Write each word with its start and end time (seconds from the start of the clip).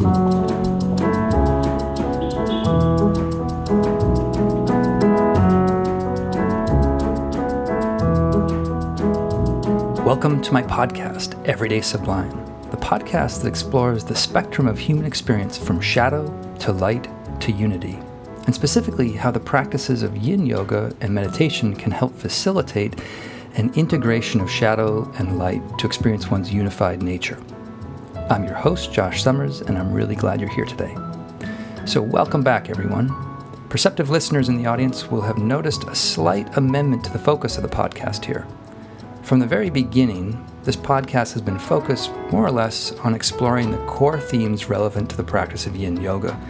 Welcome 0.00 0.16
to 10.40 10.52
my 10.54 10.62
podcast, 10.62 11.46
Everyday 11.46 11.82
Sublime, 11.82 12.30
the 12.70 12.78
podcast 12.78 13.42
that 13.42 13.48
explores 13.48 14.02
the 14.02 14.16
spectrum 14.16 14.66
of 14.66 14.78
human 14.78 15.04
experience 15.04 15.58
from 15.58 15.82
shadow 15.82 16.26
to 16.60 16.72
light 16.72 17.06
to 17.40 17.52
unity, 17.52 17.98
and 18.46 18.54
specifically 18.54 19.12
how 19.12 19.30
the 19.30 19.38
practices 19.38 20.02
of 20.02 20.16
yin 20.16 20.46
yoga 20.46 20.96
and 21.02 21.12
meditation 21.12 21.76
can 21.76 21.92
help 21.92 22.16
facilitate 22.16 22.98
an 23.56 23.70
integration 23.74 24.40
of 24.40 24.50
shadow 24.50 25.12
and 25.18 25.36
light 25.36 25.60
to 25.78 25.86
experience 25.86 26.30
one's 26.30 26.54
unified 26.54 27.02
nature. 27.02 27.38
I'm 28.30 28.44
your 28.44 28.54
host, 28.54 28.92
Josh 28.92 29.24
Summers, 29.24 29.60
and 29.60 29.76
I'm 29.76 29.92
really 29.92 30.14
glad 30.14 30.40
you're 30.40 30.48
here 30.48 30.64
today. 30.64 30.96
So, 31.84 32.00
welcome 32.00 32.44
back, 32.44 32.70
everyone. 32.70 33.12
Perceptive 33.68 34.08
listeners 34.08 34.48
in 34.48 34.56
the 34.56 34.66
audience 34.66 35.10
will 35.10 35.22
have 35.22 35.38
noticed 35.38 35.82
a 35.88 35.96
slight 35.96 36.56
amendment 36.56 37.02
to 37.02 37.12
the 37.12 37.18
focus 37.18 37.56
of 37.56 37.64
the 37.64 37.68
podcast 37.68 38.24
here. 38.24 38.46
From 39.24 39.40
the 39.40 39.48
very 39.48 39.68
beginning, 39.68 40.46
this 40.62 40.76
podcast 40.76 41.32
has 41.32 41.42
been 41.42 41.58
focused 41.58 42.12
more 42.30 42.46
or 42.46 42.52
less 42.52 42.92
on 43.00 43.16
exploring 43.16 43.72
the 43.72 43.84
core 43.86 44.20
themes 44.20 44.68
relevant 44.68 45.10
to 45.10 45.16
the 45.16 45.24
practice 45.24 45.66
of 45.66 45.74
yin 45.74 46.00
yoga, 46.00 46.40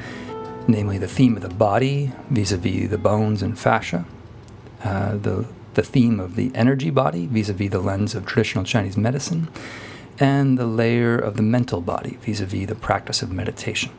namely 0.69 0.99
the 0.99 1.09
theme 1.09 1.35
of 1.35 1.43
the 1.43 1.49
body 1.49 2.13
vis 2.29 2.53
a 2.53 2.59
vis 2.59 2.91
the 2.91 2.99
bones 2.99 3.41
and 3.41 3.59
fascia, 3.59 4.05
uh, 4.85 5.17
the, 5.17 5.47
the 5.73 5.83
theme 5.83 6.21
of 6.21 6.37
the 6.37 6.53
energy 6.55 6.91
body 6.91 7.27
vis 7.27 7.49
a 7.49 7.55
vis 7.55 7.71
the 7.71 7.81
lens 7.81 8.15
of 8.15 8.27
traditional 8.27 8.65
Chinese 8.65 8.99
medicine, 8.99 9.49
and 10.21 10.59
the 10.59 10.67
layer 10.67 11.19
of 11.19 11.37
the 11.37 11.43
mental 11.43 11.81
body 11.81 12.19
vis 12.21 12.41
a 12.41 12.47
vis 12.47 12.69
the 12.69 12.75
practice 12.75 13.23
of 13.23 13.33
meditation. 13.33 13.91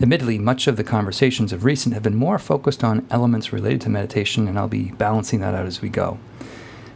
Admittedly, 0.00 0.38
much 0.38 0.66
of 0.66 0.76
the 0.76 0.82
conversations 0.82 1.52
of 1.52 1.64
recent 1.64 1.94
have 1.94 2.02
been 2.02 2.16
more 2.16 2.38
focused 2.38 2.82
on 2.82 3.06
elements 3.10 3.52
related 3.52 3.80
to 3.80 3.88
meditation, 3.88 4.48
and 4.48 4.58
I'll 4.58 4.66
be 4.66 4.90
balancing 4.98 5.38
that 5.40 5.54
out 5.54 5.66
as 5.66 5.80
we 5.80 5.88
go. 5.88 6.18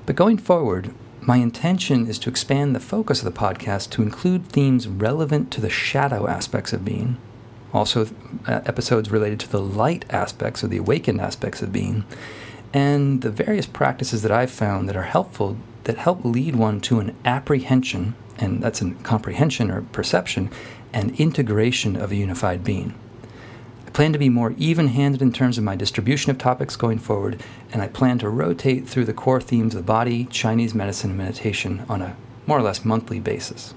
But 0.05 0.17
going 0.17 0.37
forward, 0.37 0.93
my 1.21 1.37
intention 1.37 2.09
is 2.09 2.19
to 2.21 2.31
expand 2.31 2.75
the 2.75 2.81
focus 2.81 3.23
of 3.23 3.33
the 3.33 3.39
podcast 3.39 3.91
to 3.91 4.03
include 4.03 4.49
themes 4.49 4.89
relevant 4.89 5.53
to 5.53 5.61
the 5.61 5.71
shadow 5.71 6.27
aspects 6.27 6.73
of 6.73 6.85
being, 6.85 7.19
also 7.73 8.09
uh, 8.47 8.63
episodes 8.67 9.13
related 9.13 9.39
to 9.41 9.49
the 9.49 9.61
light 9.61 10.05
aspects 10.11 10.65
or 10.65 10.67
the 10.67 10.79
awakened 10.79 11.21
aspects 11.21 11.63
of 11.63 11.73
being, 11.73 12.05
and 12.75 13.23
the 13.23 13.31
various 13.31 13.67
practices 13.67 14.23
that 14.23 14.33
I've 14.33 14.51
found 14.51 14.89
that 14.89 14.97
are 14.97 15.03
helpful 15.03 15.57
that 15.85 15.99
help 15.99 16.25
lead 16.25 16.57
one 16.57 16.81
to 16.83 16.99
an 16.99 17.15
apprehension, 17.25 18.15
and 18.39 18.63
that's 18.63 18.81
a 18.83 18.91
comprehension 19.03 19.71
or 19.71 19.83
perception, 19.83 20.51
and 20.93 21.19
integration 21.21 21.97
of 21.97 22.13
a 22.13 22.17
unified 22.17 22.65
being. 22.65 22.95
I 23.87 23.91
plan 23.91 24.13
to 24.13 24.19
be 24.19 24.29
more 24.29 24.55
even 24.59 24.89
handed 24.89 25.23
in 25.23 25.33
terms 25.33 25.59
of 25.59 25.65
my 25.65 25.75
distribution 25.75 26.31
of 26.31 26.39
topics 26.39 26.77
going 26.77 26.99
forward, 26.99 27.43
and 27.73 27.83
I 27.83 27.89
plan 27.89 28.19
to 28.19 28.29
rotate 28.29 28.89
through 28.89 29.07
the 29.07 29.15
core 29.15 29.41
themes 29.41 29.75
of 29.75 29.81
the 29.81 29.87
body, 29.87 30.27
Chinese 30.27 30.75
medicine, 30.75 31.11
and 31.11 31.19
meditation 31.19 31.85
on 31.89 32.03
a 32.03 32.17
more 32.47 32.59
or 32.59 32.63
less 32.63 32.85
monthly 32.85 33.21
basis. 33.21 33.75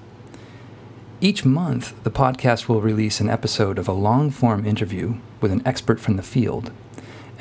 Each 1.20 1.44
month, 1.44 2.02
the 2.04 2.10
podcast 2.10 2.68
will 2.68 2.80
release 2.80 3.20
an 3.20 3.28
episode 3.28 3.78
of 3.78 3.86
a 3.86 3.92
long 3.92 4.30
form 4.30 4.66
interview 4.66 5.18
with 5.40 5.52
an 5.52 5.62
expert 5.64 6.00
from 6.00 6.16
the 6.16 6.22
field. 6.22 6.72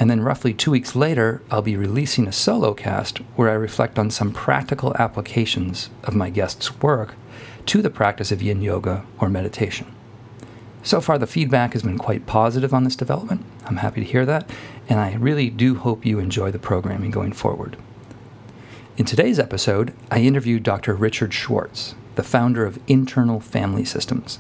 And 0.02 0.09
then, 0.09 0.21
roughly 0.21 0.52
two 0.52 0.71
weeks 0.71 0.95
later, 0.95 1.44
I'll 1.52 1.61
be 1.61 1.77
releasing 1.77 2.27
a 2.27 2.31
solo 2.31 2.73
cast 2.73 3.19
where 3.35 3.52
I 3.52 3.53
reflect 3.53 3.99
on 3.99 4.09
some 4.09 4.31
practical 4.31 4.97
applications 4.97 5.91
of 6.03 6.16
my 6.16 6.31
guest's 6.31 6.81
work 6.81 7.13
to 7.67 7.83
the 7.83 7.91
practice 7.91 8.31
of 8.31 8.41
yin 8.41 8.63
yoga 8.63 9.05
or 9.19 9.29
meditation. 9.29 9.94
So 10.81 11.02
far, 11.02 11.19
the 11.19 11.27
feedback 11.27 11.73
has 11.73 11.83
been 11.83 11.99
quite 11.99 12.25
positive 12.25 12.73
on 12.73 12.83
this 12.83 12.95
development. 12.95 13.45
I'm 13.67 13.75
happy 13.75 14.02
to 14.02 14.11
hear 14.11 14.25
that, 14.25 14.49
and 14.89 14.99
I 14.99 15.13
really 15.13 15.52
do 15.52 15.75
hope 15.75 16.03
you 16.03 16.17
enjoy 16.17 16.49
the 16.49 16.57
programming 16.57 17.11
going 17.11 17.33
forward. 17.33 17.77
In 18.97 19.06
today's 19.06 19.38
episode, 19.38 19.94
I 20.09 20.22
interviewed 20.22 20.63
Dr. 20.63 20.95
Richard 20.95 21.31
Schwartz, 21.31 21.94
the 22.16 22.23
founder 22.23 22.66
of 22.66 22.79
Internal 22.88 23.39
Family 23.39 23.85
Systems. 23.85 24.39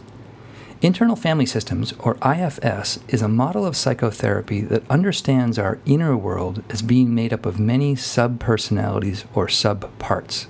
Internal 0.81 1.15
Family 1.15 1.45
Systems, 1.45 1.93
or 1.99 2.17
IFS, 2.25 2.97
is 3.07 3.21
a 3.21 3.27
model 3.27 3.67
of 3.67 3.77
psychotherapy 3.77 4.61
that 4.61 4.89
understands 4.89 5.59
our 5.59 5.77
inner 5.85 6.17
world 6.17 6.63
as 6.71 6.81
being 6.81 7.13
made 7.13 7.31
up 7.31 7.45
of 7.45 7.59
many 7.59 7.93
subpersonalities 7.93 9.25
or 9.35 9.45
subparts. 9.45 10.47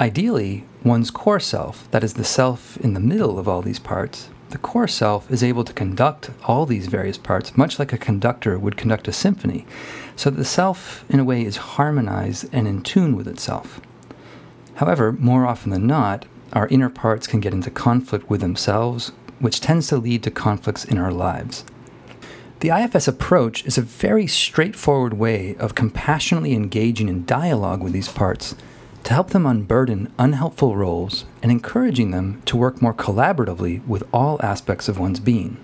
Ideally, 0.00 0.64
one's 0.82 1.10
core 1.10 1.40
self, 1.40 1.90
that 1.90 2.02
is 2.02 2.14
the 2.14 2.24
self 2.24 2.78
in 2.78 2.94
the 2.94 3.00
middle 3.00 3.38
of 3.38 3.46
all 3.46 3.60
these 3.60 3.78
parts, 3.78 4.30
the 4.48 4.56
core 4.56 4.88
self 4.88 5.30
is 5.30 5.42
able 5.42 5.64
to 5.64 5.74
conduct 5.74 6.30
all 6.44 6.64
these 6.64 6.86
various 6.86 7.18
parts, 7.18 7.54
much 7.54 7.78
like 7.78 7.92
a 7.92 7.98
conductor 7.98 8.58
would 8.58 8.78
conduct 8.78 9.08
a 9.08 9.12
symphony, 9.12 9.66
so 10.16 10.30
that 10.30 10.36
the 10.38 10.44
self, 10.46 11.04
in 11.10 11.20
a 11.20 11.24
way, 11.24 11.44
is 11.44 11.56
harmonized 11.58 12.48
and 12.50 12.66
in 12.66 12.80
tune 12.80 13.14
with 13.14 13.28
itself. 13.28 13.78
However, 14.76 15.12
more 15.12 15.46
often 15.46 15.70
than 15.70 15.86
not, 15.86 16.24
our 16.54 16.66
inner 16.68 16.88
parts 16.88 17.26
can 17.26 17.40
get 17.40 17.52
into 17.52 17.70
conflict 17.70 18.30
with 18.30 18.40
themselves, 18.40 19.12
which 19.44 19.60
tends 19.60 19.88
to 19.88 19.98
lead 19.98 20.22
to 20.22 20.30
conflicts 20.30 20.86
in 20.86 20.96
our 20.96 21.12
lives. 21.12 21.66
The 22.60 22.70
IFS 22.70 23.06
approach 23.06 23.62
is 23.66 23.76
a 23.76 23.82
very 23.82 24.26
straightforward 24.26 25.12
way 25.12 25.54
of 25.56 25.74
compassionately 25.74 26.54
engaging 26.54 27.10
in 27.10 27.26
dialogue 27.26 27.82
with 27.82 27.92
these 27.92 28.08
parts 28.08 28.54
to 29.02 29.12
help 29.12 29.30
them 29.30 29.44
unburden 29.44 30.10
unhelpful 30.18 30.76
roles 30.76 31.26
and 31.42 31.52
encouraging 31.52 32.10
them 32.10 32.40
to 32.46 32.56
work 32.56 32.80
more 32.80 32.94
collaboratively 32.94 33.86
with 33.86 34.02
all 34.14 34.40
aspects 34.42 34.88
of 34.88 34.98
one's 34.98 35.20
being. 35.20 35.58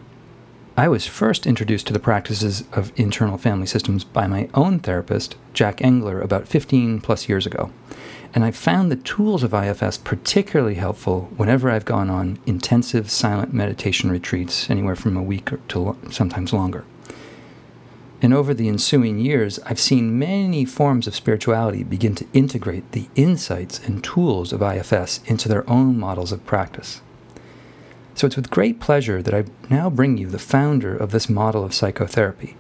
I 0.76 0.88
was 0.88 1.06
first 1.06 1.47
introduced 1.47 1.86
to 1.86 1.94
the 1.94 1.98
practices 1.98 2.64
of 2.74 2.92
internal 2.97 3.38
family 3.38 3.66
systems 3.66 4.04
by 4.04 4.26
my 4.26 4.50
own 4.52 4.80
therapist, 4.80 5.36
Jack 5.54 5.80
Engler, 5.80 6.20
about 6.20 6.47
15 6.47 7.00
plus 7.00 7.30
years 7.30 7.47
ago, 7.47 7.72
and 8.32 8.44
I've 8.44 8.56
found 8.56 8.91
the 8.91 8.96
tools 8.96 9.42
of 9.42 9.52
IFS 9.52 9.98
particularly 9.98 10.76
helpful 10.76 11.30
whenever 11.36 11.70
I've 11.70 11.84
gone 11.84 12.10
on 12.10 12.38
intensive 12.46 13.10
silent 13.10 13.52
meditation 13.52 14.10
retreats, 14.10 14.70
anywhere 14.70 14.96
from 14.96 15.16
a 15.16 15.22
week 15.22 15.50
to 15.68 15.96
sometimes 16.10 16.52
longer. 16.52 16.84
And 18.22 18.34
over 18.34 18.52
the 18.52 18.68
ensuing 18.68 19.18
years, 19.18 19.58
I've 19.60 19.80
seen 19.80 20.18
many 20.18 20.64
forms 20.64 21.06
of 21.06 21.14
spirituality 21.14 21.82
begin 21.82 22.14
to 22.16 22.26
integrate 22.32 22.92
the 22.92 23.08
insights 23.16 23.80
and 23.84 24.04
tools 24.04 24.52
of 24.52 24.62
IFS 24.62 25.20
into 25.24 25.48
their 25.48 25.68
own 25.68 25.98
models 25.98 26.30
of 26.30 26.44
practice. 26.44 27.00
So 28.14 28.26
it's 28.26 28.36
with 28.36 28.50
great 28.50 28.80
pleasure 28.80 29.22
that 29.22 29.34
I 29.34 29.44
now 29.70 29.88
bring 29.88 30.18
you 30.18 30.28
the 30.28 30.38
founder 30.38 30.94
of 30.94 31.10
this 31.10 31.30
model 31.30 31.64
of 31.64 31.72
psychotherapy. 31.72 32.56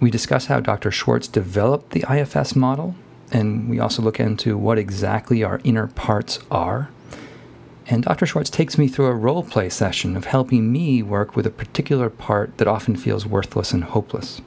We 0.00 0.10
discuss 0.10 0.46
how 0.46 0.60
Dr. 0.60 0.90
Schwartz 0.90 1.28
developed 1.28 1.90
the 1.90 2.04
IFS 2.10 2.56
model, 2.56 2.94
and 3.32 3.68
we 3.68 3.80
also 3.80 4.02
look 4.02 4.20
into 4.20 4.56
what 4.56 4.78
exactly 4.78 5.42
our 5.42 5.60
inner 5.64 5.86
parts 5.88 6.38
are. 6.50 6.90
And 7.86 8.04
Dr. 8.04 8.26
Schwartz 8.26 8.50
takes 8.50 8.78
me 8.78 8.86
through 8.86 9.06
a 9.06 9.14
role 9.14 9.42
play 9.42 9.68
session 9.68 10.16
of 10.16 10.26
helping 10.26 10.70
me 10.70 11.02
work 11.02 11.34
with 11.34 11.46
a 11.46 11.50
particular 11.50 12.08
part 12.10 12.56
that 12.58 12.68
often 12.68 12.94
feels 12.94 13.26
worthless 13.26 13.72
and 13.72 13.84
hopeless. 13.84 14.40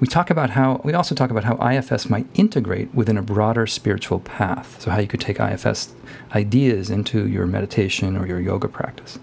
We 0.00 0.06
talk 0.06 0.30
about 0.30 0.50
how 0.50 0.80
we 0.84 0.92
also 0.92 1.14
talk 1.14 1.30
about 1.30 1.44
how 1.44 1.56
IFS 1.56 2.08
might 2.08 2.26
integrate 2.34 2.94
within 2.94 3.16
a 3.16 3.22
broader 3.22 3.66
spiritual 3.66 4.20
path. 4.20 4.80
So 4.80 4.90
how 4.90 5.00
you 5.00 5.08
could 5.08 5.20
take 5.20 5.40
IFS 5.40 5.94
ideas 6.34 6.90
into 6.90 7.26
your 7.26 7.46
meditation 7.46 8.16
or 8.16 8.26
your 8.26 8.40
yoga 8.40 8.68
practice. 8.68 9.18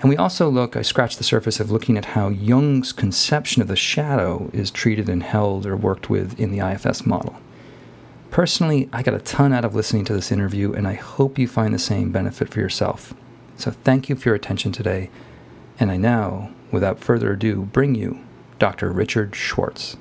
And 0.00 0.10
we 0.10 0.16
also 0.16 0.48
look, 0.50 0.76
I 0.76 0.82
scratch 0.82 1.16
the 1.16 1.24
surface 1.24 1.60
of 1.60 1.70
looking 1.70 1.96
at 1.96 2.04
how 2.04 2.28
Jung's 2.28 2.92
conception 2.92 3.62
of 3.62 3.68
the 3.68 3.74
shadow 3.74 4.50
is 4.52 4.70
treated 4.70 5.08
and 5.08 5.22
held 5.22 5.64
or 5.64 5.76
worked 5.76 6.10
with 6.10 6.38
in 6.38 6.52
the 6.52 6.64
IFS 6.64 7.06
model. 7.06 7.36
Personally, 8.34 8.88
I 8.92 9.04
got 9.04 9.14
a 9.14 9.20
ton 9.20 9.52
out 9.52 9.64
of 9.64 9.76
listening 9.76 10.04
to 10.06 10.12
this 10.12 10.32
interview, 10.32 10.72
and 10.72 10.88
I 10.88 10.94
hope 10.94 11.38
you 11.38 11.46
find 11.46 11.72
the 11.72 11.78
same 11.78 12.10
benefit 12.10 12.48
for 12.48 12.58
yourself. 12.58 13.14
So 13.56 13.70
thank 13.70 14.08
you 14.08 14.16
for 14.16 14.30
your 14.30 14.34
attention 14.34 14.72
today. 14.72 15.08
And 15.78 15.88
I 15.88 15.96
now, 15.98 16.50
without 16.72 16.98
further 16.98 17.34
ado, 17.34 17.62
bring 17.66 17.94
you 17.94 18.18
Dr. 18.58 18.90
Richard 18.90 19.36
Schwartz. 19.36 19.96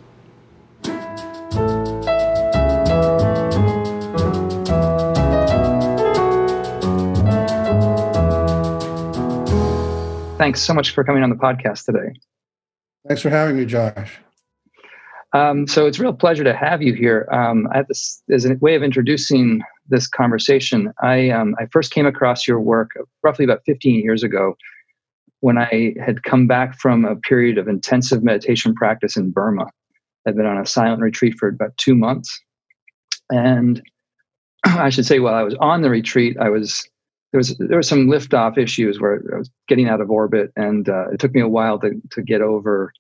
Thanks 10.40 10.60
so 10.60 10.74
much 10.74 10.90
for 10.90 11.04
coming 11.04 11.22
on 11.22 11.30
the 11.30 11.36
podcast 11.36 11.86
today. 11.86 12.16
Thanks 13.08 13.22
for 13.22 13.30
having 13.30 13.58
me, 13.58 13.66
Josh. 13.66 14.18
Um, 15.34 15.68
so 15.68 15.88
it's 15.88 15.98
a 15.98 16.02
real 16.02 16.14
pleasure 16.14 16.44
to 16.44 16.56
have 16.56 16.82
you 16.82 16.94
here. 16.94 17.28
Um, 17.32 17.68
this 17.88 18.22
as 18.32 18.46
a 18.46 18.56
way 18.62 18.76
of 18.76 18.84
introducing 18.84 19.62
this 19.90 20.08
conversation. 20.08 20.94
I 21.02 21.32
um, 21.32 21.56
I 21.60 21.66
first 21.72 21.92
came 21.92 22.06
across 22.06 22.48
your 22.48 22.60
work 22.60 22.92
roughly 23.24 23.44
about 23.44 23.62
15 23.66 24.00
years 24.00 24.24
ago 24.24 24.56
when 25.40 25.58
I 25.58 25.96
had 26.04 26.24
come 26.24 26.48
back 26.48 26.80
from 26.80 27.04
a 27.04 27.16
period 27.16 27.58
of 27.58 27.68
intensive 27.68 28.24
meditation 28.24 28.74
practice 28.76 29.18
in 29.18 29.32
Burma. 29.32 29.66
I'd 30.26 30.38
been 30.38 30.46
on 30.46 30.58
a 30.58 30.66
silent 30.66 31.02
retreat 31.02 31.36
for 31.38 31.50
about 31.50 31.76
two 31.78 31.96
months. 31.96 32.40
And 33.30 33.82
I 34.66 34.90
should 34.90 35.06
say, 35.06 35.20
while 35.20 35.34
I 35.34 35.44
was 35.44 35.56
on 35.60 35.82
the 35.82 35.90
retreat, 35.90 36.38
I 36.40 36.50
was 36.50 36.88
there 37.32 37.40
was 37.40 37.58
there 37.58 37.78
were 37.78 37.84
some 37.84 38.08
liftoff 38.08 38.58
issues 38.58 39.02
where 39.02 39.22
I 39.34 39.40
was 39.40 39.50
getting 39.68 39.90
out 39.90 40.00
of 40.00 40.12
orbit, 40.12 40.52
and 40.56 40.88
uh, 40.88 41.10
it 41.10 41.20
took 41.20 41.34
me 41.34 41.42
a 41.42 41.48
while 41.48 41.80
to 41.80 42.00
to 42.12 42.22
get 42.22 42.42
over 42.42 42.94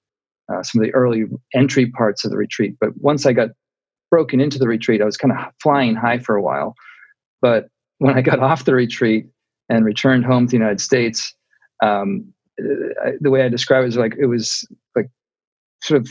uh, 0.52 0.64
some 0.64 0.82
of 0.82 0.88
the 0.88 0.94
early 0.94 1.26
entry 1.54 1.88
parts 1.88 2.26
of 2.26 2.32
the 2.32 2.38
retreat. 2.38 2.76
But 2.80 2.90
once 2.98 3.26
I 3.26 3.34
got 3.34 3.50
broken 4.10 4.40
into 4.40 4.60
the 4.60 4.68
retreat, 4.68 5.02
I 5.02 5.06
was 5.06 5.18
kind 5.18 5.32
of 5.32 5.38
flying 5.62 5.96
high 5.96 6.20
for 6.20 6.36
a 6.36 6.42
while. 6.42 6.76
But 7.42 7.68
when 7.98 8.18
I 8.18 8.22
got 8.22 8.40
off 8.40 8.66
the 8.66 8.74
retreat 8.74 9.28
and 9.70 9.86
returned 9.86 10.26
home 10.26 10.48
to 10.48 10.52
the 10.52 10.58
United 10.58 10.82
States, 10.82 11.34
um, 11.82 12.34
I, 12.60 13.12
the 13.20 13.32
way 13.32 13.44
I 13.44 13.50
describe 13.50 13.84
it 13.84 13.88
is 13.88 13.98
like 13.98 14.16
it 14.20 14.28
was 14.28 14.68
like 14.96 15.10
sort 15.82 16.02
of 16.02 16.10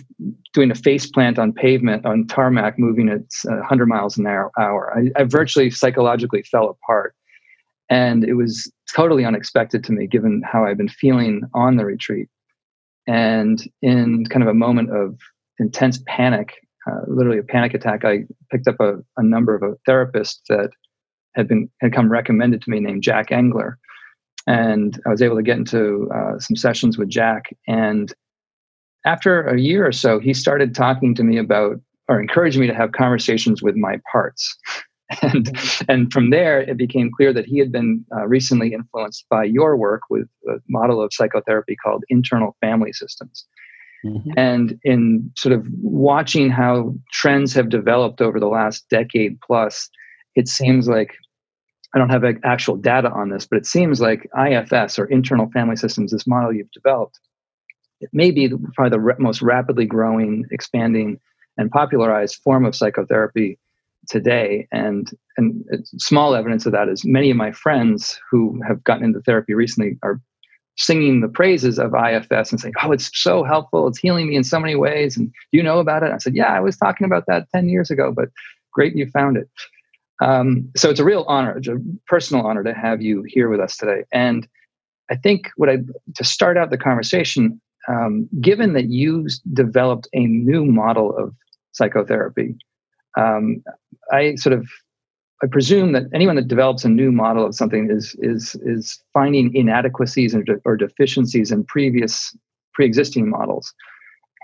doing 0.52 0.70
a 0.70 0.74
face 0.74 1.06
plant 1.06 1.38
on 1.38 1.52
pavement 1.52 2.04
on 2.04 2.26
tarmac, 2.26 2.78
moving 2.78 3.08
at 3.08 3.22
100 3.44 3.86
miles 3.86 4.18
an 4.18 4.26
hour. 4.26 4.92
I, 4.96 5.20
I 5.20 5.24
virtually 5.24 5.70
psychologically 5.70 6.42
fell 6.42 6.68
apart. 6.68 7.14
And 7.88 8.24
it 8.24 8.34
was 8.34 8.72
totally 8.94 9.24
unexpected 9.24 9.84
to 9.84 9.92
me, 9.92 10.06
given 10.06 10.42
how 10.50 10.64
I've 10.64 10.78
been 10.78 10.88
feeling 10.88 11.42
on 11.54 11.76
the 11.76 11.84
retreat. 11.84 12.28
And 13.06 13.62
in 13.80 14.26
kind 14.26 14.42
of 14.42 14.48
a 14.48 14.54
moment 14.54 14.90
of 14.90 15.18
intense 15.58 16.02
panic, 16.06 16.54
uh, 16.86 17.00
literally 17.06 17.38
a 17.38 17.42
panic 17.42 17.74
attack, 17.74 18.04
I 18.04 18.24
picked 18.50 18.68
up 18.68 18.80
a, 18.80 18.94
a 19.16 19.22
number 19.22 19.54
of 19.54 19.62
a 19.62 19.76
therapist 19.86 20.42
that 20.48 20.70
had 21.34 21.48
been 21.48 21.70
had 21.80 21.92
come 21.92 22.10
recommended 22.10 22.62
to 22.62 22.70
me 22.70 22.80
named 22.80 23.02
Jack 23.02 23.32
Engler, 23.32 23.78
and 24.46 25.00
I 25.06 25.10
was 25.10 25.22
able 25.22 25.36
to 25.36 25.42
get 25.42 25.58
into 25.58 26.10
uh, 26.14 26.38
some 26.38 26.56
sessions 26.56 26.98
with 26.98 27.08
Jack. 27.08 27.56
And 27.66 28.12
after 29.04 29.42
a 29.42 29.58
year 29.58 29.86
or 29.86 29.92
so, 29.92 30.18
he 30.18 30.34
started 30.34 30.74
talking 30.74 31.14
to 31.14 31.24
me 31.24 31.38
about 31.38 31.80
or 32.08 32.20
encouraging 32.20 32.60
me 32.60 32.66
to 32.66 32.74
have 32.74 32.92
conversations 32.92 33.62
with 33.62 33.76
my 33.76 34.00
parts. 34.10 34.56
And 35.22 35.46
mm-hmm. 35.46 35.84
and 35.90 36.12
from 36.12 36.30
there, 36.30 36.60
it 36.60 36.76
became 36.76 37.10
clear 37.14 37.32
that 37.32 37.46
he 37.46 37.58
had 37.58 37.72
been 37.72 38.04
uh, 38.14 38.26
recently 38.26 38.72
influenced 38.72 39.26
by 39.28 39.44
your 39.44 39.76
work 39.76 40.02
with 40.10 40.28
a 40.48 40.56
model 40.68 41.02
of 41.02 41.12
psychotherapy 41.12 41.76
called 41.76 42.04
internal 42.08 42.56
family 42.60 42.92
systems. 42.92 43.46
Mm-hmm. 44.04 44.30
And 44.36 44.80
in 44.82 45.30
sort 45.36 45.52
of 45.52 45.66
watching 45.80 46.50
how 46.50 46.94
trends 47.12 47.54
have 47.54 47.68
developed 47.68 48.20
over 48.20 48.40
the 48.40 48.48
last 48.48 48.88
decade 48.88 49.40
plus, 49.40 49.88
it 50.34 50.48
seems 50.48 50.88
like 50.88 51.14
I 51.94 51.98
don't 51.98 52.10
have 52.10 52.24
actual 52.42 52.76
data 52.76 53.10
on 53.10 53.30
this, 53.30 53.46
but 53.46 53.58
it 53.58 53.66
seems 53.66 54.00
like 54.00 54.28
IFS 54.36 54.98
or 54.98 55.04
internal 55.06 55.50
family 55.50 55.76
systems, 55.76 56.10
this 56.10 56.26
model 56.26 56.52
you've 56.52 56.70
developed, 56.72 57.20
it 58.00 58.10
may 58.12 58.30
be 58.30 58.50
probably 58.74 58.98
the 58.98 59.14
most 59.18 59.42
rapidly 59.42 59.84
growing, 59.84 60.44
expanding, 60.50 61.20
and 61.56 61.70
popularized 61.70 62.40
form 62.42 62.64
of 62.64 62.74
psychotherapy 62.74 63.58
today. 64.08 64.68
And 64.72 65.10
and 65.36 65.64
small 65.98 66.34
evidence 66.34 66.66
of 66.66 66.72
that 66.72 66.88
is 66.88 67.04
many 67.04 67.30
of 67.30 67.36
my 67.36 67.52
friends 67.52 68.18
who 68.30 68.60
have 68.66 68.82
gotten 68.84 69.04
into 69.04 69.20
therapy 69.20 69.54
recently 69.54 69.98
are 70.02 70.20
singing 70.76 71.20
the 71.20 71.28
praises 71.28 71.78
of 71.78 71.94
IFS 71.94 72.50
and 72.50 72.60
saying, 72.60 72.74
"Oh, 72.82 72.92
it's 72.92 73.10
so 73.14 73.44
helpful. 73.44 73.86
It's 73.88 73.98
healing 73.98 74.28
me 74.28 74.36
in 74.36 74.44
so 74.44 74.58
many 74.58 74.74
ways." 74.74 75.16
And 75.16 75.32
you 75.52 75.62
know 75.62 75.78
about 75.78 76.02
it? 76.02 76.12
I 76.12 76.18
said, 76.18 76.34
"Yeah, 76.34 76.52
I 76.52 76.60
was 76.60 76.76
talking 76.76 77.04
about 77.04 77.26
that 77.26 77.48
ten 77.54 77.68
years 77.68 77.90
ago, 77.90 78.12
but 78.14 78.28
great 78.72 78.96
you 78.96 79.06
found 79.10 79.36
it." 79.36 79.48
Um, 80.20 80.70
so 80.76 80.88
it's 80.88 81.00
a 81.00 81.04
real 81.04 81.24
honor, 81.26 81.58
a 81.58 81.76
personal 82.06 82.46
honor 82.46 82.62
to 82.62 82.74
have 82.74 83.02
you 83.02 83.24
here 83.26 83.48
with 83.48 83.60
us 83.60 83.76
today. 83.76 84.04
And 84.12 84.46
I 85.10 85.16
think 85.16 85.50
what 85.56 85.68
I 85.68 85.78
to 86.14 86.24
start 86.24 86.56
out 86.56 86.70
the 86.70 86.78
conversation, 86.78 87.60
um, 87.88 88.28
given 88.40 88.72
that 88.74 88.88
you 88.88 89.26
developed 89.52 90.08
a 90.12 90.26
new 90.26 90.64
model 90.64 91.16
of 91.16 91.34
psychotherapy, 91.72 92.54
um, 93.18 93.62
I 94.12 94.34
sort 94.36 94.52
of 94.52 94.66
I 95.42 95.48
presume 95.48 95.92
that 95.92 96.04
anyone 96.14 96.36
that 96.36 96.46
develops 96.46 96.84
a 96.84 96.88
new 96.88 97.10
model 97.10 97.44
of 97.44 97.54
something 97.54 97.90
is 97.90 98.16
is 98.20 98.54
is 98.62 99.02
finding 99.12 99.54
inadequacies 99.54 100.34
or, 100.34 100.44
or 100.64 100.76
deficiencies 100.76 101.50
in 101.50 101.64
previous 101.64 102.36
pre-existing 102.74 103.28
models. 103.28 103.72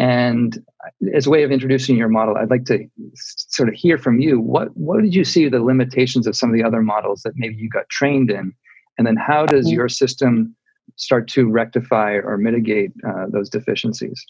And 0.01 0.65
as 1.13 1.27
a 1.27 1.31
way 1.31 1.43
of 1.43 1.51
introducing 1.51 1.97
your 1.97 2.09
model, 2.09 2.37
I'd 2.37 2.51
like 2.51 2.67
to 2.67 2.89
sort 3.15 3.69
of 3.69 3.75
hear 3.75 3.99
from 3.99 4.21
you. 4.21 4.41
What 4.41 4.77
what 4.77 5.03
did 5.03 5.15
you 5.15 5.25
see 5.25 5.49
the 5.49 5.63
limitations 5.63 6.27
of 6.27 6.37
some 6.37 6.51
of 6.51 6.57
the 6.57 6.65
other 6.65 6.83
models 6.83 7.23
that 7.23 7.35
maybe 7.37 7.57
you 7.57 7.69
got 7.69 7.89
trained 7.89 8.31
in, 8.31 8.53
and 8.97 9.07
then 9.07 9.17
how 9.17 9.47
does 9.47 9.67
mm-hmm. 9.67 9.77
your 9.77 9.89
system 9.89 10.55
start 10.97 11.29
to 11.29 11.49
rectify 11.49 12.15
or 12.15 12.39
mitigate 12.39 12.93
uh, 13.07 13.27
those 13.29 13.49
deficiencies? 13.49 14.25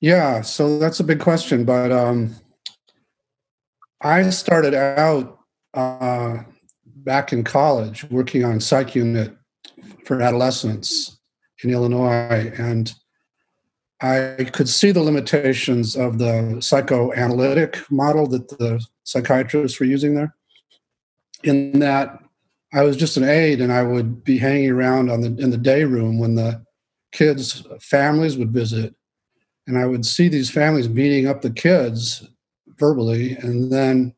Yeah, 0.00 0.42
so 0.42 0.78
that's 0.78 1.00
a 1.00 1.04
big 1.04 1.20
question, 1.20 1.64
but 1.64 1.90
um, 1.90 2.34
I 4.04 4.28
started 4.28 4.74
out 4.74 5.38
uh, 5.72 6.40
back 6.84 7.32
in 7.32 7.42
college 7.42 8.04
working 8.10 8.44
on 8.44 8.60
psych 8.60 8.94
unit 8.94 9.34
for 10.04 10.20
adolescents 10.20 11.18
in 11.62 11.70
Illinois, 11.70 12.52
and 12.58 12.92
I 14.02 14.50
could 14.52 14.68
see 14.68 14.92
the 14.92 15.00
limitations 15.00 15.96
of 15.96 16.18
the 16.18 16.58
psychoanalytic 16.60 17.80
model 17.90 18.26
that 18.26 18.48
the 18.48 18.84
psychiatrists 19.04 19.80
were 19.80 19.86
using 19.86 20.14
there. 20.14 20.34
In 21.42 21.78
that, 21.78 22.18
I 22.74 22.82
was 22.82 22.98
just 22.98 23.16
an 23.16 23.24
aide, 23.24 23.62
and 23.62 23.72
I 23.72 23.84
would 23.84 24.22
be 24.22 24.36
hanging 24.36 24.70
around 24.70 25.10
on 25.10 25.22
the 25.22 25.28
in 25.42 25.48
the 25.48 25.56
day 25.56 25.84
room 25.84 26.18
when 26.18 26.34
the 26.34 26.62
kids' 27.12 27.66
families 27.80 28.36
would 28.36 28.52
visit, 28.52 28.94
and 29.66 29.78
I 29.78 29.86
would 29.86 30.04
see 30.04 30.28
these 30.28 30.50
families 30.50 30.88
beating 30.88 31.26
up 31.26 31.40
the 31.40 31.50
kids 31.50 32.28
verbally, 32.78 33.36
and 33.36 33.72
then 33.72 34.14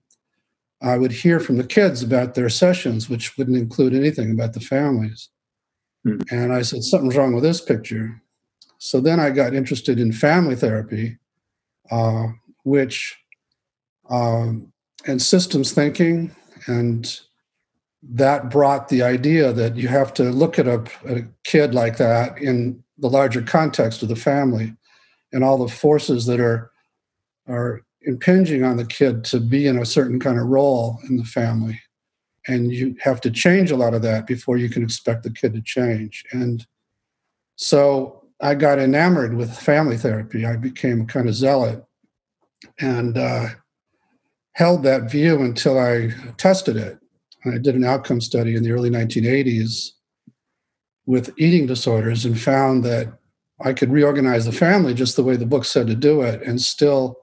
I 0.82 0.98
would 0.98 1.12
hear 1.12 1.40
from 1.40 1.56
the 1.56 1.64
kids 1.64 2.02
about 2.02 2.34
their 2.34 2.48
sessions, 2.48 3.08
which 3.08 3.36
wouldn't 3.36 3.56
include 3.56 3.94
anything 3.94 4.30
about 4.30 4.52
the 4.52 4.60
families. 4.60 5.30
Mm. 6.06 6.22
And 6.30 6.52
I 6.52 6.62
said, 6.62 6.84
something's 6.84 7.16
wrong 7.16 7.34
with 7.34 7.42
this 7.42 7.60
picture. 7.60 8.22
So 8.78 9.00
then 9.00 9.18
I 9.18 9.30
got 9.30 9.54
interested 9.54 9.98
in 9.98 10.12
family 10.12 10.54
therapy, 10.54 11.18
uh, 11.90 12.26
which 12.64 13.16
um, 14.10 14.72
and 15.06 15.20
systems 15.20 15.72
thinking, 15.72 16.34
and 16.66 17.20
that 18.02 18.50
brought 18.50 18.88
the 18.88 19.02
idea 19.02 19.52
that 19.52 19.76
you 19.76 19.88
have 19.88 20.12
to 20.14 20.24
look 20.24 20.58
at 20.58 20.68
a, 20.68 20.84
a 21.08 21.22
kid 21.44 21.74
like 21.74 21.96
that 21.96 22.38
in 22.38 22.82
the 22.98 23.08
larger 23.08 23.42
context 23.42 24.02
of 24.02 24.08
the 24.08 24.16
family 24.16 24.74
and 25.32 25.42
all 25.42 25.58
the 25.58 25.72
forces 25.72 26.26
that 26.26 26.40
are 26.40 26.70
are 27.48 27.82
impinging 28.06 28.64
on 28.64 28.76
the 28.76 28.86
kid 28.86 29.24
to 29.24 29.40
be 29.40 29.66
in 29.66 29.78
a 29.78 29.84
certain 29.84 30.18
kind 30.18 30.38
of 30.38 30.46
role 30.46 30.98
in 31.08 31.16
the 31.16 31.24
family 31.24 31.80
and 32.48 32.72
you 32.72 32.94
have 33.00 33.20
to 33.20 33.30
change 33.30 33.70
a 33.70 33.76
lot 33.76 33.92
of 33.92 34.02
that 34.02 34.26
before 34.26 34.56
you 34.56 34.68
can 34.68 34.82
expect 34.82 35.22
the 35.22 35.30
kid 35.30 35.52
to 35.52 35.60
change 35.60 36.24
and 36.32 36.66
so 37.56 38.26
I 38.40 38.54
got 38.54 38.78
enamored 38.78 39.34
with 39.34 39.56
family 39.56 39.96
therapy. 39.96 40.44
I 40.44 40.56
became 40.56 41.02
a 41.02 41.06
kind 41.06 41.28
of 41.28 41.34
zealot 41.34 41.84
and 42.78 43.16
uh, 43.16 43.48
held 44.52 44.82
that 44.82 45.10
view 45.10 45.42
until 45.42 45.78
I 45.78 46.10
tested 46.36 46.76
it. 46.76 46.98
I 47.46 47.58
did 47.58 47.76
an 47.76 47.84
outcome 47.84 48.20
study 48.20 48.56
in 48.56 48.62
the 48.62 48.72
early 48.72 48.90
1980s 48.90 49.92
with 51.06 51.32
eating 51.38 51.66
disorders 51.66 52.24
and 52.24 52.38
found 52.38 52.84
that 52.84 53.18
I 53.64 53.72
could 53.72 53.90
reorganize 53.90 54.44
the 54.44 54.52
family 54.52 54.92
just 54.92 55.16
the 55.16 55.22
way 55.22 55.36
the 55.36 55.46
book 55.46 55.64
said 55.64 55.86
to 55.86 55.94
do 55.94 56.20
it. 56.22 56.42
And 56.42 56.60
still, 56.60 57.16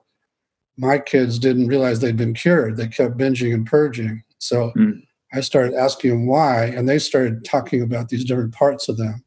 my 0.77 0.98
kids 0.98 1.39
didn't 1.39 1.68
realize 1.68 2.00
they'd 2.00 2.18
been 2.18 2.34
cured. 2.34 2.77
They 2.77 2.88
kept 2.88 3.18
binging 3.18 3.53
and 3.53 3.65
purging. 3.65 4.24
So 4.39 4.72
mm. 4.77 5.01
I 5.34 5.42
started 5.42 5.74
asking 5.74 6.12
them 6.12 6.27
why, 6.27 6.65
and 6.65 6.88
they 6.88 7.00
started 7.00 7.46
talking 7.46 7.82
about 7.82 8.10
these 8.10 8.25
different 8.25 8.53
parts 8.53 8.89
of 8.89 8.98
them. 8.98 9.24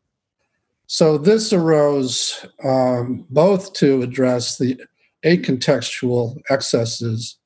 So 0.86 1.18
this 1.18 1.52
arose 1.52 2.46
um, 2.62 3.26
both 3.30 3.72
to 3.74 4.02
address 4.02 4.58
the 4.58 4.80
acontextual 5.24 6.38
excesses 6.48 7.38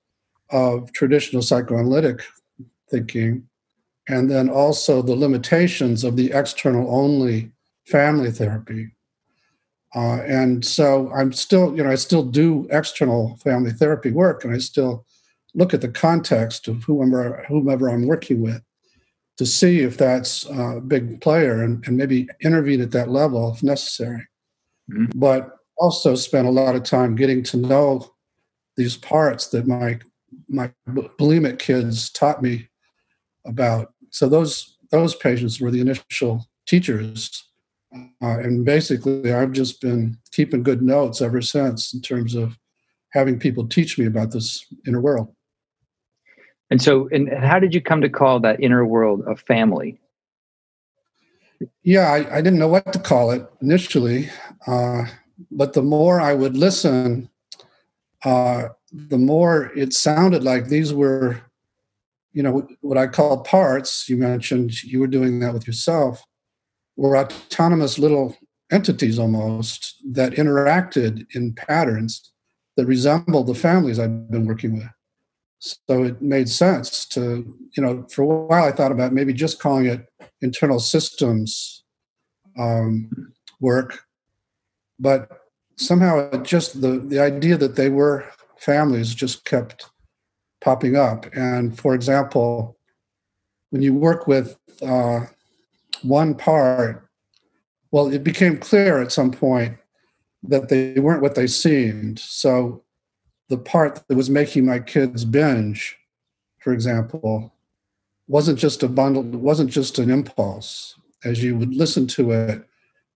of 0.51 0.93
traditional 0.93 1.43
psychoanalytic 1.43 2.23
thinking, 2.91 3.49
and 4.09 4.31
then 4.31 4.51
also 4.51 5.01
the 5.01 5.15
limitations 5.15 6.05
of 6.05 6.17
the 6.17 6.33
external 6.33 6.95
only 6.95 7.51
family 7.87 8.31
therapy. 8.31 8.91
Uh, 9.95 10.23
and 10.23 10.65
so 10.65 11.11
I'm 11.13 11.33
still, 11.33 11.77
you 11.77 11.83
know, 11.83 11.91
I 11.91 11.97
still 11.97 12.23
do 12.23 12.69
external 12.71 13.37
family 13.39 13.73
therapy 13.73 14.11
work, 14.13 14.45
and 14.45 14.55
I 14.55 14.59
still 14.59 15.05
look 15.55 15.75
at 15.75 15.81
the 15.81 15.89
context 15.89 16.69
of 16.69 16.85
whomever 16.85 17.45
whomever 17.49 17.89
I'm 17.89 18.07
working 18.07 18.41
with 18.41 18.63
to 19.39 19.47
see 19.47 19.81
if 19.81 19.97
that's 19.97 20.45
a 20.51 20.81
big 20.81 21.21
player 21.21 21.63
and, 21.63 21.85
and 21.87 21.97
maybe 21.97 22.29
intervene 22.43 22.81
at 22.81 22.93
that 22.93 23.11
level 23.11 23.53
if 23.53 23.63
necessary. 23.63 24.29
Mm-hmm. 24.91 25.19
But 25.19 25.57
also 25.77 26.15
spend 26.15 26.47
a 26.47 26.51
lot 26.51 26.77
of 26.77 26.85
time 26.85 27.17
getting 27.17 27.43
to 27.43 27.57
know 27.57 28.13
these 28.77 28.97
parts 28.97 29.49
that 29.49 29.67
my 29.67 29.99
my 30.49 30.71
bulimic 30.89 31.59
kids 31.59 32.11
taught 32.11 32.43
me 32.43 32.69
about. 33.45 33.93
So 34.11 34.29
those 34.29 34.77
those 34.91 35.15
patients 35.15 35.61
were 35.61 35.71
the 35.71 35.81
initial 35.81 36.47
teachers, 36.67 37.45
uh, 37.93 38.39
and 38.39 38.65
basically 38.65 39.33
I've 39.33 39.53
just 39.53 39.81
been 39.81 40.17
keeping 40.33 40.63
good 40.63 40.83
notes 40.83 41.21
ever 41.21 41.43
since 41.43 41.93
in 41.93 42.01
terms 42.01 42.35
of 42.35 42.57
having 43.13 43.39
people 43.39 43.67
teach 43.67 43.99
me 43.99 44.07
about 44.07 44.31
this 44.31 44.65
inner 44.87 45.01
world. 45.01 45.35
And 46.71 46.81
so, 46.81 47.09
and 47.09 47.29
how 47.33 47.59
did 47.59 47.75
you 47.75 47.81
come 47.81 48.01
to 48.01 48.09
call 48.09 48.39
that 48.41 48.61
inner 48.61 48.87
world 48.87 49.25
a 49.27 49.35
family? 49.37 49.99
Yeah, 51.83 52.13
I, 52.13 52.37
I 52.37 52.41
didn't 52.41 52.61
know 52.61 52.69
what 52.69 52.93
to 52.93 52.99
call 52.99 53.33
it 53.33 53.45
initially, 53.61 54.31
uh, 54.67 55.07
but 55.51 55.73
the 55.73 55.83
more 55.83 56.21
I 56.21 56.33
would 56.33 56.57
listen, 56.57 57.29
uh, 58.25 58.69
the 58.93 59.19
more 59.19 59.73
it 59.77 59.93
sounded 59.93 60.45
like 60.45 60.67
these 60.67 60.95
were, 60.95 61.41
you 62.33 62.43
know, 62.43 62.69
what 62.81 62.97
I 62.97 63.09
call 63.09 63.43
parts. 63.43 64.09
You 64.09 64.17
mentioned 64.17 64.83
you 64.83 65.01
were 65.01 65.07
doing 65.07 65.41
that 65.41 65.53
with 65.53 65.67
yourself, 65.67 66.25
were 67.01 67.17
autonomous 67.17 67.99
little 67.99 68.37
entities 68.71 69.19
almost 69.19 69.97
that 70.13 70.35
interacted 70.35 71.27
in 71.35 71.55
patterns 71.55 72.31
that 72.77 72.85
resembled 72.85 73.47
the 73.47 73.55
families 73.55 73.99
I've 73.99 74.31
been 74.31 74.45
working 74.45 74.75
with. 74.75 74.91
So 75.61 76.05
it 76.05 76.21
made 76.21 76.51
sense 76.51 77.07
to, 77.07 77.57
you 77.75 77.83
know, 77.83 78.07
for 78.11 78.21
a 78.23 78.27
while 78.27 78.65
I 78.65 78.73
thought 78.73 78.93
about 78.93 79.15
maybe 79.15 79.33
just 79.33 79.61
calling 79.61 79.87
it 79.87 80.07
internal 80.43 80.79
systems 80.79 81.85
um, 82.59 83.33
work, 83.61 84.05
but 84.99 85.31
somehow 85.77 86.31
it 86.31 86.43
just 86.43 86.83
the 86.83 86.99
the 86.99 87.19
idea 87.19 87.57
that 87.57 87.77
they 87.77 87.89
were 87.89 88.27
families 88.59 89.15
just 89.15 89.47
kept 89.47 89.89
popping 90.61 90.97
up. 90.97 91.25
And 91.33 91.79
for 91.79 91.95
example, 91.95 92.77
when 93.71 93.81
you 93.81 93.95
work 93.95 94.27
with 94.27 94.59
uh, 94.83 95.21
one 96.03 96.35
part, 96.35 97.09
well, 97.91 98.13
it 98.13 98.25
became 98.25 98.59
clear 98.59 99.01
at 99.01 99.13
some 99.13 99.31
point 99.31 99.77
that 100.43 100.69
they 100.69 100.99
weren't 100.99 101.23
what 101.23 101.35
they 101.35 101.47
seemed. 101.47 102.19
So 102.19 102.83
the 103.49 103.59
part 103.59 104.07
that 104.09 104.17
was 104.17 104.31
making 104.31 104.65
my 104.65 104.79
kids 104.79 105.25
binge, 105.25 105.99
for 106.61 106.73
example, 106.73 107.53
wasn't 108.29 108.59
just 108.59 108.83
a 108.83 108.89
bundle, 108.89 109.25
it 109.25 109.41
wasn't 109.41 109.71
just 109.71 109.99
an 109.99 110.11
impulse. 110.11 110.95
As 111.25 111.43
you 111.43 111.57
would 111.59 111.75
listen 111.75 112.07
to 112.09 112.31
it, 112.31 112.65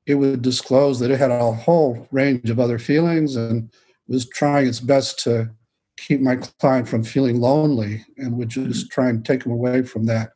it 0.06 0.16
would 0.16 0.42
disclose 0.42 0.98
that 0.98 1.10
it 1.10 1.18
had 1.18 1.30
a 1.30 1.52
whole 1.52 2.06
range 2.10 2.50
of 2.50 2.60
other 2.60 2.78
feelings 2.78 3.36
and 3.36 3.70
was 4.08 4.28
trying 4.28 4.66
its 4.66 4.80
best 4.80 5.18
to 5.20 5.50
keep 5.96 6.20
my 6.20 6.36
client 6.36 6.88
from 6.88 7.04
feeling 7.04 7.40
lonely 7.40 8.04
and 8.18 8.36
would 8.36 8.48
just 8.48 8.90
try 8.90 9.08
and 9.08 9.24
take 9.24 9.44
him 9.44 9.52
away 9.52 9.82
from 9.82 10.04
that 10.04 10.32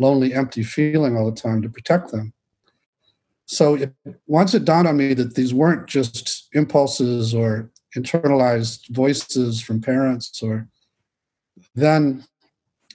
lonely, 0.00 0.34
empty 0.34 0.62
feeling 0.62 1.16
all 1.16 1.30
the 1.30 1.40
time 1.40 1.62
to 1.62 1.68
protect 1.68 2.10
them. 2.10 2.32
So 3.46 3.74
it, 3.74 3.94
once 4.26 4.54
it 4.54 4.64
dawned 4.64 4.88
on 4.88 4.96
me 4.96 5.12
that 5.14 5.34
these 5.34 5.52
weren't 5.52 5.86
just 5.86 6.48
impulses 6.52 7.34
or 7.34 7.70
internalized 7.96 8.88
voices 8.88 9.60
from 9.60 9.80
parents, 9.80 10.42
or 10.42 10.68
then 11.74 12.24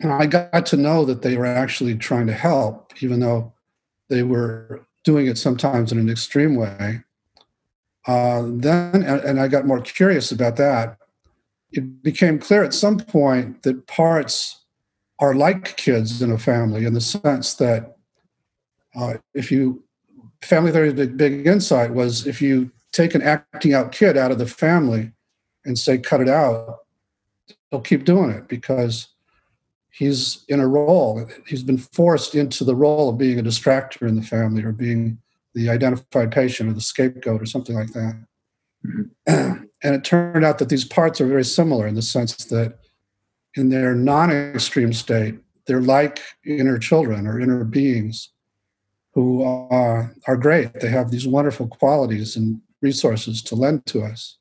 I 0.03 0.25
got 0.25 0.65
to 0.67 0.77
know 0.77 1.05
that 1.05 1.21
they 1.21 1.37
were 1.37 1.45
actually 1.45 1.95
trying 1.95 2.27
to 2.27 2.33
help, 2.33 2.93
even 3.01 3.19
though 3.19 3.53
they 4.09 4.23
were 4.23 4.85
doing 5.03 5.27
it 5.27 5.37
sometimes 5.37 5.91
in 5.91 5.99
an 5.99 6.09
extreme 6.09 6.55
way. 6.55 7.01
Uh, 8.07 8.43
then, 8.45 9.03
and 9.03 9.39
I 9.39 9.47
got 9.47 9.65
more 9.65 9.81
curious 9.81 10.31
about 10.31 10.57
that. 10.57 10.97
It 11.71 12.03
became 12.03 12.39
clear 12.39 12.63
at 12.63 12.73
some 12.73 12.97
point 12.97 13.63
that 13.63 13.87
parts 13.87 14.64
are 15.19 15.33
like 15.33 15.77
kids 15.77 16.21
in 16.21 16.31
a 16.31 16.37
family 16.37 16.85
in 16.85 16.93
the 16.93 17.01
sense 17.01 17.53
that 17.55 17.95
uh, 18.95 19.15
if 19.33 19.51
you 19.51 19.83
family 20.41 20.71
theory's 20.71 20.93
big, 20.93 21.17
big 21.17 21.47
insight 21.47 21.93
was 21.93 22.27
if 22.27 22.41
you 22.41 22.71
take 22.91 23.15
an 23.15 23.21
acting 23.21 23.73
out 23.73 23.91
kid 23.91 24.17
out 24.17 24.31
of 24.31 24.37
the 24.37 24.45
family 24.45 25.11
and 25.65 25.77
say 25.77 25.97
cut 25.97 26.21
it 26.21 26.29
out 26.29 26.79
he'll 27.71 27.81
keep 27.81 28.05
doing 28.05 28.29
it 28.29 28.47
because 28.47 29.07
he's 29.89 30.43
in 30.49 30.59
a 30.59 30.67
role 30.67 31.25
he's 31.47 31.63
been 31.63 31.77
forced 31.77 32.35
into 32.35 32.63
the 32.63 32.75
role 32.75 33.09
of 33.09 33.17
being 33.17 33.39
a 33.39 33.43
distractor 33.43 34.07
in 34.07 34.15
the 34.15 34.21
family 34.21 34.63
or 34.63 34.71
being 34.71 35.17
the 35.53 35.69
identified 35.69 36.31
patient 36.31 36.69
or 36.69 36.73
the 36.73 36.81
scapegoat 36.81 37.41
or 37.41 37.45
something 37.45 37.75
like 37.75 37.93
that 37.93 38.15
mm-hmm. 38.85 39.63
and 39.83 39.95
it 39.95 40.03
turned 40.03 40.43
out 40.43 40.57
that 40.57 40.69
these 40.69 40.85
parts 40.85 41.21
are 41.21 41.27
very 41.27 41.45
similar 41.45 41.87
in 41.87 41.95
the 41.95 42.01
sense 42.01 42.35
that 42.45 42.79
in 43.55 43.69
their 43.69 43.95
non-extreme 43.95 44.93
state 44.93 45.39
they're 45.65 45.81
like 45.81 46.21
inner 46.45 46.77
children 46.77 47.27
or 47.27 47.39
inner 47.39 47.63
beings 47.63 48.29
who 49.13 49.43
are 49.43 50.13
great. 50.39 50.79
They 50.79 50.89
have 50.89 51.09
these 51.09 51.27
wonderful 51.27 51.67
qualities 51.67 52.35
and 52.35 52.61
resources 52.81 53.41
to 53.43 53.55
lend 53.55 53.85
to 53.87 54.03
us, 54.03 54.37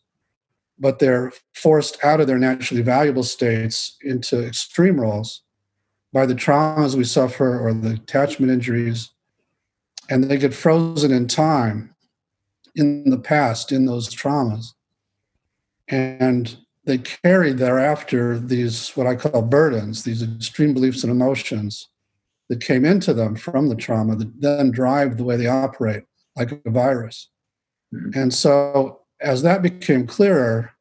but 0.79 0.99
they're 0.99 1.33
forced 1.55 2.05
out 2.05 2.21
of 2.21 2.27
their 2.27 2.39
naturally 2.39 2.83
valuable 2.83 3.23
states 3.23 3.97
into 4.03 4.45
extreme 4.45 5.01
roles 5.01 5.43
by 6.13 6.27
the 6.27 6.35
traumas 6.35 6.95
we 6.95 7.05
suffer 7.05 7.59
or 7.59 7.73
the 7.73 7.95
attachment 7.95 8.53
injuries, 8.53 9.11
and 10.11 10.25
they 10.25 10.37
get 10.37 10.55
frozen 10.55 11.13
in 11.13 11.27
time 11.27 11.95
in 12.75 13.09
the 13.11 13.19
past 13.19 13.73
in 13.73 13.87
those 13.87 14.15
traumas. 14.15 14.73
And 15.89 16.57
they 16.87 16.99
carry 16.99 17.53
thereafter 17.53 18.39
these, 18.39 18.91
what 18.91 19.07
I 19.07 19.15
call 19.15 19.43
burdens, 19.43 20.05
these 20.05 20.23
extreme 20.23 20.75
beliefs 20.75 21.03
and 21.03 21.11
emotions 21.11 21.89
that 22.49 22.61
came 22.61 22.85
into 22.85 23.15
them 23.15 23.37
from 23.37 23.69
the 23.69 23.77
trauma 23.77 24.17
that 24.17 24.41
then 24.41 24.71
drive 24.71 25.17
the 25.17 25.25
way 25.25 25.37
they 25.37 25.47
operate 25.47 26.05
like 26.37 26.53
a 26.53 26.71
virus. 26.71 27.31
Mm-hmm. 27.95 28.19
And 28.19 28.35
so 28.35 29.01
as 29.21 29.43
that 29.43 29.63
became 29.63 30.07
clearer, 30.07 30.73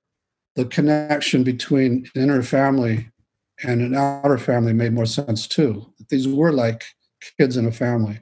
the 0.55 0.65
connection 0.65 1.43
between 1.43 2.09
an 2.15 2.21
inner 2.21 2.43
family 2.43 3.09
and 3.63 3.81
an 3.81 3.95
outer 3.95 4.37
family 4.37 4.73
made 4.73 4.93
more 4.93 5.05
sense 5.05 5.47
too. 5.47 5.91
These 6.09 6.27
were 6.27 6.51
like 6.51 6.83
kids 7.39 7.55
in 7.55 7.65
a 7.65 7.71
family, 7.71 8.19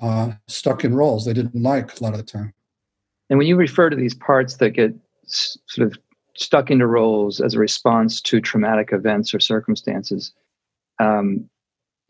uh, 0.00 0.32
stuck 0.48 0.84
in 0.84 0.94
roles 0.94 1.26
they 1.26 1.34
didn't 1.34 1.62
like 1.62 2.00
a 2.00 2.02
lot 2.02 2.14
of 2.14 2.18
the 2.18 2.24
time. 2.24 2.54
And 3.28 3.38
when 3.38 3.46
you 3.46 3.56
refer 3.56 3.90
to 3.90 3.96
these 3.96 4.14
parts 4.14 4.56
that 4.56 4.70
get 4.70 4.94
sort 5.26 5.92
of 5.92 5.98
stuck 6.36 6.70
into 6.70 6.86
roles 6.86 7.40
as 7.40 7.54
a 7.54 7.58
response 7.58 8.20
to 8.22 8.40
traumatic 8.40 8.90
events 8.92 9.32
or 9.34 9.40
circumstances, 9.40 10.32
um, 11.00 11.48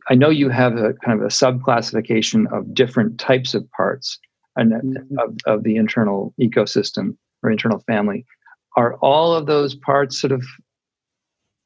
I 0.09 0.14
know 0.14 0.28
you 0.28 0.50
have 0.50 0.76
a 0.76 0.93
kind 1.04 1.19
of 1.19 1.25
a 1.25 1.28
subclassification 1.28 2.52
of 2.52 2.75
different 2.75 3.19
types 3.19 3.54
of 3.54 3.71
parts 3.71 4.19
and 4.57 4.73
mm-hmm. 4.73 5.19
of, 5.19 5.37
of 5.47 5.62
the 5.64 5.76
internal 5.76 6.35
ecosystem 6.40 7.16
or 7.43 7.50
internal 7.50 7.81
family. 7.81 8.26
Are 8.76 8.95
all 8.97 9.35
of 9.35 9.47
those 9.47 9.75
parts 9.75 10.21
sort 10.21 10.33
of, 10.33 10.45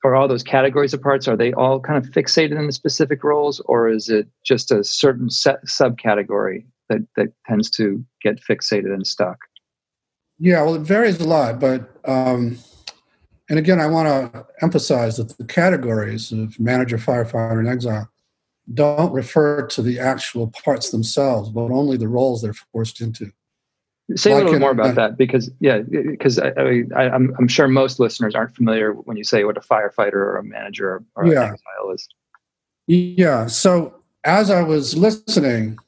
or 0.05 0.15
all 0.15 0.29
those 0.29 0.43
categories 0.43 0.95
of 0.95 1.03
parts, 1.03 1.27
are 1.27 1.37
they 1.37 1.53
all 1.53 1.81
kind 1.81 1.99
of 1.99 2.11
fixated 2.13 2.59
in 2.59 2.67
the 2.67 2.73
specific 2.73 3.25
roles, 3.25 3.61
or 3.61 3.89
is 3.89 4.09
it 4.09 4.29
just 4.45 4.71
a 4.71 4.85
certain 4.85 5.31
set 5.31 5.65
subcategory 5.67 6.65
that 6.89 7.01
that 7.17 7.33
tends 7.47 7.71
to 7.71 8.05
get 8.23 8.41
fixated 8.49 8.93
and 8.93 9.07
stuck? 9.07 9.39
Yeah, 10.39 10.63
well, 10.63 10.75
it 10.77 10.83
varies 10.83 11.21
a 11.21 11.27
lot, 11.27 11.59
but 11.59 11.91
um, 12.05 12.59
and 13.49 13.59
again, 13.59 13.81
I 13.81 13.87
want 13.87 14.33
to 14.33 14.47
emphasize 14.63 15.17
that 15.17 15.37
the 15.37 15.45
categories 15.45 16.33
of 16.33 16.59
manager, 16.61 16.99
firefighter, 16.99 17.59
and 17.59 17.69
exile 17.69 18.09
don't 18.75 19.13
refer 19.13 19.67
to 19.67 19.83
the 19.83 19.99
actual 19.99 20.49
parts 20.49 20.91
themselves, 20.91 21.49
but 21.49 21.71
only 21.71 21.97
the 21.97 22.09
roles 22.09 22.43
they're 22.43 22.53
forced 22.53 23.01
into. 23.01 23.33
Say 24.15 24.33
like 24.33 24.43
a 24.43 24.45
little 24.47 24.61
more 24.61 24.71
about 24.71 24.95
that 24.95 25.19
because, 25.19 25.51
yeah, 25.61 25.81
because 25.81 26.39
I, 26.39 26.53
I, 26.97 27.11
I'm, 27.11 27.35
I'm 27.39 27.49
sure 27.49 27.69
most 27.69 28.01
listeners 28.01 28.35
aren't 28.35 28.55
familiar 28.55 28.93
when 28.93 29.17
you 29.17 29.25
say 29.25 29.45
what 29.45 29.57
a 29.57 29.61
firefighter 29.61 30.15
or 30.15 30.37
a 30.37 30.45
manager 30.45 31.03
or 31.15 31.27
yeah. 31.27 31.49
an 31.49 31.55
exile 31.55 31.91
is. 31.95 32.09
Yeah. 32.87 33.47
So 33.47 33.95
as 34.25 34.51
I 34.51 34.63
was 34.63 34.97
listening, 34.97 35.79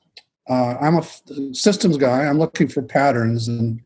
uh, 0.49 0.77
I'm 0.81 0.97
a 0.97 1.55
systems 1.55 1.97
guy. 1.97 2.25
I'm 2.25 2.39
looking 2.39 2.69
for 2.69 2.83
patterns, 2.83 3.49
and 3.49 3.81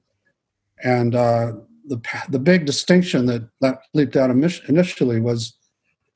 and 0.85 1.14
uh, 1.14 1.53
the 1.87 2.00
the 2.29 2.38
big 2.38 2.67
distinction 2.67 3.26
that, 3.26 3.49
that 3.61 3.81
leaped 3.95 4.17
out 4.17 4.31
initially 4.31 5.21
was 5.21 5.55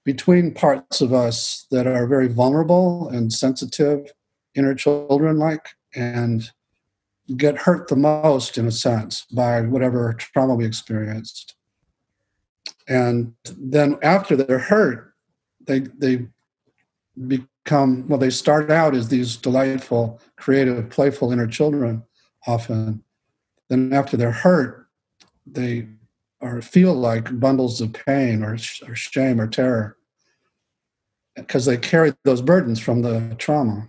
between 0.05 0.55
parts 0.55 1.01
of 1.01 1.13
us 1.13 1.67
that 1.71 1.87
are 1.87 2.07
very 2.07 2.29
vulnerable 2.29 3.09
and 3.09 3.33
sensitive, 3.33 4.11
inner 4.55 4.75
children 4.75 5.39
like, 5.39 5.69
and 5.95 6.51
get 7.37 7.59
hurt 7.59 7.89
the 7.89 7.97
most, 7.97 8.57
in 8.57 8.67
a 8.67 8.71
sense, 8.71 9.27
by 9.33 9.61
whatever 9.61 10.15
trauma 10.15 10.55
we 10.55 10.65
experienced. 10.65 11.57
And 12.89 13.35
then 13.45 13.99
after 14.03 14.35
they're 14.35 14.59
hurt, 14.59 15.13
they, 15.67 15.81
they 15.81 16.27
become, 17.27 18.09
well, 18.09 18.19
they 18.19 18.31
start 18.31 18.71
out 18.71 18.95
as 18.95 19.09
these 19.09 19.37
delightful, 19.37 20.23
creative, 20.37 20.89
playful 20.89 21.33
inner 21.33 21.47
children 21.47 22.03
often. 22.47 23.03
Then 23.69 23.93
after 23.93 24.17
they're 24.17 24.33
hurt, 24.33 24.89
they 25.47 25.89
or 26.41 26.63
feel 26.63 26.95
like 26.95 27.41
bundles 27.41 27.81
of 27.81 27.93
pain 27.93 28.43
or, 28.43 28.57
or 28.87 28.95
shame 28.95 29.41
or 29.41 29.47
terror 29.47 29.97
because 31.35 31.65
they 31.65 31.77
carry 31.77 32.13
those 32.25 32.43
burdens 32.43 32.79
from 32.79 33.03
the 33.03 33.35
trauma. 33.39 33.89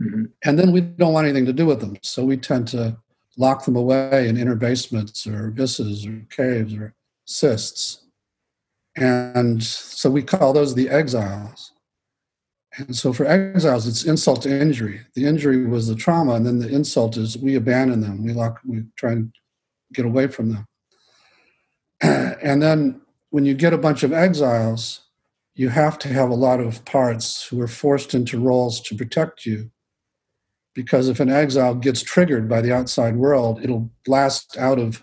Mm-hmm. 0.00 0.24
And 0.44 0.58
then 0.58 0.72
we 0.72 0.80
don't 0.82 1.12
want 1.12 1.26
anything 1.26 1.46
to 1.46 1.52
do 1.52 1.66
with 1.66 1.80
them. 1.80 1.96
So 2.02 2.24
we 2.24 2.36
tend 2.36 2.68
to 2.68 2.96
lock 3.38 3.64
them 3.64 3.76
away 3.76 4.28
in 4.28 4.36
inner 4.36 4.54
basements 4.54 5.26
or 5.26 5.48
abysses 5.48 6.06
or 6.06 6.22
caves 6.30 6.74
or 6.74 6.94
cysts. 7.24 8.02
And 8.96 9.62
so 9.62 10.10
we 10.10 10.22
call 10.22 10.52
those 10.52 10.74
the 10.74 10.88
exiles. 10.88 11.72
And 12.78 12.94
so 12.94 13.12
for 13.12 13.26
exiles, 13.26 13.86
it's 13.86 14.04
insult 14.04 14.42
to 14.42 14.60
injury. 14.60 15.00
The 15.14 15.24
injury 15.24 15.66
was 15.66 15.88
the 15.88 15.94
trauma, 15.94 16.34
and 16.34 16.46
then 16.46 16.58
the 16.58 16.68
insult 16.68 17.16
is 17.16 17.38
we 17.38 17.54
abandon 17.54 18.00
them. 18.00 18.24
We 18.24 18.32
lock. 18.32 18.60
We 18.66 18.84
try 18.96 19.12
and 19.12 19.32
get 19.92 20.04
away 20.04 20.26
from 20.28 20.52
them. 20.52 20.66
And 22.42 22.62
then 22.62 23.00
when 23.30 23.44
you 23.44 23.54
get 23.54 23.72
a 23.72 23.78
bunch 23.78 24.02
of 24.02 24.12
exiles, 24.12 25.00
you 25.54 25.70
have 25.70 25.98
to 26.00 26.08
have 26.08 26.28
a 26.28 26.34
lot 26.34 26.60
of 26.60 26.84
parts 26.84 27.46
who 27.46 27.60
are 27.62 27.68
forced 27.68 28.14
into 28.14 28.38
roles 28.38 28.80
to 28.82 28.94
protect 28.94 29.46
you. 29.46 29.70
Because 30.74 31.08
if 31.08 31.18
an 31.18 31.30
exile 31.30 31.74
gets 31.74 32.02
triggered 32.02 32.46
by 32.48 32.60
the 32.60 32.72
outside 32.72 33.16
world, 33.16 33.60
it'll 33.62 33.90
blast 34.04 34.58
out 34.58 34.78
of 34.78 35.02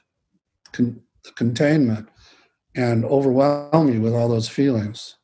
con- 0.72 1.02
containment 1.36 2.08
and 2.76 3.04
overwhelm 3.06 3.92
you 3.92 4.00
with 4.00 4.14
all 4.14 4.30
those 4.30 4.48
feelings. 4.48 5.18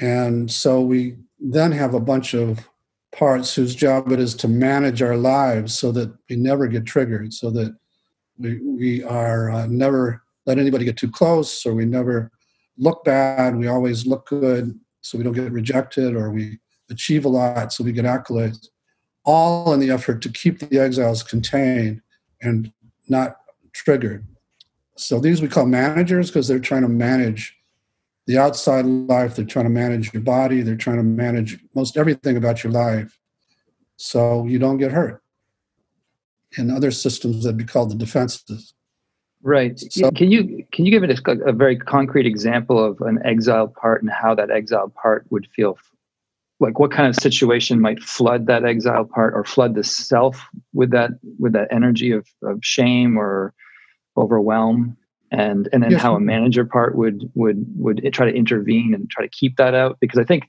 And 0.00 0.50
so 0.50 0.80
we 0.80 1.16
then 1.40 1.72
have 1.72 1.94
a 1.94 2.00
bunch 2.00 2.34
of 2.34 2.68
parts 3.12 3.54
whose 3.54 3.74
job 3.74 4.12
it 4.12 4.20
is 4.20 4.34
to 4.34 4.48
manage 4.48 5.02
our 5.02 5.16
lives 5.16 5.76
so 5.76 5.92
that 5.92 6.12
we 6.28 6.36
never 6.36 6.66
get 6.66 6.84
triggered, 6.84 7.32
so 7.32 7.50
that 7.50 7.76
we, 8.38 8.60
we 8.60 9.02
are 9.04 9.50
uh, 9.50 9.66
never 9.66 10.22
let 10.46 10.58
anybody 10.58 10.84
get 10.84 10.96
too 10.96 11.10
close, 11.10 11.64
or 11.66 11.74
we 11.74 11.84
never 11.84 12.30
look 12.76 13.04
bad. 13.04 13.56
We 13.56 13.66
always 13.66 14.06
look 14.06 14.26
good, 14.26 14.78
so 15.00 15.18
we 15.18 15.24
don't 15.24 15.32
get 15.32 15.52
rejected, 15.52 16.14
or 16.14 16.30
we 16.30 16.58
achieve 16.90 17.24
a 17.24 17.28
lot, 17.28 17.72
so 17.72 17.84
we 17.84 17.92
get 17.92 18.04
accolades. 18.04 18.68
All 19.24 19.72
in 19.74 19.80
the 19.80 19.90
effort 19.90 20.22
to 20.22 20.30
keep 20.30 20.58
the 20.58 20.78
exiles 20.78 21.22
contained 21.22 22.00
and 22.40 22.72
not 23.08 23.36
triggered. 23.72 24.26
So 24.96 25.20
these 25.20 25.42
we 25.42 25.48
call 25.48 25.66
managers 25.66 26.30
because 26.30 26.48
they're 26.48 26.58
trying 26.58 26.82
to 26.82 26.88
manage 26.88 27.57
the 28.28 28.36
outside 28.36 28.84
life, 28.84 29.34
they're 29.34 29.44
trying 29.46 29.64
to 29.64 29.70
manage 29.70 30.12
your 30.12 30.22
body, 30.22 30.60
they're 30.60 30.76
trying 30.76 30.98
to 30.98 31.02
manage 31.02 31.58
most 31.74 31.96
everything 31.96 32.36
about 32.36 32.62
your 32.62 32.70
life 32.72 33.18
so 33.96 34.44
you 34.44 34.58
don't 34.58 34.76
get 34.76 34.92
hurt. 34.92 35.22
In 36.58 36.70
other 36.70 36.90
systems 36.90 37.42
that'd 37.42 37.56
be 37.56 37.64
called 37.64 37.90
the 37.90 37.94
defenses. 37.94 38.74
Right. 39.42 39.78
So, 39.78 40.10
can 40.10 40.30
you 40.30 40.66
can 40.72 40.84
you 40.84 40.90
give 40.90 41.04
it 41.04 41.18
a, 41.18 41.30
a, 41.46 41.52
very 41.52 41.76
concrete 41.76 42.26
example 42.26 42.84
of 42.84 43.00
an 43.00 43.18
exiled 43.24 43.72
part 43.74 44.02
and 44.02 44.10
how 44.10 44.34
that 44.34 44.50
exiled 44.50 44.94
part 44.94 45.24
would 45.30 45.46
feel? 45.54 45.78
Like 46.60 46.78
what 46.78 46.90
kind 46.90 47.08
of 47.08 47.14
situation 47.14 47.80
might 47.80 48.02
flood 48.02 48.46
that 48.46 48.64
exiled 48.64 49.10
part 49.10 49.32
or 49.34 49.44
flood 49.44 49.74
the 49.74 49.84
self 49.84 50.44
with 50.74 50.90
that 50.90 51.12
with 51.38 51.52
that 51.52 51.68
energy 51.70 52.10
of, 52.10 52.26
of 52.42 52.58
shame 52.62 53.16
or 53.16 53.54
overwhelm? 54.16 54.96
And 55.30 55.68
and 55.72 55.82
then 55.82 55.92
yes. 55.92 56.02
how 56.02 56.14
a 56.14 56.20
manager 56.20 56.64
part 56.64 56.96
would 56.96 57.30
would 57.34 57.64
would 57.76 58.08
try 58.12 58.30
to 58.30 58.36
intervene 58.36 58.94
and 58.94 59.10
try 59.10 59.24
to 59.24 59.30
keep 59.30 59.56
that 59.56 59.74
out 59.74 59.98
because 60.00 60.18
I 60.18 60.24
think 60.24 60.44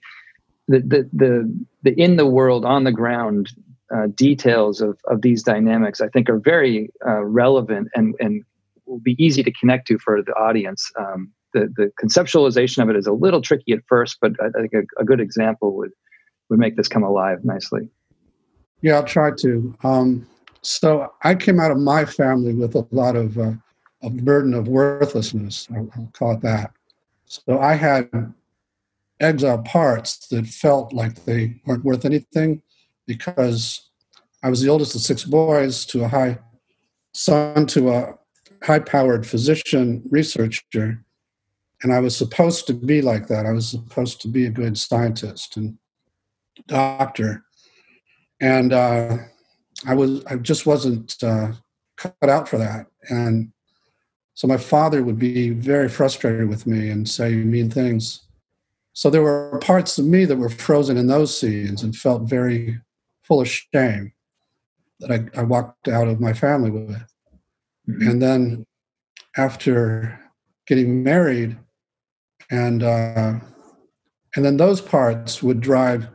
the 0.67 0.79
the 0.79 1.09
the, 1.13 1.65
the 1.83 2.01
in 2.01 2.15
the 2.15 2.25
world 2.25 2.65
on 2.65 2.83
the 2.83 2.91
ground 2.91 3.51
uh, 3.93 4.07
details 4.15 4.81
of 4.81 4.97
of 5.05 5.21
these 5.21 5.43
dynamics 5.43 6.01
I 6.01 6.07
think 6.07 6.29
are 6.29 6.39
very 6.39 6.89
uh, 7.05 7.23
relevant 7.23 7.89
and 7.93 8.15
and 8.19 8.43
will 8.85 8.99
be 8.99 9.15
easy 9.23 9.43
to 9.43 9.51
connect 9.51 9.87
to 9.87 9.99
for 9.99 10.21
the 10.21 10.33
audience. 10.33 10.91
Um, 10.97 11.31
the 11.53 11.71
the 11.75 11.91
conceptualization 12.01 12.81
of 12.81 12.89
it 12.89 12.95
is 12.95 13.07
a 13.07 13.13
little 13.13 13.41
tricky 13.41 13.73
at 13.73 13.79
first, 13.87 14.17
but 14.21 14.33
I 14.41 14.49
think 14.61 14.73
a, 14.73 15.01
a 15.01 15.05
good 15.05 15.19
example 15.19 15.75
would 15.75 15.91
would 16.49 16.59
make 16.59 16.77
this 16.77 16.87
come 16.87 17.03
alive 17.03 17.43
nicely. 17.43 17.89
Yeah, 18.81 18.95
I'll 18.95 19.03
try 19.03 19.31
to. 19.39 19.75
Um, 19.83 20.25
so 20.61 21.11
I 21.23 21.35
came 21.35 21.59
out 21.59 21.71
of 21.71 21.77
my 21.77 22.05
family 22.05 22.53
with 22.53 22.75
a 22.75 22.85
lot 22.91 23.15
of 23.15 23.37
uh, 23.37 23.51
a 24.01 24.09
burden 24.09 24.53
of 24.53 24.67
worthlessness. 24.67 25.67
I'll, 25.75 26.09
call 26.13 26.33
it 26.33 26.41
that. 26.41 26.71
So 27.25 27.59
I 27.59 27.73
had 27.73 28.09
exile 29.19 29.59
parts 29.59 30.27
that 30.27 30.47
felt 30.47 30.93
like 30.93 31.25
they 31.25 31.61
weren't 31.65 31.83
worth 31.83 32.05
anything 32.05 32.61
because 33.05 33.89
I 34.41 34.49
was 34.49 34.61
the 34.61 34.69
oldest 34.69 34.95
of 34.95 35.01
six 35.01 35.23
boys 35.23 35.85
to 35.87 36.05
a 36.05 36.07
high 36.07 36.39
son 37.13 37.65
to 37.67 37.89
a 37.91 38.17
high 38.63 38.79
powered 38.79 39.25
physician 39.25 40.01
researcher. 40.09 41.03
And 41.81 41.93
I 41.93 41.99
was 41.99 42.15
supposed 42.15 42.67
to 42.67 42.73
be 42.73 43.01
like 43.01 43.27
that. 43.27 43.45
I 43.45 43.51
was 43.51 43.69
supposed 43.69 44.21
to 44.21 44.27
be 44.27 44.45
a 44.45 44.49
good 44.51 44.77
scientist 44.77 45.57
and 45.57 45.77
doctor. 46.67 47.43
And 48.41 48.73
uh, 48.73 49.17
I 49.85 49.95
was 49.95 50.25
I 50.25 50.35
just 50.35 50.65
wasn't 50.65 51.21
uh, 51.23 51.53
cut 51.97 52.29
out 52.29 52.47
for 52.47 52.57
that. 52.57 52.87
And 53.09 53.51
so 54.39 54.47
my 54.47 54.55
father 54.55 55.03
would 55.03 55.19
be 55.19 55.49
very 55.49 55.89
frustrated 55.89 56.47
with 56.47 56.65
me 56.65 56.89
and 56.89 57.09
say 57.09 57.35
mean 57.35 57.69
things. 57.69 58.21
So 58.93 59.09
there 59.09 59.21
were 59.21 59.59
parts 59.61 59.97
of 59.97 60.05
me 60.05 60.23
that 60.23 60.37
were 60.37 60.47
frozen 60.47 60.95
in 60.95 61.07
those 61.07 61.37
scenes 61.37 61.83
and 61.83 61.93
felt 61.93 62.21
very 62.21 62.79
full 63.21 63.41
of 63.41 63.49
shame 63.49 64.13
that 65.01 65.11
I, 65.11 65.41
I 65.41 65.43
walked 65.43 65.89
out 65.89 66.07
of 66.07 66.21
my 66.21 66.31
family 66.31 66.71
with. 66.71 66.89
Mm-hmm. 67.89 68.07
And 68.07 68.21
then 68.21 68.65
after 69.35 70.17
getting 70.67 71.03
married, 71.03 71.57
and 72.49 72.81
uh, 72.81 73.41
and 74.37 74.45
then 74.45 74.55
those 74.55 74.79
parts 74.79 75.43
would 75.43 75.59
drive 75.59 76.07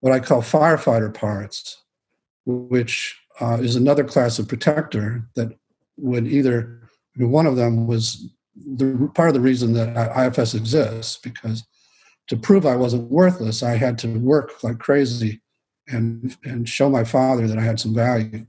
what 0.00 0.12
I 0.12 0.20
call 0.20 0.42
firefighter 0.42 1.14
parts, 1.14 1.82
which 2.44 3.18
uh, 3.40 3.56
is 3.62 3.74
another 3.74 4.04
class 4.04 4.38
of 4.38 4.48
protector 4.48 5.26
that 5.34 5.58
would 5.96 6.26
either 6.26 6.83
one 7.16 7.46
of 7.46 7.56
them 7.56 7.86
was 7.86 8.28
the 8.56 9.10
part 9.14 9.28
of 9.28 9.34
the 9.34 9.40
reason 9.40 9.72
that 9.74 10.12
IFS 10.16 10.54
exists 10.54 11.18
because 11.22 11.64
to 12.28 12.36
prove 12.36 12.64
I 12.66 12.76
wasn't 12.76 13.10
worthless, 13.10 13.62
I 13.62 13.76
had 13.76 13.98
to 13.98 14.18
work 14.18 14.62
like 14.62 14.78
crazy 14.78 15.40
and 15.88 16.36
and 16.44 16.68
show 16.68 16.88
my 16.88 17.04
father 17.04 17.46
that 17.46 17.58
I 17.58 17.62
had 17.62 17.78
some 17.78 17.94
value. 17.94 18.46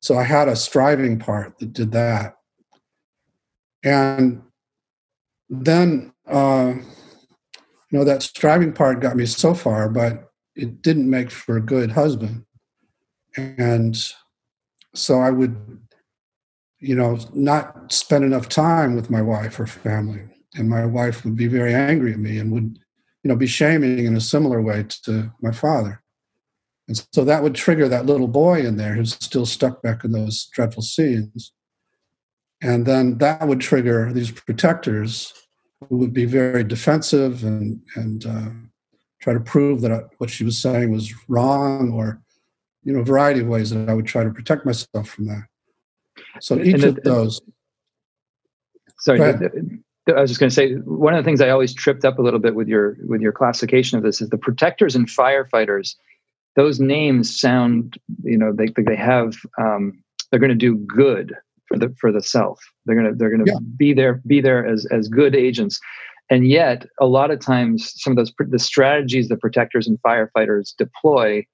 So 0.00 0.16
I 0.16 0.22
had 0.22 0.48
a 0.48 0.56
striving 0.56 1.18
part 1.18 1.58
that 1.58 1.72
did 1.72 1.92
that, 1.92 2.36
and 3.82 4.42
then 5.50 6.12
uh, 6.26 6.74
you 6.76 7.98
know 7.98 8.04
that 8.04 8.22
striving 8.22 8.72
part 8.72 9.00
got 9.00 9.16
me 9.16 9.26
so 9.26 9.54
far, 9.54 9.88
but 9.88 10.30
it 10.54 10.82
didn't 10.82 11.10
make 11.10 11.30
for 11.30 11.56
a 11.56 11.62
good 11.62 11.90
husband, 11.90 12.44
and 13.36 13.96
so 14.94 15.18
I 15.18 15.30
would 15.30 15.80
you 16.80 16.94
know, 16.94 17.18
not 17.34 17.92
spend 17.92 18.24
enough 18.24 18.48
time 18.48 18.94
with 18.94 19.10
my 19.10 19.22
wife 19.22 19.58
or 19.58 19.66
family. 19.66 20.22
And 20.54 20.68
my 20.68 20.86
wife 20.86 21.24
would 21.24 21.36
be 21.36 21.46
very 21.46 21.74
angry 21.74 22.12
at 22.12 22.18
me 22.18 22.38
and 22.38 22.52
would, 22.52 22.78
you 23.22 23.28
know, 23.28 23.36
be 23.36 23.46
shaming 23.46 24.04
in 24.04 24.16
a 24.16 24.20
similar 24.20 24.62
way 24.62 24.86
to 25.04 25.32
my 25.42 25.52
father. 25.52 26.02
And 26.86 27.04
so 27.12 27.24
that 27.24 27.42
would 27.42 27.54
trigger 27.54 27.88
that 27.88 28.06
little 28.06 28.28
boy 28.28 28.64
in 28.64 28.76
there 28.76 28.94
who's 28.94 29.14
still 29.14 29.44
stuck 29.44 29.82
back 29.82 30.04
in 30.04 30.12
those 30.12 30.46
dreadful 30.46 30.82
scenes. 30.82 31.52
And 32.62 32.86
then 32.86 33.18
that 33.18 33.46
would 33.46 33.60
trigger 33.60 34.12
these 34.12 34.30
protectors 34.30 35.32
who 35.88 35.98
would 35.98 36.12
be 36.12 36.24
very 36.24 36.64
defensive 36.64 37.44
and, 37.44 37.80
and 37.94 38.26
uh, 38.26 38.50
try 39.20 39.32
to 39.32 39.40
prove 39.40 39.82
that 39.82 40.08
what 40.18 40.30
she 40.30 40.44
was 40.44 40.58
saying 40.58 40.90
was 40.90 41.12
wrong 41.28 41.92
or, 41.92 42.20
you 42.82 42.92
know, 42.92 43.00
a 43.00 43.04
variety 43.04 43.40
of 43.40 43.46
ways 43.48 43.70
that 43.70 43.88
I 43.88 43.94
would 43.94 44.06
try 44.06 44.24
to 44.24 44.30
protect 44.30 44.64
myself 44.64 45.08
from 45.08 45.26
that. 45.26 45.44
So 46.40 46.58
each 46.60 46.80
the, 46.80 46.88
of 46.88 47.02
those. 47.02 47.40
Sorry, 48.98 49.20
I 49.20 50.20
was 50.20 50.30
just 50.30 50.40
going 50.40 50.50
to 50.50 50.54
say 50.54 50.74
one 50.74 51.14
of 51.14 51.22
the 51.22 51.28
things 51.28 51.40
I 51.40 51.50
always 51.50 51.74
tripped 51.74 52.04
up 52.04 52.18
a 52.18 52.22
little 52.22 52.40
bit 52.40 52.54
with 52.54 52.68
your 52.68 52.96
with 53.06 53.20
your 53.20 53.32
classification 53.32 53.98
of 53.98 54.04
this 54.04 54.20
is 54.20 54.30
the 54.30 54.38
protectors 54.38 54.96
and 54.96 55.06
firefighters. 55.08 55.96
Those 56.56 56.80
names 56.80 57.38
sound, 57.38 57.98
you 58.22 58.38
know, 58.38 58.52
they 58.52 58.68
they 58.76 58.96
have 58.96 59.36
um, 59.58 60.02
they're 60.30 60.40
going 60.40 60.48
to 60.50 60.56
do 60.56 60.76
good 60.76 61.34
for 61.66 61.78
the 61.78 61.94
for 62.00 62.10
the 62.10 62.22
self. 62.22 62.60
They're 62.86 62.96
gonna 62.96 63.14
they're 63.14 63.30
gonna 63.30 63.44
yeah. 63.46 63.58
be 63.76 63.92
there 63.92 64.14
be 64.26 64.40
there 64.40 64.66
as 64.66 64.86
as 64.86 65.08
good 65.08 65.36
agents, 65.36 65.78
and 66.30 66.48
yet 66.48 66.86
a 67.00 67.06
lot 67.06 67.30
of 67.30 67.40
times 67.40 67.92
some 68.02 68.12
of 68.12 68.16
those 68.16 68.32
the 68.38 68.58
strategies 68.58 69.28
the 69.28 69.36
protectors 69.36 69.86
and 69.86 70.00
firefighters 70.02 70.74
deploy 70.76 71.44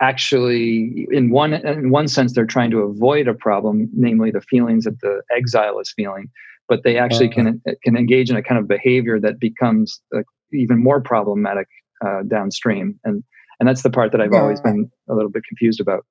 actually 0.00 1.06
in 1.10 1.30
one 1.30 1.54
in 1.54 1.90
one 1.90 2.06
sense 2.06 2.34
they're 2.34 2.44
trying 2.44 2.70
to 2.70 2.80
avoid 2.80 3.26
a 3.26 3.34
problem 3.34 3.88
namely 3.94 4.30
the 4.30 4.42
feelings 4.42 4.84
that 4.84 5.00
the 5.00 5.22
exile 5.34 5.78
is 5.78 5.92
feeling 5.96 6.28
but 6.68 6.82
they 6.84 6.98
actually 6.98 7.28
uh-huh. 7.28 7.52
can 7.64 7.76
can 7.82 7.96
engage 7.96 8.30
in 8.30 8.36
a 8.36 8.42
kind 8.42 8.58
of 8.58 8.68
behavior 8.68 9.20
that 9.20 9.38
becomes 9.38 10.00
uh, 10.14 10.22
even 10.52 10.82
more 10.82 11.00
problematic 11.00 11.68
uh, 12.04 12.22
downstream. 12.22 12.98
And 13.04 13.22
and 13.58 13.68
that's 13.68 13.82
the 13.82 13.90
part 13.90 14.12
that 14.12 14.20
i've 14.20 14.34
always 14.34 14.60
been 14.60 14.90
a 15.08 15.14
little 15.14 15.30
bit 15.30 15.42
confused 15.48 15.80
about. 15.80 16.04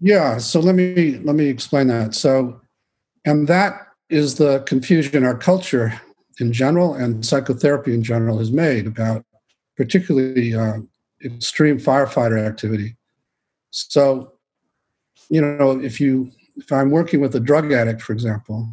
Yeah 0.00 0.38
so 0.38 0.60
let 0.60 0.74
me 0.74 1.18
let 1.22 1.36
me 1.36 1.46
explain 1.46 1.88
that. 1.88 2.14
So 2.14 2.60
and 3.24 3.48
that 3.48 3.88
is 4.08 4.36
the 4.36 4.60
confusion 4.60 5.24
our 5.24 5.36
culture 5.36 6.00
in 6.40 6.52
general 6.52 6.94
and 6.94 7.24
psychotherapy 7.24 7.94
in 7.94 8.02
general 8.02 8.38
has 8.38 8.50
made 8.50 8.86
about 8.86 9.24
particularly 9.76 10.54
uh, 10.54 10.78
extreme 11.24 11.78
firefighter 11.78 12.44
activity 12.44 12.96
so, 13.72 14.34
you 15.28 15.40
know, 15.40 15.80
if 15.80 16.00
you 16.00 16.30
if 16.56 16.70
I'm 16.70 16.90
working 16.90 17.20
with 17.20 17.34
a 17.34 17.40
drug 17.40 17.72
addict, 17.72 18.02
for 18.02 18.12
example, 18.12 18.70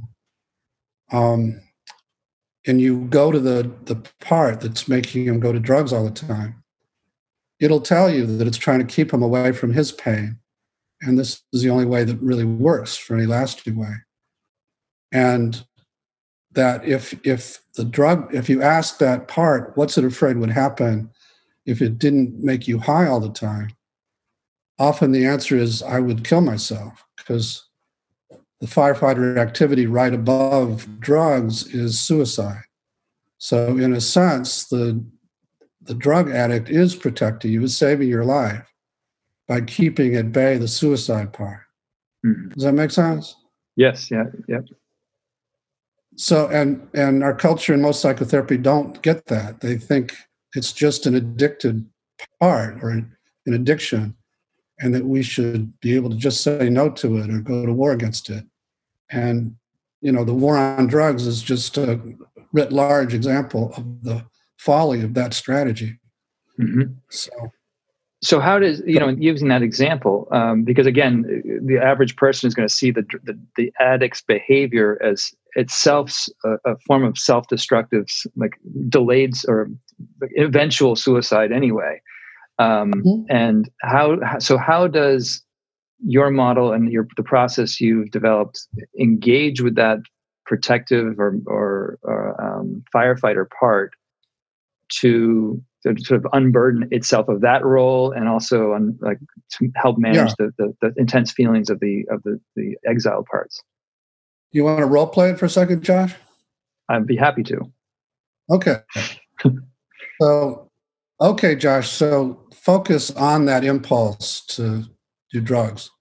um, 1.12 1.62
and 2.68 2.82
you 2.82 3.06
go 3.06 3.32
to 3.32 3.40
the 3.40 3.72
the 3.86 3.96
part 4.20 4.62
that's 4.62 4.88
making 4.88 5.26
him 5.26 5.40
go 5.40 5.52
to 5.52 5.60
drugs 5.60 5.94
all 5.94 6.04
the 6.04 6.12
time, 6.12 6.62
it'll 7.60 7.82
tell 7.82 8.10
you 8.10 8.26
that 8.26 8.48
it's 8.48 8.58
trying 8.58 8.80
to 8.80 8.86
keep 8.86 9.14
him 9.14 9.24
away 9.24 9.54
from 9.54 9.74
his 9.74 9.92
pain. 9.92 10.38
And 11.02 11.18
this 11.18 11.42
is 11.54 11.62
the 11.64 11.70
only 11.70 11.86
way 11.86 12.04
that 12.04 12.22
really 12.22 12.46
works 12.46 12.98
for 12.98 13.16
any 13.16 13.26
lasting 13.26 13.78
way. 13.78 13.94
And 15.14 15.66
that 16.52 16.86
if 16.86 17.18
if 17.26 17.62
the 17.76 17.86
drug, 17.86 18.36
if 18.36 18.50
you 18.50 18.62
ask 18.62 18.98
that 18.98 19.30
part, 19.30 19.78
what's 19.78 19.98
it 19.98 20.04
afraid 20.04 20.38
would 20.38 20.50
happen 20.50 21.10
if 21.66 21.82
it 21.82 22.00
didn't 22.00 22.44
make 22.44 22.68
you 22.68 22.80
high 22.80 23.08
all 23.08 23.22
the 23.22 23.32
time? 23.32 23.70
Often 24.80 25.12
the 25.12 25.26
answer 25.26 25.58
is 25.58 25.84
I 25.84 26.00
would 26.00 26.24
kill 26.24 26.42
myself 26.42 27.06
because 27.18 27.70
the 28.62 28.68
firefighter 28.68 29.38
activity 29.38 29.86
right 29.86 30.14
above 30.14 31.00
drugs 31.00 31.68
is 31.68 32.00
suicide. 32.00 32.64
So 33.38 33.78
in 33.78 33.94
a 33.94 34.02
sense, 34.02 34.68
the 34.68 35.04
the 35.82 35.96
drug 35.96 36.30
addict 36.30 36.70
is 36.70 36.96
protecting 36.96 37.52
you, 37.52 37.64
is 37.64 37.76
saving 37.76 38.10
your 38.10 38.26
life 38.26 38.72
by 39.48 39.62
keeping 39.62 40.16
at 40.16 40.32
bay 40.32 40.58
the 40.58 40.68
suicide 40.68 41.34
part. 41.34 41.62
Mm-hmm. 42.26 42.50
Does 42.50 42.64
that 42.64 42.74
make 42.74 42.92
sense? 42.92 43.36
Yes. 43.76 44.12
Yeah. 44.12 44.26
Yep. 44.48 44.66
So 46.18 46.48
and 46.50 46.88
and 46.94 47.24
our 47.24 47.34
culture 47.34 47.74
and 47.74 47.82
most 47.82 48.02
psychotherapy 48.02 48.58
don't 48.58 49.02
get 49.02 49.26
that. 49.28 49.62
They 49.62 49.78
think 49.78 50.14
it's 50.54 50.74
just 50.74 51.06
an 51.06 51.16
addicted 51.16 51.86
part 52.42 52.84
or 52.84 52.90
an, 52.90 53.16
an 53.46 53.54
addiction, 53.54 54.16
and 54.80 54.94
that 54.94 55.06
we 55.06 55.22
should 55.22 55.80
be 55.82 55.96
able 55.96 56.10
to 56.10 56.16
just 56.16 56.42
say 56.42 56.70
no 56.70 56.90
to 56.90 57.18
it 57.18 57.30
or 57.30 57.40
go 57.40 57.66
to 57.66 57.74
war 57.74 57.92
against 57.92 58.30
it. 58.30 58.46
And 59.10 59.56
you 60.02 60.12
know, 60.12 60.24
the 60.24 60.34
war 60.34 60.58
on 60.58 60.88
drugs 60.88 61.28
is 61.28 61.42
just 61.42 61.78
a 61.78 62.00
writ 62.54 62.72
large 62.72 63.14
example 63.14 63.74
of 63.76 64.04
the 64.04 64.26
folly 64.58 65.02
of 65.02 65.14
that 65.14 65.34
strategy. 65.34 66.00
Mm-hmm. 66.60 66.94
So, 67.10 67.32
so 68.22 68.40
how 68.40 68.60
does 68.60 68.82
you 68.86 69.00
know 69.00 69.10
using 69.10 69.48
that 69.50 69.62
example? 69.62 70.28
Um, 70.32 70.64
because 70.64 70.86
again, 70.86 71.24
the 71.66 71.78
average 71.78 72.16
person 72.16 72.48
is 72.48 72.54
going 72.54 72.68
to 72.68 72.74
see 72.74 72.92
the, 72.92 73.06
the, 73.24 73.40
the 73.56 73.74
addict's 73.80 74.22
behavior 74.22 75.02
as 75.04 75.32
itself 75.56 76.28
a, 76.44 76.56
a 76.66 76.78
form 76.86 77.04
of 77.04 77.18
self-destructive, 77.18 78.08
like 78.36 78.54
delayed 78.88 79.34
or 79.48 79.70
eventual 80.38 80.96
suicide 80.96 81.52
anyway. 81.52 82.02
Um, 82.60 82.94
mm-hmm. 82.94 83.24
And 83.30 83.70
how 83.82 84.20
so? 84.40 84.58
How 84.58 84.88
does 84.88 85.42
your 86.06 86.30
model 86.30 86.72
and 86.72 86.92
your 86.92 87.08
the 87.18 87.24
process 87.24 87.82
you've 87.82 88.12
developed 88.12 88.68
engage 89.00 89.62
with 89.62 89.76
that 89.76 90.00
protective 90.46 91.20
or, 91.20 91.36
or, 91.46 92.00
or 92.02 92.42
um, 92.42 92.84
firefighter 92.94 93.46
part 93.60 93.92
to, 94.90 95.62
to, 95.84 95.96
sort 96.00 96.26
of 96.26 96.32
unburden 96.34 96.88
itself 96.90 97.28
of 97.28 97.42
that 97.42 97.64
role 97.64 98.12
and 98.12 98.28
also 98.28 98.74
on 98.74 98.98
like 99.02 99.20
to 99.52 99.70
help 99.76 100.00
manage 100.00 100.34
yeah. 100.40 100.48
the, 100.48 100.52
the, 100.58 100.74
the 100.82 100.94
intense 100.98 101.32
feelings 101.32 101.70
of 101.70 101.80
the 101.80 102.04
of 102.10 102.24
the 102.24 102.40
the 102.56 102.76
exile 102.88 103.24
parts 103.30 103.62
do 104.52 104.58
you 104.58 104.64
want 104.64 104.80
to 104.80 104.86
role 104.86 105.06
play 105.06 105.30
it 105.30 105.38
for 105.38 105.46
a 105.46 105.50
second 105.50 105.84
josh 105.84 106.16
i'd 106.90 107.06
be 107.06 107.16
happy 107.16 107.44
to 107.44 107.62
okay 108.50 108.78
so 110.22 110.69
okay 111.22 111.56
josh 111.56 111.90
so 111.90 112.40
focus 112.54 113.12
on 113.12 113.46
that 113.46 113.64
impulse 113.64 114.46
to 114.46 114.84
do 115.32 115.42
drugs 115.42 115.92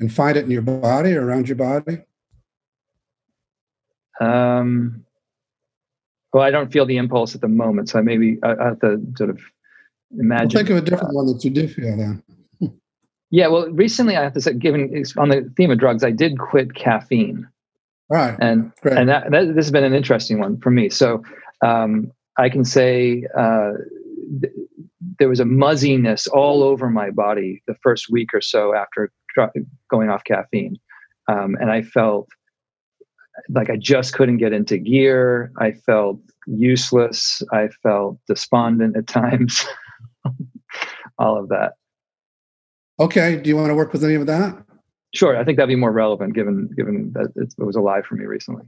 and 0.00 0.12
find 0.12 0.36
it 0.36 0.44
in 0.44 0.50
your 0.50 0.62
body 0.62 1.14
or 1.14 1.24
around 1.24 1.48
your 1.48 1.56
body 1.56 2.02
um 4.20 5.04
well, 6.36 6.44
I 6.44 6.50
don't 6.50 6.70
feel 6.70 6.84
the 6.84 6.98
impulse 6.98 7.34
at 7.34 7.40
the 7.40 7.48
moment, 7.48 7.88
so 7.88 8.02
maybe 8.02 8.38
I, 8.42 8.50
I 8.50 8.64
have 8.66 8.80
to 8.80 9.00
sort 9.16 9.30
of 9.30 9.40
imagine. 10.18 10.48
Well, 10.48 10.64
think 10.64 10.68
of 10.68 10.76
a 10.76 10.80
different 10.82 11.14
one 11.14 11.26
that 11.28 11.42
you 11.42 11.50
do 11.50 11.66
feel 11.66 11.96
then. 11.96 12.22
yeah, 13.30 13.46
well, 13.46 13.70
recently 13.70 14.16
I 14.16 14.22
have 14.22 14.34
to 14.34 14.42
say, 14.42 14.52
given 14.52 15.02
on 15.16 15.30
the 15.30 15.50
theme 15.56 15.70
of 15.70 15.78
drugs, 15.78 16.04
I 16.04 16.10
did 16.10 16.38
quit 16.38 16.74
caffeine. 16.74 17.48
Right, 18.10 18.36
and 18.38 18.70
Great. 18.82 18.98
and 18.98 19.08
that, 19.08 19.30
that, 19.30 19.46
this 19.54 19.64
has 19.64 19.70
been 19.70 19.82
an 19.82 19.94
interesting 19.94 20.38
one 20.38 20.60
for 20.60 20.70
me. 20.70 20.90
So 20.90 21.24
um, 21.64 22.12
I 22.36 22.50
can 22.50 22.66
say 22.66 23.24
uh, 23.34 23.72
th- 24.40 24.52
there 25.18 25.28
was 25.28 25.40
a 25.40 25.44
muzziness 25.44 26.26
all 26.26 26.62
over 26.62 26.90
my 26.90 27.10
body 27.10 27.62
the 27.66 27.76
first 27.82 28.10
week 28.10 28.28
or 28.34 28.40
so 28.40 28.74
after 28.74 29.12
going 29.90 30.08
off 30.08 30.24
caffeine, 30.24 30.76
um, 31.28 31.56
and 31.60 31.70
I 31.70 31.82
felt 31.82 32.28
like 33.50 33.70
I 33.70 33.76
just 33.76 34.14
couldn't 34.14 34.38
get 34.38 34.52
into 34.52 34.78
gear. 34.78 35.52
I 35.58 35.72
felt 35.72 36.20
useless. 36.46 37.42
I 37.52 37.68
felt 37.82 38.18
despondent 38.26 38.96
at 38.96 39.06
times. 39.06 39.64
All 41.18 41.38
of 41.38 41.48
that. 41.48 41.74
Okay. 42.98 43.36
Do 43.36 43.48
you 43.48 43.56
want 43.56 43.68
to 43.68 43.74
work 43.74 43.92
with 43.92 44.04
any 44.04 44.14
of 44.14 44.26
that? 44.26 44.56
Sure. 45.14 45.36
I 45.36 45.44
think 45.44 45.56
that'd 45.56 45.68
be 45.68 45.76
more 45.76 45.92
relevant 45.92 46.34
given 46.34 46.70
given 46.76 47.12
that 47.14 47.32
it 47.36 47.52
was 47.58 47.76
alive 47.76 48.04
for 48.06 48.16
me 48.16 48.24
recently. 48.24 48.64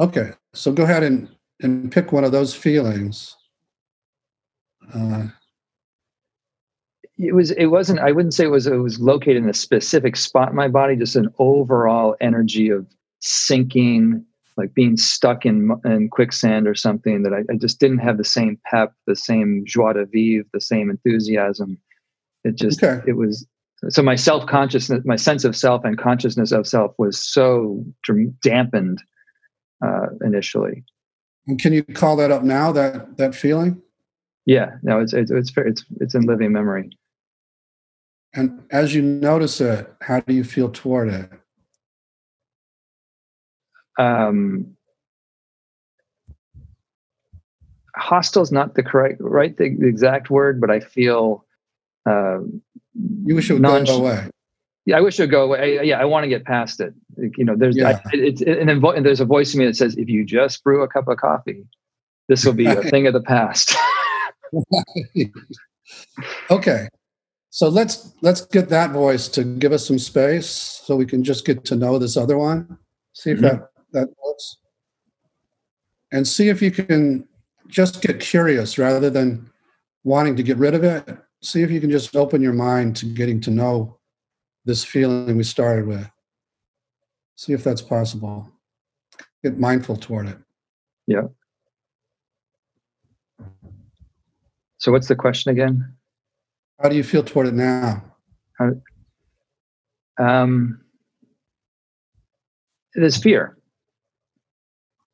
Okay. 0.00 0.32
So 0.52 0.72
go 0.72 0.84
ahead 0.84 1.02
and 1.02 1.28
and 1.60 1.90
pick 1.90 2.12
one 2.12 2.24
of 2.24 2.32
those 2.32 2.54
feelings. 2.54 3.36
Uh, 4.92 5.26
it 7.16 7.32
was 7.32 7.52
it 7.52 7.66
wasn't 7.66 7.98
i 8.00 8.10
wouldn't 8.10 8.34
say 8.34 8.44
it 8.44 8.50
was 8.50 8.66
it 8.66 8.74
was 8.74 8.98
located 8.98 9.36
in 9.36 9.48
a 9.48 9.54
specific 9.54 10.16
spot 10.16 10.50
in 10.50 10.56
my 10.56 10.66
body 10.66 10.96
just 10.96 11.14
an 11.14 11.32
overall 11.38 12.16
energy 12.20 12.70
of 12.70 12.84
sinking, 13.24 14.24
like 14.56 14.74
being 14.74 14.96
stuck 14.96 15.44
in 15.44 15.70
in 15.84 16.08
quicksand 16.08 16.68
or 16.68 16.74
something 16.74 17.22
that 17.22 17.32
I, 17.32 17.52
I, 17.52 17.56
just 17.56 17.80
didn't 17.80 17.98
have 17.98 18.18
the 18.18 18.24
same 18.24 18.58
pep, 18.64 18.92
the 19.06 19.16
same 19.16 19.64
joie 19.66 19.94
de 19.94 20.04
vivre, 20.04 20.46
the 20.52 20.60
same 20.60 20.90
enthusiasm. 20.90 21.78
It 22.44 22.56
just 22.56 22.82
okay. 22.82 23.02
it 23.08 23.14
was 23.14 23.46
so 23.88 24.02
my 24.02 24.14
self 24.14 24.46
consciousness, 24.46 25.02
my 25.04 25.16
sense 25.16 25.44
of 25.44 25.56
self 25.56 25.84
and 25.84 25.98
consciousness 25.98 26.52
of 26.52 26.66
self 26.66 26.92
was 26.98 27.20
so 27.20 27.84
dampened 28.42 29.02
uh, 29.84 30.06
initially. 30.22 30.84
And 31.46 31.58
can 31.58 31.72
you 31.72 31.82
call 31.82 32.16
that 32.16 32.30
up 32.30 32.42
now? 32.42 32.70
That 32.72 33.16
that 33.16 33.34
feeling? 33.34 33.82
Yeah, 34.46 34.76
no, 34.82 35.00
it's 35.00 35.12
it's 35.12 35.30
it's 35.30 35.52
it's 35.56 35.84
it's 36.00 36.14
in 36.14 36.22
living 36.22 36.52
memory. 36.52 36.90
And 38.34 38.64
as 38.70 38.94
you 38.94 39.02
notice 39.02 39.60
it, 39.60 39.94
how 40.02 40.20
do 40.20 40.34
you 40.34 40.44
feel 40.44 40.68
toward 40.68 41.08
it? 41.08 41.30
um, 43.98 44.76
hostile 47.96 48.42
is 48.42 48.52
not 48.52 48.74
the 48.74 48.82
correct 48.82 49.18
right 49.20 49.56
the, 49.56 49.76
the 49.78 49.86
exact 49.86 50.30
word, 50.30 50.60
but 50.60 50.70
I 50.70 50.80
feel 50.80 51.44
uh, 52.08 52.40
you 53.24 53.34
wish 53.34 53.50
it 53.50 53.54
would 53.54 53.62
non- 53.62 53.84
go 53.84 53.96
away. 53.96 54.28
Yeah, 54.86 54.98
I 54.98 55.00
wish 55.00 55.18
it 55.18 55.22
would 55.22 55.30
go 55.30 55.44
away. 55.44 55.78
I, 55.78 55.82
yeah, 55.82 55.98
I 55.98 56.04
want 56.04 56.24
to 56.24 56.28
get 56.28 56.44
past 56.44 56.80
it. 56.80 56.92
You 57.16 57.44
know, 57.44 57.54
there's 57.56 57.76
yeah. 57.76 58.00
I, 58.04 58.10
it's 58.12 58.42
and 58.42 58.68
then 58.68 58.80
vo- 58.80 59.00
there's 59.00 59.20
a 59.20 59.24
voice 59.24 59.54
in 59.54 59.60
me 59.60 59.66
that 59.66 59.76
says, 59.76 59.96
if 59.96 60.08
you 60.08 60.24
just 60.24 60.62
brew 60.62 60.82
a 60.82 60.88
cup 60.88 61.08
of 61.08 61.16
coffee, 61.16 61.64
this 62.28 62.44
will 62.44 62.52
be 62.52 62.66
a 62.66 62.82
thing 62.90 63.06
of 63.06 63.14
the 63.14 63.22
past. 63.22 63.74
okay, 66.50 66.88
so 67.50 67.68
let's 67.68 68.12
let's 68.20 68.40
get 68.42 68.68
that 68.70 68.90
voice 68.90 69.28
to 69.28 69.44
give 69.44 69.72
us 69.72 69.86
some 69.86 69.98
space 69.98 70.48
so 70.84 70.96
we 70.96 71.06
can 71.06 71.22
just 71.22 71.46
get 71.46 71.64
to 71.66 71.76
know 71.76 71.98
this 71.98 72.16
other 72.16 72.36
one. 72.36 72.78
See 73.12 73.30
if 73.30 73.38
mm-hmm. 73.38 73.58
that 73.58 73.70
that 73.92 74.08
works. 74.24 74.56
And 76.12 76.26
see 76.26 76.48
if 76.48 76.60
you 76.60 76.70
can 76.70 77.26
just 77.68 78.00
get 78.02 78.20
curious 78.20 78.78
rather 78.78 79.10
than 79.10 79.50
wanting 80.04 80.36
to 80.36 80.42
get 80.42 80.58
rid 80.58 80.74
of 80.74 80.84
it. 80.84 81.16
See 81.42 81.62
if 81.62 81.70
you 81.70 81.80
can 81.80 81.90
just 81.90 82.14
open 82.16 82.42
your 82.42 82.52
mind 82.52 82.96
to 82.96 83.06
getting 83.06 83.40
to 83.42 83.50
know 83.50 83.98
this 84.64 84.84
feeling 84.84 85.36
we 85.36 85.44
started 85.44 85.86
with. 85.86 86.08
See 87.36 87.52
if 87.52 87.64
that's 87.64 87.82
possible. 87.82 88.48
Get 89.42 89.58
mindful 89.58 89.96
toward 89.96 90.28
it. 90.28 90.38
Yeah. 91.06 91.28
So, 94.84 94.92
what's 94.92 95.08
the 95.08 95.16
question 95.16 95.50
again? 95.50 95.94
How 96.78 96.90
do 96.90 96.96
you 96.96 97.02
feel 97.02 97.22
toward 97.22 97.46
it 97.46 97.54
now? 97.54 98.04
How, 98.58 98.72
um, 100.18 100.78
there's 102.92 103.16
fear. 103.16 103.56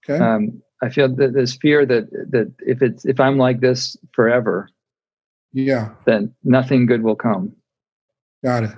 Okay. 0.02 0.18
Um, 0.18 0.60
I 0.82 0.88
feel 0.88 1.14
that 1.14 1.34
there's 1.34 1.54
fear 1.54 1.86
that 1.86 2.10
that 2.10 2.52
if 2.66 2.82
it's 2.82 3.04
if 3.04 3.20
I'm 3.20 3.38
like 3.38 3.60
this 3.60 3.96
forever, 4.12 4.68
yeah, 5.52 5.90
then 6.04 6.34
nothing 6.42 6.86
good 6.86 7.04
will 7.04 7.14
come. 7.14 7.52
Got 8.42 8.64
it. 8.64 8.76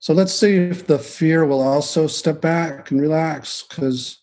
So 0.00 0.12
let's 0.12 0.34
see 0.34 0.56
if 0.56 0.86
the 0.86 0.98
fear 0.98 1.46
will 1.46 1.62
also 1.62 2.08
step 2.08 2.42
back 2.42 2.90
and 2.90 3.00
relax. 3.00 3.64
Because 3.66 4.18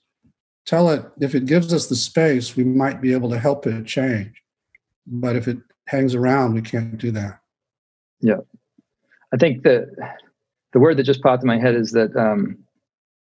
tell 0.68 0.92
it 0.92 1.04
if 1.20 1.34
it 1.34 1.48
gives 1.48 1.74
us 1.74 1.88
the 1.88 1.96
space, 1.96 2.56
we 2.56 2.64
might 2.64 3.02
be 3.02 3.14
able 3.14 3.32
to 3.32 3.40
help 3.40 3.66
it 3.66 3.88
change. 3.88 4.44
But 5.08 5.36
if 5.36 5.48
it 5.48 5.58
hangs 5.88 6.16
around, 6.16 6.54
we 6.54 6.62
can't 6.62 6.98
do 6.98 7.12
that. 7.12 7.40
Yeah, 8.22 8.40
I 9.34 9.38
think 9.38 9.64
that 9.64 9.88
the 10.74 10.80
word 10.80 10.98
that 10.98 11.04
just 11.04 11.22
popped 11.22 11.44
in 11.44 11.48
my 11.48 11.60
head 11.60 11.76
is 11.76 11.92
that 11.92 12.16
um, 12.16 12.58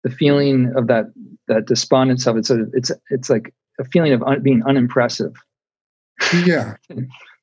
the 0.04 0.10
feeling 0.10 0.72
of 0.76 0.86
that 0.86 1.06
that 1.48 1.66
despondent 1.66 2.20
self 2.20 2.36
it's 2.36 2.50
a, 2.50 2.66
it's 2.72 2.90
it's 3.10 3.30
like 3.30 3.54
a 3.78 3.84
feeling 3.84 4.12
of 4.12 4.22
un, 4.22 4.42
being 4.42 4.62
unimpressive. 4.66 5.34
Yeah. 6.44 6.76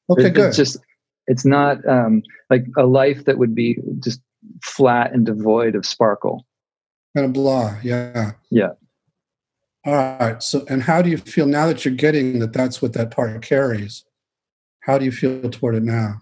Okay, 0.08 0.30
good. 0.30 0.50
It's 0.50 0.58
just 0.58 0.78
it's 1.26 1.46
not 1.46 1.84
um, 1.90 2.22
like 2.52 2.64
a 2.78 2.86
life 2.86 3.26
that 3.26 3.40
would 3.40 3.56
be 3.56 3.80
just 4.04 4.22
flat 4.62 5.12
and 5.14 5.26
devoid 5.26 5.74
of 5.74 5.84
sparkle. 5.84 6.46
Kind 7.16 7.26
of 7.26 7.34
blah. 7.34 7.76
Yeah. 7.82 8.34
Yeah. 8.52 8.74
All 9.84 9.96
right. 9.96 10.44
So, 10.44 10.64
and 10.70 10.84
how 10.84 11.02
do 11.02 11.10
you 11.10 11.18
feel 11.18 11.48
now 11.48 11.66
that 11.66 11.86
you're 11.86 11.96
getting 11.96 12.38
that? 12.38 12.54
That's 12.54 12.84
what 12.84 12.94
that 12.94 13.10
part 13.10 13.42
carries. 13.42 14.05
How 14.86 15.00
do 15.00 15.06
you 15.06 15.12
feel 15.12 15.50
toward 15.50 15.76
it 15.76 15.84
now? 15.84 16.22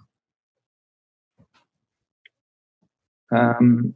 Um, 3.36 3.94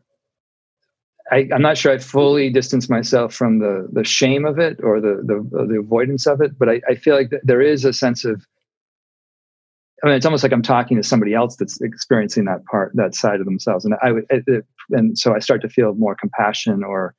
I, 1.31 1.47
am 1.51 1.61
not 1.61 1.77
sure 1.77 1.93
I 1.93 1.97
fully 1.99 2.49
distance 2.49 2.89
myself 2.89 3.33
from 3.33 3.59
the 3.59 3.87
the 3.91 4.03
shame 4.03 4.45
of 4.45 4.59
it 4.59 4.79
or 4.83 4.99
the 4.99 5.21
the, 5.23 5.65
the 5.67 5.79
avoidance 5.79 6.27
of 6.27 6.41
it, 6.41 6.57
but 6.57 6.67
I, 6.67 6.81
I 6.89 6.95
feel 6.95 7.15
like 7.15 7.31
there 7.43 7.61
is 7.61 7.85
a 7.85 7.93
sense 7.93 8.25
of. 8.25 8.45
I 10.03 10.07
mean, 10.07 10.15
it's 10.15 10.25
almost 10.25 10.43
like 10.43 10.51
I'm 10.51 10.61
talking 10.61 10.97
to 10.97 11.03
somebody 11.03 11.33
else 11.33 11.55
that's 11.55 11.81
experiencing 11.81 12.45
that 12.45 12.63
part, 12.65 12.91
that 12.93 13.15
side 13.15 13.39
of 13.39 13.45
themselves, 13.45 13.83
and 13.83 13.95
I 14.03 14.11
would, 14.11 14.25
it, 14.29 14.65
and 14.91 15.17
so 15.17 15.33
I 15.33 15.39
start 15.39 15.61
to 15.63 15.69
feel 15.69 15.95
more 15.95 16.15
compassion 16.15 16.83
or 16.83 17.15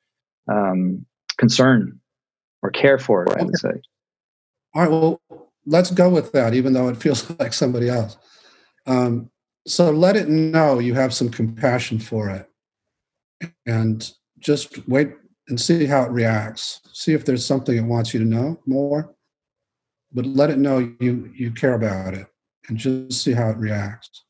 um, 0.53 1.05
concern 1.39 1.99
or 2.63 2.71
care 2.71 2.99
for 2.99 3.25
it. 3.25 3.37
I 3.37 3.43
would 3.43 3.59
say. 3.59 3.73
All 4.75 4.83
right. 4.83 4.91
Well, 4.91 5.21
let's 5.69 5.91
go 5.91 6.09
with 6.09 6.33
that, 6.33 6.55
even 6.55 6.73
though 6.73 6.89
it 6.89 6.97
feels 6.97 7.31
like 7.39 7.53
somebody 7.53 7.89
else. 7.89 8.17
Um, 8.87 9.31
so 9.67 9.91
let 9.91 10.17
it 10.17 10.29
know 10.29 10.79
you 10.79 10.95
have 10.95 11.13
some 11.13 11.29
compassion 11.29 11.99
for 11.99 12.31
it 12.31 12.49
and 13.67 14.11
just 14.39 14.89
wait 14.89 15.13
and 15.49 15.61
see 15.61 15.85
how 15.85 16.05
it 16.05 16.11
reacts. 16.11 16.81
See 16.93 17.13
if 17.13 17.25
there's 17.25 17.45
something 17.45 17.77
it 17.77 17.83
wants 17.83 18.15
you 18.15 18.21
to 18.21 18.27
know 18.27 18.59
more, 18.67 19.15
but 20.13 20.25
let 20.27 20.51
it 20.51 20.59
know 20.59 20.79
you 21.01 21.31
you 21.35 21.53
care 21.53 21.75
about 21.75 22.15
it 22.15 22.27
and 22.69 22.79
just 22.79 23.23
see 23.23 23.33
how 23.33 23.51
it 23.51 23.59
reacts. 23.59 24.25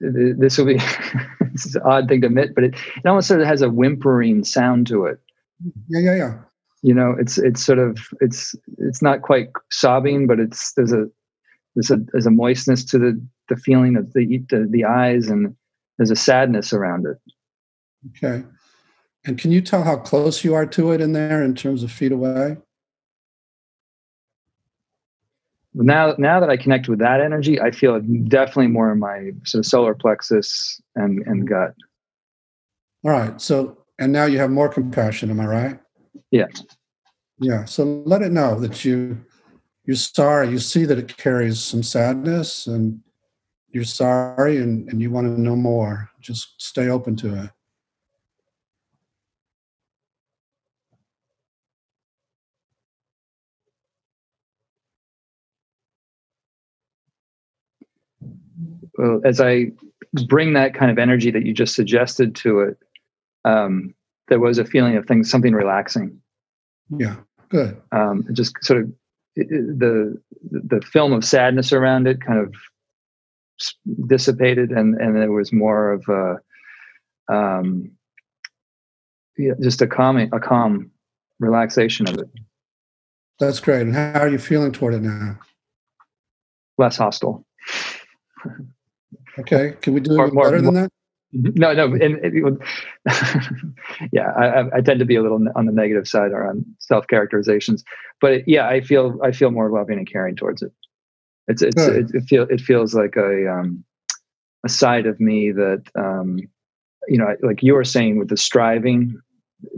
This 0.00 0.56
will 0.56 0.66
be 0.66 0.74
this 1.52 1.66
is 1.66 1.76
an 1.76 1.82
odd 1.84 2.08
thing 2.08 2.22
to 2.22 2.28
admit, 2.28 2.54
but 2.54 2.64
it, 2.64 2.74
it 2.96 3.06
almost 3.06 3.28
sort 3.28 3.40
of 3.40 3.46
has 3.46 3.62
a 3.62 3.68
whimpering 3.68 4.44
sound 4.44 4.86
to 4.88 5.04
it. 5.04 5.18
Yeah, 5.88 6.00
yeah, 6.00 6.14
yeah. 6.16 6.38
You 6.82 6.94
know 6.94 7.14
it's 7.18 7.36
it's 7.36 7.62
sort 7.62 7.78
of 7.78 7.98
it's 8.20 8.54
it's 8.78 9.02
not 9.02 9.20
quite 9.20 9.48
sobbing 9.70 10.26
but 10.26 10.40
it's 10.40 10.72
there's 10.72 10.92
a 10.92 11.06
there's 11.74 11.90
a 11.90 11.98
there's 12.12 12.26
a 12.26 12.30
moistness 12.30 12.84
to 12.86 12.98
the 12.98 13.26
the 13.50 13.56
feeling 13.56 13.96
of 13.96 14.12
the 14.14 14.38
the, 14.48 14.66
the 14.70 14.84
eyes 14.84 15.28
and 15.28 15.54
there's 15.98 16.10
a 16.10 16.16
sadness 16.16 16.72
around 16.72 17.06
it. 17.06 17.18
Okay. 18.16 18.46
And 19.26 19.38
can 19.38 19.52
you 19.52 19.60
tell 19.60 19.82
how 19.82 19.96
close 19.96 20.42
you 20.42 20.54
are 20.54 20.64
to 20.64 20.92
it 20.92 21.02
in 21.02 21.12
there 21.12 21.42
in 21.44 21.54
terms 21.54 21.82
of 21.82 21.92
feet 21.92 22.12
away 22.12 22.56
now 25.74 26.14
now 26.18 26.40
that 26.40 26.50
i 26.50 26.56
connect 26.56 26.88
with 26.88 26.98
that 26.98 27.20
energy 27.20 27.60
i 27.60 27.70
feel 27.70 27.94
it 27.94 28.28
definitely 28.28 28.66
more 28.66 28.90
in 28.92 28.98
my 28.98 29.30
sort 29.44 29.60
of 29.60 29.66
solar 29.66 29.94
plexus 29.94 30.80
and 30.96 31.20
and 31.26 31.44
mm-hmm. 31.44 31.54
gut 31.54 31.74
all 33.04 33.12
right 33.12 33.40
so 33.40 33.76
and 33.98 34.12
now 34.12 34.24
you 34.24 34.38
have 34.38 34.50
more 34.50 34.68
compassion 34.68 35.30
am 35.30 35.40
i 35.40 35.46
right 35.46 35.80
yeah. 36.30 36.46
Yeah. 37.38 37.64
So 37.64 38.02
let 38.06 38.22
it 38.22 38.32
know 38.32 38.58
that 38.60 38.84
you 38.84 39.24
you're 39.84 39.96
sorry. 39.96 40.50
You 40.50 40.58
see 40.58 40.84
that 40.84 40.98
it 40.98 41.16
carries 41.16 41.60
some 41.60 41.82
sadness 41.82 42.66
and 42.66 43.00
you're 43.70 43.84
sorry 43.84 44.58
and, 44.58 44.88
and 44.88 45.00
you 45.00 45.10
want 45.10 45.26
to 45.26 45.40
know 45.40 45.56
more. 45.56 46.10
Just 46.20 46.60
stay 46.60 46.88
open 46.88 47.16
to 47.16 47.44
it. 47.44 47.50
Well, 59.00 59.22
as 59.24 59.40
I 59.40 59.72
bring 60.26 60.52
that 60.52 60.74
kind 60.74 60.90
of 60.90 60.98
energy 60.98 61.30
that 61.30 61.46
you 61.46 61.54
just 61.54 61.74
suggested 61.74 62.34
to 62.36 62.60
it, 62.60 62.76
um, 63.46 63.94
there 64.28 64.38
was 64.38 64.58
a 64.58 64.64
feeling 64.64 64.94
of 64.96 65.06
things, 65.06 65.30
something 65.30 65.54
relaxing. 65.54 66.20
Yeah, 66.90 67.16
good. 67.48 67.80
Um, 67.92 68.26
just 68.34 68.62
sort 68.62 68.82
of 68.82 68.92
the 69.36 70.20
the 70.50 70.82
film 70.82 71.14
of 71.14 71.24
sadness 71.24 71.72
around 71.72 72.06
it 72.08 72.20
kind 72.20 72.40
of 72.40 72.54
dissipated, 74.06 74.70
and 74.70 75.00
and 75.00 75.16
there 75.16 75.32
was 75.32 75.50
more 75.50 75.92
of 75.92 76.04
a 76.08 77.34
um, 77.34 77.90
yeah, 79.38 79.54
just 79.62 79.80
a 79.80 79.86
calming, 79.86 80.28
a 80.34 80.40
calm 80.40 80.90
relaxation 81.38 82.06
of 82.06 82.18
it. 82.18 82.28
That's 83.38 83.60
great. 83.60 83.80
And 83.80 83.94
how 83.94 84.20
are 84.20 84.28
you 84.28 84.36
feeling 84.36 84.72
toward 84.72 84.92
it 84.92 85.00
now? 85.00 85.38
Less 86.76 86.98
hostile. 86.98 87.46
okay. 89.38 89.74
Can 89.82 89.94
we 89.94 90.00
do 90.00 90.16
more, 90.16 90.28
more, 90.28 90.44
better 90.44 90.62
than 90.62 90.74
that? 90.74 90.92
no, 91.32 91.72
no, 91.72 91.84
and 91.84 92.18
it, 92.24 92.34
yeah, 94.12 94.32
I, 94.32 94.78
I, 94.78 94.80
tend 94.80 94.98
to 94.98 95.04
be 95.04 95.14
a 95.14 95.22
little 95.22 95.40
on 95.54 95.66
the 95.66 95.72
negative 95.72 96.08
side 96.08 96.32
or 96.32 96.48
on 96.48 96.64
self 96.80 97.06
characterizations, 97.06 97.84
but 98.20 98.46
yeah, 98.48 98.66
I 98.66 98.80
feel 98.80 99.18
I 99.22 99.30
feel 99.30 99.50
more 99.50 99.70
loving 99.70 99.98
and 99.98 100.10
caring 100.10 100.34
towards 100.34 100.62
it. 100.62 100.72
It's 101.46 101.62
it's 101.62 101.80
it, 101.80 102.10
it 102.14 102.24
feel 102.24 102.46
it 102.50 102.60
feels 102.60 102.94
like 102.94 103.14
a 103.16 103.48
um, 103.48 103.84
a 104.64 104.68
side 104.68 105.06
of 105.06 105.20
me 105.20 105.52
that 105.52 105.82
um, 105.94 106.40
you 107.06 107.18
know, 107.18 107.36
like 107.42 107.62
you 107.62 107.74
were 107.74 107.84
saying 107.84 108.18
with 108.18 108.28
the 108.28 108.36
striving 108.36 109.16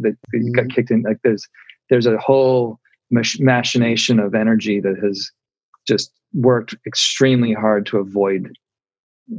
that 0.00 0.16
mm-hmm. 0.34 0.52
got 0.52 0.68
kicked 0.70 0.90
in. 0.90 1.02
Like 1.02 1.18
there's 1.22 1.46
there's 1.90 2.06
a 2.06 2.18
whole 2.18 2.78
mach- 3.10 3.40
machination 3.40 4.18
of 4.18 4.34
energy 4.34 4.80
that 4.80 4.96
has 5.02 5.30
just 5.86 6.12
worked 6.34 6.74
extremely 6.86 7.52
hard 7.52 7.86
to 7.86 7.98
avoid 7.98 8.56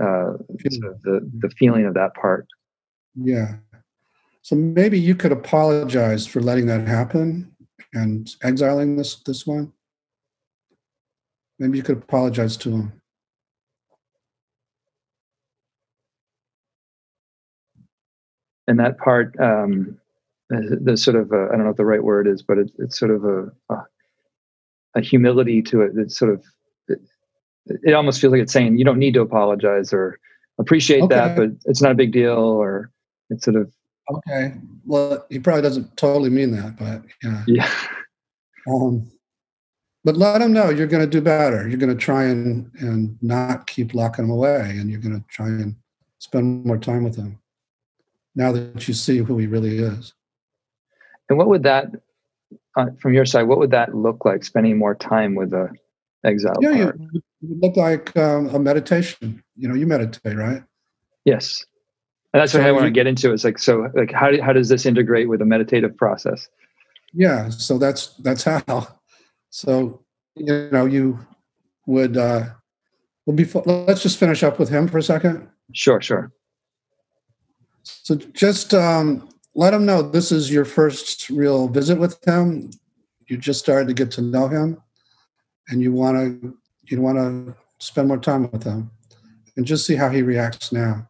uh, 0.02 0.34
the 0.48 1.30
the 1.40 1.50
feeling 1.58 1.86
of 1.86 1.94
that 1.94 2.14
part. 2.16 2.48
Yeah. 3.16 3.56
So 4.42 4.56
maybe 4.56 5.00
you 5.00 5.16
could 5.16 5.32
apologize 5.32 6.28
for 6.28 6.42
letting 6.42 6.66
that 6.68 6.88
happen 6.88 7.56
and 7.94 8.30
exiling 8.44 8.98
this 8.98 9.16
this 9.16 9.48
one. 9.48 9.72
Maybe 11.60 11.78
you 11.78 11.84
could 11.84 11.98
apologize 11.98 12.58
to 12.58 12.72
him. 12.72 13.02
And 18.68 18.80
that 18.80 18.98
part, 18.98 19.38
um, 19.40 19.98
the 20.50 20.96
sort 20.98 21.16
of 21.16 21.32
I 21.32 21.50
don't 21.50 21.60
know 21.60 21.68
what 21.68 21.78
the 21.78 21.86
right 21.86 22.04
word 22.04 22.28
is, 22.28 22.42
but 22.42 22.58
it, 22.58 22.72
it's 22.80 22.98
sort 22.98 23.12
of 23.12 23.24
a, 23.26 23.52
a, 23.70 23.86
a 24.96 25.02
humility 25.02 25.62
to 25.64 25.82
it. 25.82 25.92
It's 25.96 26.18
sort 26.18 26.32
of 26.32 26.44
it 27.66 27.94
almost 27.94 28.20
feels 28.20 28.32
like 28.32 28.42
it's 28.42 28.54
saying 28.54 28.78
you 28.78 28.86
don't 28.86 29.00
need 29.00 29.14
to 29.14 29.22
apologize 29.22 29.94
or 29.94 30.20
appreciate 30.60 31.04
okay. 31.04 31.16
that, 31.16 31.36
but 31.36 31.50
it's 31.66 31.82
not 31.82 31.92
a 31.92 31.96
big 31.96 32.12
deal, 32.12 32.38
or 32.38 32.92
it's 33.30 33.46
sort 33.46 33.56
of 33.56 33.72
okay. 34.12 34.54
Well, 34.86 35.26
he 35.30 35.40
probably 35.40 35.62
doesn't 35.62 35.96
totally 35.98 36.30
mean 36.30 36.52
that, 36.52 36.78
but 36.78 37.04
yeah, 37.24 37.44
yeah. 37.48 37.72
Um, 38.66 39.12
but 40.06 40.16
let 40.16 40.42
him 40.42 40.54
know 40.54 40.70
you're 40.70 40.88
going 40.88 41.04
to 41.04 41.10
do 41.10 41.20
better. 41.20 41.68
You're 41.68 41.78
going 41.78 41.92
to 41.94 42.02
try 42.02 42.24
and 42.24 42.72
and 42.80 43.18
not 43.22 43.68
keep 43.68 43.94
locking 43.94 44.24
him 44.24 44.32
away, 44.32 44.78
and 44.80 44.90
you're 44.90 45.02
going 45.02 45.20
to 45.20 45.26
try 45.28 45.48
and 45.48 45.76
spend 46.20 46.66
more 46.66 46.78
time 46.78 47.04
with 47.04 47.18
him. 47.18 47.40
Now 48.36 48.54
that 48.54 48.88
you 48.88 48.94
see 48.94 49.18
who 49.18 49.38
he 49.38 49.48
really 49.48 49.80
is. 49.80 50.14
And 51.30 51.38
what 51.38 51.48
would 51.48 51.64
that, 51.64 51.88
uh, 52.78 52.88
from 53.02 53.14
your 53.14 53.26
side, 53.26 53.44
what 53.44 53.60
would 53.60 53.72
that 53.72 53.96
look 53.96 54.24
like? 54.24 54.44
Spending 54.44 54.78
more 54.78 54.96
time 54.96 55.36
with 55.36 55.54
a 55.54 55.70
exile 56.24 56.56
yeah, 56.62 56.84
part. 56.84 57.00
It 57.14 57.24
look 57.42 57.76
like 57.76 58.16
um, 58.18 58.48
a 58.50 58.60
meditation. 58.60 59.44
You 59.56 59.68
know, 59.68 59.76
you 59.76 59.88
meditate, 59.88 60.38
right? 60.38 60.64
Yes, 61.26 61.66
and 62.34 62.42
that's 62.42 62.52
so 62.52 62.60
what 62.60 62.68
I 62.68 62.72
want 62.72 62.86
to 62.86 62.92
get 62.92 63.08
into. 63.08 63.32
It's 63.32 63.44
like, 63.44 63.60
so, 63.60 63.90
like, 63.94 64.12
how 64.12 64.32
do, 64.32 64.42
how 64.42 64.54
does 64.54 64.70
this 64.70 64.86
integrate 64.86 65.30
with 65.30 65.42
a 65.42 65.46
meditative 65.46 65.96
process? 65.98 66.50
Yeah, 67.14 67.50
so 67.50 67.78
that's 67.78 68.16
that's 68.18 68.44
how. 68.44 68.88
So, 69.50 70.04
you 70.36 70.70
know, 70.72 70.86
you 70.86 71.20
would. 71.86 72.18
uh 72.18 72.46
Well, 73.26 73.36
before 73.36 73.64
let's 73.66 74.02
just 74.02 74.20
finish 74.20 74.44
up 74.44 74.60
with 74.60 74.70
him 74.70 74.88
for 74.88 74.98
a 74.98 75.04
second. 75.04 75.48
Sure, 75.74 76.02
sure. 76.02 76.32
So 77.84 78.16
just 78.16 78.74
um, 78.74 79.30
let 79.56 79.74
him 79.74 79.86
know 79.86 80.02
this 80.02 80.32
is 80.32 80.52
your 80.52 80.66
first 80.66 81.30
real 81.30 81.68
visit 81.68 81.98
with 81.98 82.18
him. 82.26 82.72
You 83.28 83.38
just 83.38 83.60
started 83.60 83.88
to 83.88 83.94
get 83.94 84.12
to 84.12 84.22
know 84.22 84.48
him 84.48 84.82
and 85.70 85.82
you 85.82 85.92
want 85.92 86.18
to 86.18 86.58
you 86.86 87.02
want 87.02 87.18
to 87.18 87.56
spend 87.80 88.08
more 88.08 88.18
time 88.18 88.50
with 88.52 88.64
him 88.64 88.92
and 89.56 89.66
just 89.66 89.86
see 89.86 89.96
how 89.96 90.10
he 90.10 90.22
reacts 90.22 90.72
now. 90.72 91.08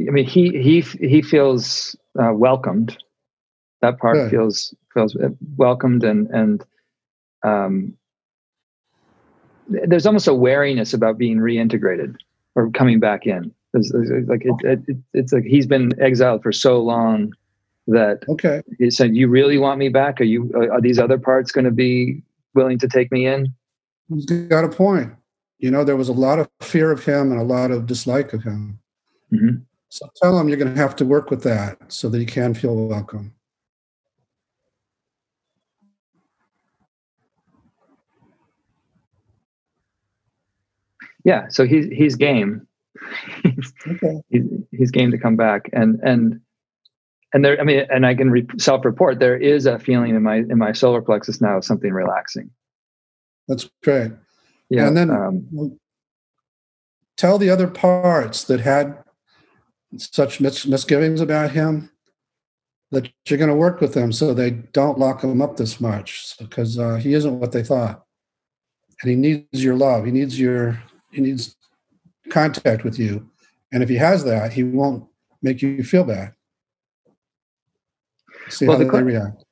I 0.00 0.10
mean, 0.10 0.24
he 0.24 0.50
he 0.62 0.80
he 0.80 1.22
feels 1.22 1.94
uh, 2.18 2.32
welcomed. 2.32 2.96
that 3.82 3.98
part 3.98 4.16
Good. 4.16 4.30
feels 4.30 4.74
feels 4.94 5.16
welcomed 5.56 6.04
and 6.04 6.28
and 6.30 6.64
um, 7.42 7.96
there's 9.68 10.06
almost 10.06 10.26
a 10.26 10.34
wariness 10.34 10.94
about 10.94 11.18
being 11.18 11.38
reintegrated 11.38 12.16
or 12.60 12.70
coming 12.70 13.00
back 13.00 13.26
in. 13.26 13.52
It's, 13.74 13.92
it's 13.94 14.28
like 14.28 14.44
it, 14.44 14.54
it, 14.88 14.96
it's 15.14 15.32
like 15.32 15.44
he's 15.44 15.66
been 15.66 15.92
exiled 16.00 16.42
for 16.42 16.52
so 16.52 16.80
long 16.80 17.32
that 17.86 18.24
okay 18.28 18.62
he 18.78 18.90
said, 18.90 19.16
"You 19.16 19.28
really 19.28 19.58
want 19.58 19.78
me 19.78 19.88
back? 19.88 20.20
Are 20.20 20.24
you 20.24 20.50
are 20.72 20.80
these 20.80 20.98
other 20.98 21.18
parts 21.18 21.52
going 21.52 21.64
to 21.64 21.70
be 21.70 22.22
willing 22.54 22.78
to 22.80 22.88
take 22.88 23.12
me 23.12 23.26
in?" 23.26 23.52
He's 24.08 24.26
got 24.26 24.64
a 24.64 24.68
point. 24.68 25.12
You 25.58 25.70
know, 25.70 25.84
there 25.84 25.96
was 25.96 26.08
a 26.08 26.12
lot 26.12 26.38
of 26.38 26.48
fear 26.60 26.90
of 26.90 27.04
him 27.04 27.30
and 27.30 27.40
a 27.40 27.44
lot 27.44 27.70
of 27.70 27.86
dislike 27.86 28.32
of 28.32 28.42
him. 28.42 28.78
Mm-hmm. 29.32 29.58
So 29.88 30.10
tell 30.16 30.38
him 30.38 30.48
you're 30.48 30.56
going 30.56 30.74
to 30.74 30.80
have 30.80 30.96
to 30.96 31.04
work 31.04 31.30
with 31.30 31.42
that 31.44 31.92
so 31.92 32.08
that 32.08 32.18
he 32.18 32.26
can 32.26 32.54
feel 32.54 32.74
welcome. 32.74 33.34
Yeah, 41.24 41.48
so 41.48 41.66
he's 41.66 41.86
he's 41.86 42.16
game. 42.16 42.66
he's, 43.42 43.72
okay. 43.86 44.20
he's, 44.30 44.44
he's 44.72 44.90
game 44.90 45.10
to 45.10 45.18
come 45.18 45.36
back, 45.36 45.68
and 45.72 46.00
and 46.02 46.40
and 47.32 47.44
there. 47.44 47.60
I 47.60 47.64
mean, 47.64 47.84
and 47.90 48.06
I 48.06 48.14
can 48.14 48.30
re- 48.30 48.46
self-report. 48.58 49.20
There 49.20 49.36
is 49.36 49.66
a 49.66 49.78
feeling 49.78 50.14
in 50.14 50.22
my 50.22 50.36
in 50.36 50.58
my 50.58 50.72
solar 50.72 51.02
plexus 51.02 51.40
now 51.40 51.58
of 51.58 51.64
something 51.64 51.92
relaxing. 51.92 52.50
That's 53.48 53.68
great. 53.82 54.12
Yeah, 54.68 54.86
and 54.86 54.96
then 54.96 55.10
um, 55.10 55.78
tell 57.16 57.38
the 57.38 57.50
other 57.50 57.66
parts 57.66 58.44
that 58.44 58.60
had 58.60 58.96
such 59.96 60.40
mis- 60.40 60.66
misgivings 60.66 61.20
about 61.20 61.50
him 61.50 61.90
that 62.92 63.08
you're 63.28 63.38
going 63.38 63.50
to 63.50 63.56
work 63.56 63.80
with 63.80 63.94
them 63.94 64.12
so 64.12 64.32
they 64.32 64.50
don't 64.50 64.98
lock 64.98 65.22
him 65.22 65.40
up 65.42 65.56
this 65.56 65.80
much 65.80 66.34
because 66.38 66.78
uh, 66.78 66.96
he 66.96 67.14
isn't 67.14 67.38
what 67.38 67.52
they 67.52 67.62
thought 67.62 68.04
and 69.02 69.10
he 69.10 69.16
needs 69.16 69.64
your 69.64 69.74
love 69.74 70.04
he 70.04 70.10
needs 70.10 70.38
your 70.38 70.80
he 71.10 71.20
needs 71.20 71.56
contact 72.30 72.84
with 72.84 72.98
you. 72.98 73.28
And 73.72 73.82
if 73.82 73.88
he 73.88 73.96
has 73.96 74.24
that 74.24 74.52
he 74.52 74.62
won't 74.62 75.04
make 75.42 75.62
you 75.62 75.82
feel 75.82 76.04
bad. 76.04 76.34
See 78.48 78.66
well, 78.66 78.78
how 78.78 78.84
the, 78.84 78.90
they 78.90 79.02
react. 79.02 79.44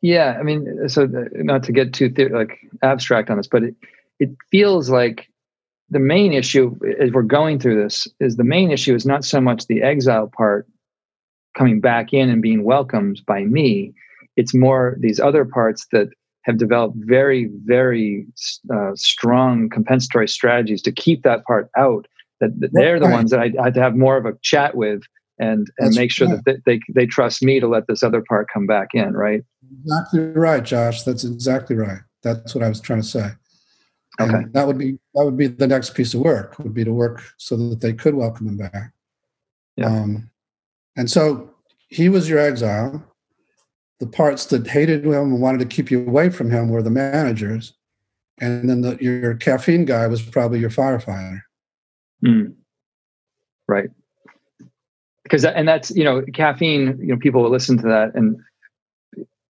yeah 0.00 0.36
i 0.38 0.42
mean 0.44 0.88
so 0.88 1.06
the, 1.06 1.28
not 1.34 1.64
to 1.64 1.72
get 1.72 1.92
too 1.92 2.08
like 2.30 2.58
abstract 2.82 3.30
on 3.30 3.36
this 3.36 3.48
but 3.48 3.64
it, 3.64 3.74
it 4.20 4.30
feels 4.52 4.90
like 4.90 5.28
the 5.90 5.98
main 5.98 6.32
issue 6.32 6.78
as 7.00 7.10
we're 7.10 7.22
going 7.22 7.58
through 7.58 7.82
this 7.82 8.06
is 8.20 8.36
the 8.36 8.44
main 8.44 8.70
issue 8.70 8.94
is 8.94 9.04
not 9.04 9.24
so 9.24 9.40
much 9.40 9.66
the 9.66 9.82
exile 9.82 10.30
part 10.36 10.68
coming 11.56 11.80
back 11.80 12.12
in 12.12 12.28
and 12.28 12.42
being 12.42 12.64
welcomed 12.64 13.22
by 13.26 13.44
me. 13.44 13.94
It's 14.36 14.54
more 14.54 14.96
these 15.00 15.20
other 15.20 15.44
parts 15.44 15.86
that 15.92 16.08
have 16.44 16.58
developed 16.58 16.96
very 16.98 17.50
very 17.64 18.26
uh, 18.72 18.92
strong 18.94 19.68
compensatory 19.68 20.28
strategies 20.28 20.82
to 20.82 20.92
keep 20.92 21.22
that 21.22 21.44
part 21.44 21.70
out 21.76 22.06
that, 22.40 22.58
that 22.60 22.70
they're 22.72 23.00
the 23.00 23.06
right. 23.06 23.14
ones 23.14 23.30
that 23.30 23.40
I, 23.40 23.52
I, 23.60 23.64
had 23.64 23.74
to 23.74 23.80
have 23.80 23.94
more 23.94 24.16
of 24.16 24.26
a 24.26 24.34
chat 24.42 24.76
with 24.76 25.02
and 25.38 25.70
and 25.78 25.88
That's 25.88 25.96
make 25.96 26.10
sure 26.10 26.28
right. 26.28 26.40
that 26.44 26.62
they, 26.64 26.76
they 26.76 26.80
they 26.94 27.06
trust 27.06 27.42
me 27.42 27.60
to 27.60 27.68
let 27.68 27.86
this 27.86 28.02
other 28.02 28.22
part 28.28 28.48
come 28.52 28.66
back 28.66 28.88
in 28.94 29.14
right 29.14 29.42
exactly 29.82 30.20
right 30.20 30.62
josh 30.62 31.02
that's 31.02 31.24
exactly 31.24 31.76
right 31.76 32.00
that's 32.22 32.54
what 32.54 32.62
i 32.62 32.68
was 32.68 32.80
trying 32.80 33.00
to 33.00 33.06
say 33.06 33.30
Okay. 34.20 34.32
And 34.32 34.52
that 34.52 34.66
would 34.66 34.78
be 34.78 34.98
that 35.14 35.24
would 35.24 35.36
be 35.36 35.48
the 35.48 35.66
next 35.66 35.94
piece 35.94 36.14
of 36.14 36.20
work 36.20 36.58
would 36.58 36.74
be 36.74 36.84
to 36.84 36.92
work 36.92 37.22
so 37.36 37.56
that 37.56 37.80
they 37.80 37.92
could 37.92 38.14
welcome 38.14 38.48
him 38.48 38.56
back. 38.56 38.92
Yeah. 39.76 39.86
Um, 39.86 40.30
and 40.96 41.10
so 41.10 41.50
he 41.88 42.08
was 42.08 42.28
your 42.28 42.38
exile. 42.38 43.04
The 44.04 44.10
parts 44.10 44.44
that 44.46 44.66
hated 44.66 45.06
him 45.06 45.14
and 45.14 45.40
wanted 45.40 45.60
to 45.60 45.64
keep 45.64 45.90
you 45.90 46.06
away 46.06 46.28
from 46.28 46.50
him 46.50 46.68
were 46.68 46.82
the 46.82 46.90
managers, 46.90 47.72
and 48.38 48.68
then 48.68 48.82
the, 48.82 48.98
your 49.00 49.34
caffeine 49.34 49.86
guy 49.86 50.06
was 50.08 50.20
probably 50.20 50.58
your 50.58 50.68
firefighter. 50.68 51.40
Mm. 52.22 52.54
Right. 53.66 53.88
Because 55.22 55.46
and 55.46 55.66
that's 55.66 55.90
you 55.90 56.04
know 56.04 56.22
caffeine. 56.34 56.98
You 57.00 57.14
know 57.14 57.16
people 57.16 57.42
will 57.42 57.50
listen 57.50 57.78
to 57.78 57.86
that 57.88 58.14
and 58.14 58.36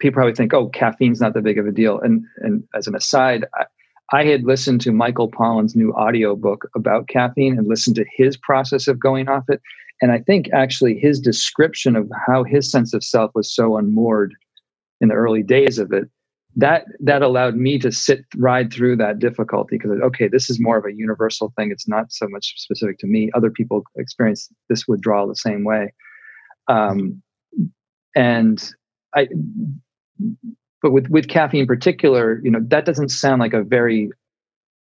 people 0.01 0.17
probably 0.17 0.35
think, 0.35 0.53
oh, 0.53 0.69
caffeine's 0.71 1.21
not 1.21 1.35
that 1.35 1.45
big 1.45 1.59
of 1.59 1.69
a 1.69 1.71
deal. 1.71 2.01
And 2.01 2.25
and 2.39 2.65
as 2.75 2.89
an 2.89 2.97
aside, 2.97 3.45
I, 3.55 3.67
I 4.13 4.25
had 4.25 4.43
listened 4.43 4.81
to 4.81 4.91
Michael 4.91 5.31
Pollan's 5.31 5.77
new 5.77 5.95
audio 5.95 6.35
book 6.35 6.69
about 6.75 7.07
caffeine 7.07 7.57
and 7.57 7.69
listened 7.69 7.95
to 7.97 8.05
his 8.17 8.37
process 8.37 8.89
of 8.89 8.99
going 8.99 9.29
off 9.29 9.45
it. 9.49 9.61
And 10.03 10.13
I 10.13 10.19
think 10.19 10.49
actually 10.53 10.99
his 10.99 11.21
description 11.21 11.95
of 11.97 12.11
how 12.27 12.43
his 12.45 12.71
sense 12.71 12.95
of 12.95 13.05
self 13.05 13.31
was 13.35 13.55
so 13.55 13.77
unmoored 13.77 14.35
in 15.01 15.09
the 15.09 15.15
early 15.15 15.43
days 15.43 15.79
of 15.79 15.93
it, 15.93 16.09
that 16.57 16.85
that 17.01 17.23
allowed 17.23 17.57
me 17.57 17.79
to 17.79 17.93
sit 17.93 18.25
ride 18.37 18.73
through 18.73 18.97
that 18.97 19.19
difficulty 19.19 19.79
because 19.79 19.93
okay, 20.03 20.27
this 20.27 20.51
is 20.51 20.59
more 20.59 20.77
of 20.79 20.85
a 20.85 20.95
universal 20.95 21.53
thing. 21.57 21.71
It's 21.71 21.89
not 21.89 22.13
so 22.13 22.27
much 22.29 22.55
specific 22.57 22.99
to 22.99 23.07
me. 23.07 23.31
Other 23.35 23.51
people 23.51 23.85
experience 23.97 24.49
this 24.69 24.89
withdrawal 24.89 25.29
the 25.29 25.37
same 25.37 25.65
way. 25.65 25.93
Um, 26.67 27.23
and 28.17 28.73
I 29.15 29.29
but 30.83 30.93
with 30.93 31.09
with 31.09 31.29
caffeine 31.29 31.63
in 31.63 31.67
particular, 31.67 32.41
you 32.43 32.51
know, 32.51 32.61
that 32.69 32.85
doesn't 32.85 33.11
sound 33.11 33.41
like 33.41 33.53
a 33.53 33.63
very, 33.63 34.11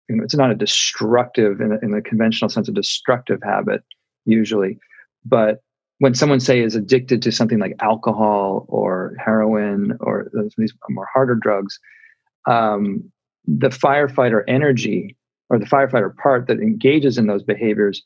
you 0.09 0.15
know, 0.15 0.23
it's 0.23 0.35
not 0.35 0.51
a 0.51 0.55
destructive 0.55 1.61
in, 1.61 1.77
in 1.81 1.91
the 1.91 2.01
conventional 2.01 2.49
sense 2.49 2.67
of 2.67 2.75
destructive 2.75 3.39
habit 3.43 3.83
usually, 4.25 4.79
but 5.25 5.61
when 5.99 6.15
someone 6.15 6.39
say 6.39 6.61
is 6.61 6.75
addicted 6.75 7.21
to 7.21 7.31
something 7.31 7.59
like 7.59 7.75
alcohol 7.79 8.65
or 8.67 9.15
heroin 9.23 9.97
or 9.99 10.31
these 10.57 10.73
more 10.89 11.07
harder 11.13 11.35
drugs, 11.35 11.79
um, 12.47 13.03
the 13.45 13.69
firefighter 13.69 14.43
energy 14.47 15.15
or 15.49 15.59
the 15.59 15.65
firefighter 15.65 16.15
part 16.15 16.47
that 16.47 16.59
engages 16.59 17.17
in 17.17 17.27
those 17.27 17.43
behaviors 17.43 18.03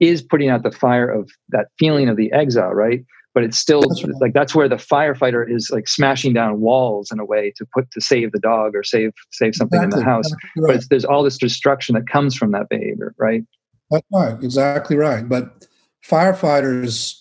is 0.00 0.22
putting 0.22 0.50
out 0.50 0.62
the 0.62 0.70
fire 0.70 1.08
of 1.08 1.30
that 1.48 1.68
feeling 1.78 2.08
of 2.08 2.16
the 2.16 2.30
exile, 2.32 2.72
right? 2.72 3.04
but 3.34 3.44
it's 3.44 3.58
still 3.58 3.82
that's 3.82 4.02
right. 4.04 4.14
like 4.20 4.32
that's 4.32 4.54
where 4.54 4.68
the 4.68 4.76
firefighter 4.76 5.48
is 5.48 5.70
like 5.70 5.88
smashing 5.88 6.32
down 6.32 6.60
walls 6.60 7.10
in 7.10 7.18
a 7.18 7.24
way 7.24 7.52
to 7.56 7.66
put 7.72 7.90
to 7.92 8.00
save 8.00 8.32
the 8.32 8.38
dog 8.38 8.74
or 8.74 8.82
save 8.82 9.12
save 9.30 9.54
something 9.54 9.82
exactly. 9.82 10.00
in 10.00 10.04
the 10.04 10.10
house 10.10 10.30
right. 10.56 10.76
but 10.76 10.84
there's 10.90 11.04
all 11.04 11.22
this 11.22 11.38
destruction 11.38 11.94
that 11.94 12.08
comes 12.08 12.34
from 12.34 12.52
that 12.52 12.68
behavior 12.68 13.14
right 13.18 13.44
that's 13.90 14.06
right 14.12 14.42
exactly 14.42 14.96
right 14.96 15.28
but 15.28 15.66
firefighters 16.06 17.20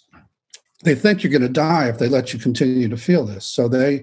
they 0.83 0.95
think 0.95 1.21
you're 1.21 1.31
going 1.31 1.41
to 1.41 1.49
die 1.49 1.89
if 1.89 1.97
they 1.97 2.07
let 2.07 2.33
you 2.33 2.39
continue 2.39 2.87
to 2.87 2.97
feel 2.97 3.25
this 3.25 3.45
so 3.45 3.67
they 3.67 4.01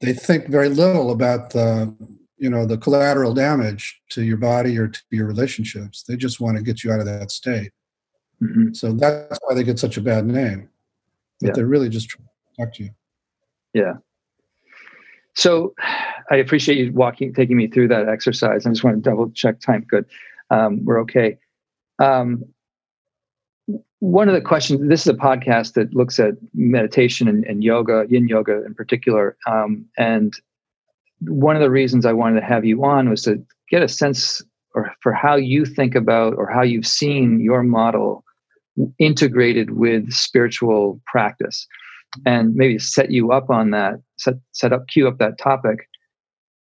they 0.00 0.12
think 0.12 0.48
very 0.48 0.68
little 0.68 1.10
about 1.10 1.50
the 1.50 1.94
you 2.38 2.50
know 2.50 2.66
the 2.66 2.78
collateral 2.78 3.34
damage 3.34 4.00
to 4.08 4.22
your 4.22 4.36
body 4.36 4.78
or 4.78 4.88
to 4.88 5.00
your 5.10 5.26
relationships 5.26 6.02
they 6.02 6.16
just 6.16 6.40
want 6.40 6.56
to 6.56 6.62
get 6.62 6.82
you 6.82 6.90
out 6.90 7.00
of 7.00 7.06
that 7.06 7.30
state 7.30 7.70
mm-hmm. 8.42 8.72
so 8.72 8.92
that's 8.92 9.38
why 9.42 9.54
they 9.54 9.62
get 9.62 9.78
such 9.78 9.96
a 9.96 10.00
bad 10.00 10.26
name 10.26 10.68
but 11.40 11.48
yeah. 11.48 11.52
they're 11.54 11.66
really 11.66 11.88
just 11.88 12.08
trying 12.08 12.24
to 12.24 12.30
protect 12.56 12.78
you. 12.78 12.90
Yeah. 13.72 13.94
So 15.34 15.74
I 16.30 16.36
appreciate 16.36 16.78
you 16.78 16.92
walking, 16.92 17.34
taking 17.34 17.56
me 17.56 17.66
through 17.66 17.88
that 17.88 18.08
exercise. 18.08 18.66
I 18.66 18.70
just 18.70 18.84
want 18.84 19.02
to 19.02 19.10
double 19.10 19.30
check 19.30 19.60
time. 19.60 19.84
Good. 19.88 20.06
Um, 20.50 20.84
we're 20.84 21.00
okay. 21.00 21.38
Um, 21.98 22.44
one 24.04 24.28
of 24.28 24.34
the 24.34 24.40
questions, 24.42 24.86
this 24.86 25.00
is 25.00 25.06
a 25.06 25.14
podcast 25.14 25.72
that 25.72 25.94
looks 25.94 26.20
at 26.20 26.34
meditation 26.52 27.26
and, 27.26 27.42
and 27.46 27.64
yoga, 27.64 28.04
yin 28.10 28.28
yoga 28.28 28.62
in 28.66 28.74
particular. 28.74 29.34
Um, 29.46 29.86
and 29.96 30.34
one 31.20 31.56
of 31.56 31.62
the 31.62 31.70
reasons 31.70 32.04
I 32.04 32.12
wanted 32.12 32.40
to 32.40 32.46
have 32.46 32.66
you 32.66 32.84
on 32.84 33.08
was 33.08 33.22
to 33.22 33.42
get 33.70 33.82
a 33.82 33.88
sense 33.88 34.42
or 34.74 34.92
for 35.00 35.14
how 35.14 35.36
you 35.36 35.64
think 35.64 35.94
about 35.94 36.34
or 36.34 36.46
how 36.46 36.60
you've 36.60 36.86
seen 36.86 37.40
your 37.40 37.62
model 37.62 38.24
integrated 38.98 39.70
with 39.70 40.12
spiritual 40.12 41.00
practice 41.06 41.66
and 42.26 42.54
maybe 42.54 42.78
set 42.78 43.10
you 43.10 43.32
up 43.32 43.48
on 43.48 43.70
that 43.70 43.94
set 44.18 44.34
set 44.52 44.72
up 44.72 44.86
cue 44.88 45.08
up 45.08 45.18
that 45.18 45.38
topic 45.38 45.88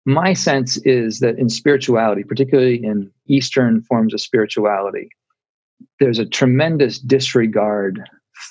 my 0.04 0.34
sense 0.34 0.76
is 0.84 1.20
that 1.20 1.38
in 1.38 1.48
spirituality 1.48 2.22
particularly 2.22 2.76
in 2.84 3.10
eastern 3.26 3.82
forms 3.82 4.12
of 4.12 4.20
spirituality 4.20 5.08
there's 6.00 6.18
a 6.18 6.26
tremendous 6.26 6.98
disregard 6.98 8.00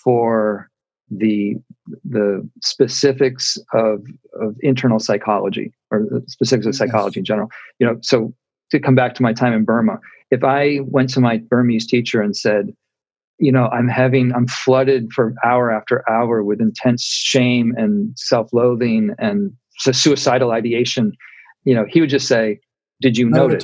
for 0.03 0.69
the 1.09 1.55
the 2.05 2.47
specifics 2.61 3.57
of 3.73 4.01
of 4.39 4.55
internal 4.61 4.99
psychology 4.99 5.71
or 5.91 6.03
the 6.09 6.23
specifics 6.27 6.65
of 6.65 6.75
psychology 6.75 7.19
in 7.19 7.25
general. 7.25 7.49
You 7.79 7.87
know 7.87 7.97
so 8.01 8.33
to 8.71 8.79
come 8.79 8.95
back 8.95 9.13
to 9.15 9.21
my 9.21 9.33
time 9.33 9.53
in 9.53 9.63
burma 9.63 9.99
if 10.31 10.43
i 10.43 10.79
went 10.85 11.09
to 11.11 11.19
my 11.19 11.37
burmese 11.37 11.85
teacher 11.85 12.21
and 12.21 12.35
said 12.35 12.73
you 13.37 13.51
know 13.51 13.67
i'm 13.67 13.87
having 13.87 14.33
i'm 14.33 14.47
flooded 14.47 15.11
for 15.13 15.33
hour 15.45 15.71
after 15.71 16.03
hour 16.09 16.43
with 16.43 16.59
intense 16.59 17.03
shame 17.03 17.73
and 17.77 18.17
self-loathing 18.17 19.11
and 19.19 19.51
suicidal 19.77 20.51
ideation 20.51 21.11
you 21.65 21.75
know 21.75 21.85
he 21.87 22.01
would 22.01 22.09
just 22.09 22.27
say 22.27 22.59
did 23.01 23.17
you 23.17 23.29
notice 23.29 23.63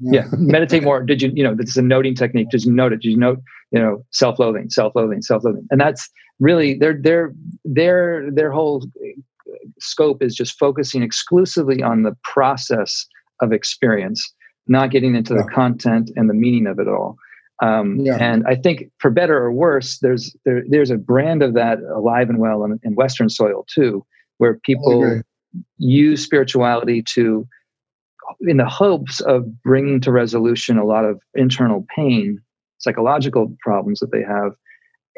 yeah. 0.00 0.26
meditate 0.32 0.82
more. 0.82 1.02
Did 1.02 1.22
you, 1.22 1.32
you 1.34 1.42
know, 1.42 1.54
this 1.54 1.70
is 1.70 1.76
a 1.76 1.82
noting 1.82 2.14
technique. 2.14 2.48
Just 2.50 2.66
note 2.66 2.92
it. 2.92 3.02
Did 3.02 3.10
you 3.10 3.16
note, 3.16 3.40
you 3.70 3.78
know, 3.78 4.04
self-loathing, 4.10 4.70
self-loathing, 4.70 5.22
self-loathing, 5.22 5.66
and 5.70 5.80
that's 5.80 6.08
really 6.40 6.74
their 6.74 6.94
their 6.94 7.32
their 7.64 8.30
their 8.30 8.50
whole 8.50 8.84
scope 9.80 10.22
is 10.22 10.34
just 10.34 10.58
focusing 10.58 11.02
exclusively 11.02 11.82
on 11.82 12.02
the 12.02 12.16
process 12.24 13.06
of 13.40 13.52
experience, 13.52 14.32
not 14.66 14.90
getting 14.90 15.14
into 15.14 15.34
yeah. 15.34 15.42
the 15.42 15.48
content 15.48 16.10
and 16.16 16.28
the 16.28 16.34
meaning 16.34 16.66
of 16.66 16.78
it 16.78 16.88
all. 16.88 17.16
Um, 17.60 17.98
yeah. 18.00 18.16
And 18.20 18.44
I 18.46 18.54
think, 18.54 18.90
for 18.98 19.10
better 19.10 19.36
or 19.36 19.52
worse, 19.52 19.98
there's 19.98 20.34
there, 20.44 20.62
there's 20.68 20.90
a 20.90 20.96
brand 20.96 21.42
of 21.42 21.54
that 21.54 21.78
alive 21.94 22.28
and 22.28 22.38
well 22.38 22.64
in, 22.64 22.78
in 22.84 22.94
Western 22.94 23.28
soil 23.28 23.66
too, 23.72 24.04
where 24.38 24.60
people 24.64 25.22
use 25.78 26.22
spirituality 26.22 27.02
to, 27.14 27.46
in 28.40 28.56
the 28.56 28.68
hopes 28.68 29.20
of 29.20 29.44
bringing 29.62 30.00
to 30.02 30.12
resolution 30.12 30.78
a 30.78 30.84
lot 30.84 31.04
of 31.04 31.20
internal 31.34 31.86
pain, 31.94 32.38
psychological 32.78 33.54
problems 33.64 34.00
that 34.00 34.12
they 34.12 34.22
have, 34.22 34.52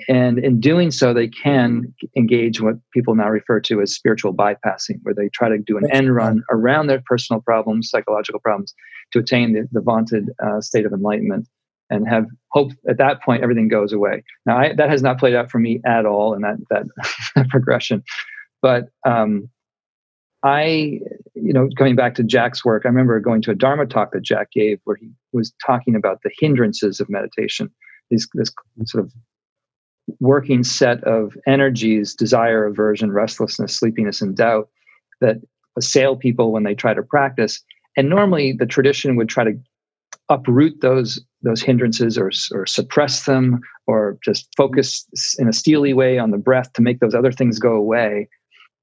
and 0.09 0.39
in 0.39 0.61
doing 0.61 0.91
so, 0.91 1.13
they 1.13 1.29
can 1.29 1.95
engage 2.17 2.61
what 2.61 2.77
people 2.93 3.15
now 3.15 3.29
refer 3.29 3.61
to 3.61 3.81
as 3.81 3.95
spiritual 3.95 4.35
bypassing, 4.35 4.99
where 5.03 5.15
they 5.15 5.29
try 5.29 5.49
to 5.49 5.59
do 5.59 5.77
an 5.77 5.91
end 5.93 6.15
run 6.15 6.43
around 6.51 6.87
their 6.87 7.03
personal 7.05 7.43
problems, 7.43 7.91
psychological 7.91 8.41
problems, 8.41 8.75
to 9.13 9.19
attain 9.19 9.53
the, 9.53 9.69
the 9.73 9.81
vaunted 9.81 10.31
uh, 10.43 10.61
state 10.61 10.87
of 10.87 10.93
enlightenment 10.93 11.49
and 11.91 12.09
have 12.09 12.27
hope 12.53 12.71
at 12.89 12.99
that 12.99 13.21
point 13.23 13.43
everything 13.43 13.69
goes 13.69 13.93
away. 13.93 14.23
Now, 14.47 14.59
I, 14.59 14.75
that 14.75 14.89
has 14.89 15.03
not 15.03 15.19
played 15.19 15.35
out 15.35 15.51
for 15.51 15.59
me 15.59 15.81
at 15.85 16.07
all 16.07 16.35
in 16.35 16.43
that, 16.43 16.57
that 16.71 17.49
progression. 17.51 18.03
But 18.63 18.89
um, 19.05 19.49
I, 20.43 21.01
you 21.35 21.53
know, 21.53 21.69
coming 21.77 21.97
back 21.97 22.15
to 22.15 22.23
Jack's 22.23 22.65
work, 22.65 22.83
I 22.85 22.89
remember 22.89 23.21
going 23.21 23.43
to 23.43 23.51
a 23.51 23.55
Dharma 23.55 23.87
talk 23.87 24.13
that 24.13 24.23
Jack 24.23 24.53
gave 24.53 24.81
where 24.85 24.97
he 24.97 25.11
was 25.33 25.53
talking 25.65 25.95
about 25.95 26.23
the 26.23 26.31
hindrances 26.39 27.01
of 27.01 27.11
meditation, 27.11 27.71
these, 28.11 28.29
this 28.35 28.51
sort 28.87 29.05
of 29.05 29.13
working 30.19 30.65
set 30.65 31.05
of 31.05 31.37
energies 31.47 32.15
desire, 32.15 32.67
aversion, 32.67 33.13
restlessness, 33.13 33.77
sleepiness, 33.77 34.23
and 34.23 34.37
doubt 34.37 34.69
that 35.21 35.37
assail 35.77 36.17
people 36.17 36.53
when 36.53 36.65
they 36.65 36.75
try 36.75 36.95
to 36.95 37.03
practice. 37.03 37.63
And 37.97 38.09
normally 38.09 38.53
the 38.53 38.67
tradition 38.67 39.17
would 39.17 39.29
try 39.29 39.45
to 39.45 39.53
uproot 40.29 40.81
those 40.81 41.21
those 41.43 41.63
hindrances 41.63 42.19
or, 42.19 42.31
or 42.53 42.67
suppress 42.67 43.25
them 43.25 43.61
or 43.87 44.19
just 44.25 44.49
focus 44.57 45.07
in 45.39 45.49
a 45.49 45.53
steely 45.53 45.93
way 45.93 46.19
on 46.19 46.31
the 46.31 46.39
breath 46.39 46.73
to 46.75 46.83
make 46.83 47.01
those 47.01 47.15
other 47.15 47.33
things 47.33 47.59
go 47.59 47.73
away 47.73 48.29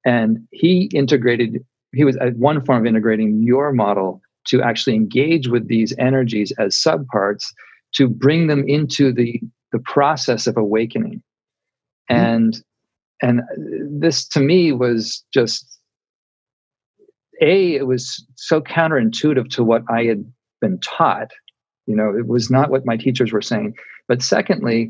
and 0.07 0.47
he 0.51 0.89
integrated 0.93 1.63
he 1.93 2.03
was 2.03 2.15
at 2.17 2.35
one 2.37 2.63
form 2.63 2.79
of 2.79 2.85
integrating 2.85 3.43
your 3.43 3.71
model 3.73 4.21
to 4.47 4.61
actually 4.61 4.95
engage 4.95 5.47
with 5.47 5.67
these 5.67 5.93
energies 5.99 6.53
as 6.57 6.75
subparts 6.75 7.43
to 7.93 8.07
bring 8.07 8.47
them 8.47 8.63
into 8.67 9.11
the 9.11 9.39
the 9.73 9.79
process 9.79 10.47
of 10.47 10.57
awakening. 10.57 11.21
Mm-hmm. 12.09 12.23
and 12.23 12.63
and 13.21 13.41
this 14.01 14.25
to 14.29 14.39
me 14.39 14.71
was 14.71 15.23
just 15.33 15.79
a 17.41 17.75
it 17.75 17.85
was 17.85 18.25
so 18.35 18.61
counterintuitive 18.61 19.49
to 19.49 19.63
what 19.63 19.83
i 19.89 20.03
had 20.05 20.23
been 20.61 20.79
taught. 20.79 21.31
You 21.85 21.95
know 21.97 22.15
it 22.17 22.27
was 22.27 22.49
not 22.49 22.71
what 22.71 22.85
my 22.85 22.95
teachers 22.95 23.33
were 23.33 23.41
saying. 23.41 23.75
But 24.07 24.21
secondly 24.21 24.89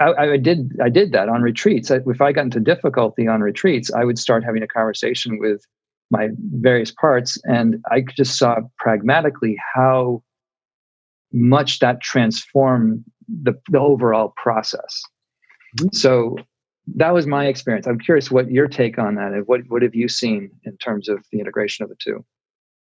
I, 0.00 0.32
I, 0.32 0.36
did 0.36 0.72
I 0.82 0.88
did 0.88 1.12
that 1.12 1.28
on 1.28 1.42
retreats. 1.42 1.90
If 1.90 2.20
I 2.20 2.32
got 2.32 2.44
into 2.44 2.60
difficulty 2.60 3.26
on 3.26 3.40
retreats, 3.40 3.90
I 3.92 4.04
would 4.04 4.18
start 4.18 4.44
having 4.44 4.62
a 4.62 4.66
conversation 4.66 5.38
with 5.38 5.62
my 6.10 6.28
various 6.54 6.92
parts, 6.92 7.38
and 7.44 7.82
I 7.90 8.04
just 8.16 8.38
saw 8.38 8.58
pragmatically 8.78 9.56
how 9.74 10.22
much 11.32 11.80
that 11.80 12.00
transformed 12.00 13.04
the, 13.28 13.54
the 13.70 13.80
overall 13.80 14.32
process. 14.36 15.02
Mm-hmm. 15.78 15.88
So 15.92 16.36
that 16.94 17.12
was 17.12 17.26
my 17.26 17.46
experience. 17.46 17.86
I'm 17.86 17.98
curious 17.98 18.30
what 18.30 18.50
your 18.50 18.68
take 18.68 18.98
on 18.98 19.16
that 19.16 19.32
and 19.32 19.46
what 19.46 19.62
what 19.68 19.82
have 19.82 19.94
you 19.94 20.08
seen 20.08 20.50
in 20.64 20.76
terms 20.76 21.08
of 21.08 21.24
the 21.32 21.40
integration 21.40 21.82
of 21.82 21.88
the 21.88 21.96
two? 21.96 22.24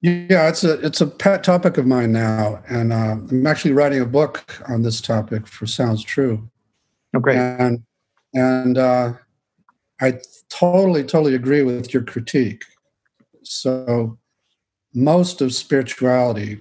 Yeah, 0.01 0.47
it's 0.47 0.63
a 0.63 0.73
it's 0.85 1.01
a 1.01 1.07
pet 1.07 1.43
topic 1.43 1.77
of 1.77 1.87
mine 1.87 2.11
now, 2.11 2.61
and 2.69 2.93
uh, 2.93 3.15
I'm 3.31 3.47
actually 3.47 3.71
writing 3.71 4.01
a 4.01 4.05
book 4.05 4.61
on 4.67 4.83
this 4.83 5.01
topic 5.01 5.47
for 5.47 5.65
Sounds 5.65 6.03
True. 6.03 6.49
Oh, 7.17 7.19
great! 7.19 7.37
And 7.37 7.83
and 8.35 8.77
uh, 8.77 9.13
I 9.99 10.19
totally 10.49 11.03
totally 11.03 11.33
agree 11.33 11.63
with 11.63 11.91
your 11.91 12.03
critique. 12.03 12.63
So 13.41 14.19
most 14.93 15.41
of 15.41 15.51
spirituality 15.51 16.59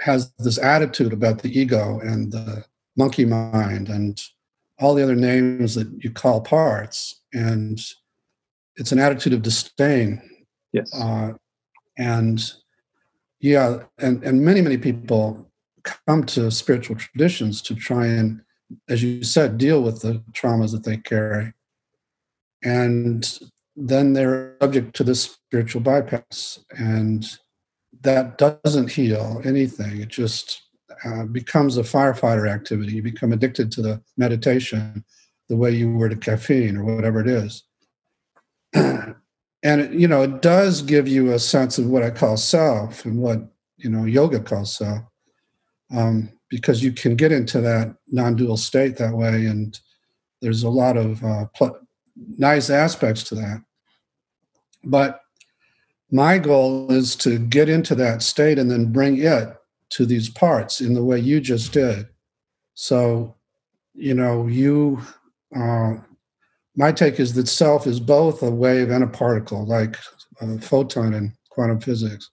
has 0.00 0.30
this 0.38 0.58
attitude 0.58 1.14
about 1.14 1.38
the 1.40 1.58
ego 1.58 1.98
and 2.00 2.30
the 2.30 2.66
monkey 2.94 3.24
mind 3.24 3.88
and 3.88 4.20
all 4.78 4.94
the 4.94 5.02
other 5.02 5.16
names 5.16 5.74
that 5.76 5.88
you 6.04 6.10
call 6.10 6.42
parts, 6.42 7.22
and 7.32 7.80
it's 8.76 8.92
an 8.92 8.98
attitude 8.98 9.32
of 9.32 9.40
disdain. 9.40 10.20
Yes. 10.72 10.92
Uh, 10.94 11.32
and 11.96 12.52
yeah, 13.40 13.84
and, 13.96 14.22
and 14.24 14.44
many, 14.44 14.60
many 14.60 14.76
people 14.76 15.50
come 16.06 16.24
to 16.26 16.50
spiritual 16.50 16.96
traditions 16.96 17.62
to 17.62 17.74
try 17.74 18.06
and, 18.06 18.42
as 18.88 19.02
you 19.02 19.24
said, 19.24 19.58
deal 19.58 19.82
with 19.82 20.02
the 20.02 20.22
traumas 20.32 20.72
that 20.72 20.84
they 20.84 20.96
carry. 20.96 21.52
And 22.62 23.38
then 23.76 24.12
they're 24.12 24.56
subject 24.60 24.96
to 24.96 25.04
this 25.04 25.22
spiritual 25.22 25.80
bypass. 25.80 26.58
And 26.76 27.26
that 28.02 28.38
doesn't 28.38 28.92
heal 28.92 29.40
anything. 29.44 30.00
It 30.00 30.08
just 30.08 30.62
uh, 31.04 31.24
becomes 31.24 31.76
a 31.76 31.82
firefighter 31.82 32.48
activity. 32.48 32.94
You 32.94 33.02
become 33.02 33.32
addicted 33.32 33.70
to 33.72 33.82
the 33.82 34.02
meditation 34.16 35.04
the 35.48 35.56
way 35.56 35.70
you 35.70 35.92
were 35.92 36.08
to 36.08 36.16
caffeine 36.16 36.76
or 36.76 36.84
whatever 36.84 37.20
it 37.20 37.28
is. 37.28 37.64
and 39.62 39.80
it, 39.80 39.92
you 39.92 40.06
know 40.06 40.22
it 40.22 40.42
does 40.42 40.82
give 40.82 41.08
you 41.08 41.32
a 41.32 41.38
sense 41.38 41.78
of 41.78 41.86
what 41.86 42.02
i 42.02 42.10
call 42.10 42.36
self 42.36 43.04
and 43.04 43.18
what 43.18 43.40
you 43.76 43.90
know 43.90 44.04
yoga 44.04 44.40
calls 44.40 44.76
self 44.76 45.02
um, 45.94 46.30
because 46.48 46.82
you 46.82 46.92
can 46.92 47.16
get 47.16 47.32
into 47.32 47.60
that 47.60 47.94
non-dual 48.10 48.56
state 48.56 48.96
that 48.96 49.14
way 49.14 49.46
and 49.46 49.80
there's 50.40 50.62
a 50.62 50.68
lot 50.68 50.96
of 50.96 51.22
uh, 51.24 51.46
pl- 51.54 51.78
nice 52.36 52.70
aspects 52.70 53.22
to 53.22 53.34
that 53.34 53.62
but 54.84 55.20
my 56.10 56.38
goal 56.38 56.90
is 56.90 57.14
to 57.14 57.38
get 57.38 57.68
into 57.68 57.94
that 57.94 58.22
state 58.22 58.58
and 58.58 58.70
then 58.70 58.92
bring 58.92 59.18
it 59.18 59.56
to 59.90 60.06
these 60.06 60.28
parts 60.28 60.80
in 60.80 60.94
the 60.94 61.04
way 61.04 61.18
you 61.18 61.40
just 61.40 61.72
did 61.72 62.06
so 62.74 63.34
you 63.94 64.14
know 64.14 64.46
you 64.46 65.00
uh, 65.56 65.94
my 66.78 66.92
take 66.92 67.18
is 67.18 67.34
that 67.34 67.48
self 67.48 67.88
is 67.88 67.98
both 67.98 68.40
a 68.40 68.50
wave 68.50 68.90
and 68.90 69.02
a 69.02 69.08
particle, 69.08 69.66
like 69.66 69.96
a 70.40 70.58
photon 70.60 71.12
in 71.12 71.32
quantum 71.50 71.80
physics. 71.80 72.30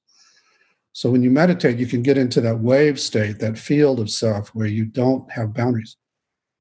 So 0.96 1.12
when 1.12 1.22
you 1.22 1.30
meditate, 1.30 1.78
you 1.78 1.88
can 1.88 2.04
get 2.04 2.18
into 2.18 2.40
that 2.40 2.62
wave 2.62 3.02
state, 3.02 3.40
that 3.40 3.58
field 3.58 4.00
of 4.00 4.10
self 4.10 4.56
where 4.56 4.66
you 4.66 4.86
don't 4.86 5.30
have 5.30 5.54
boundaries. 5.54 5.98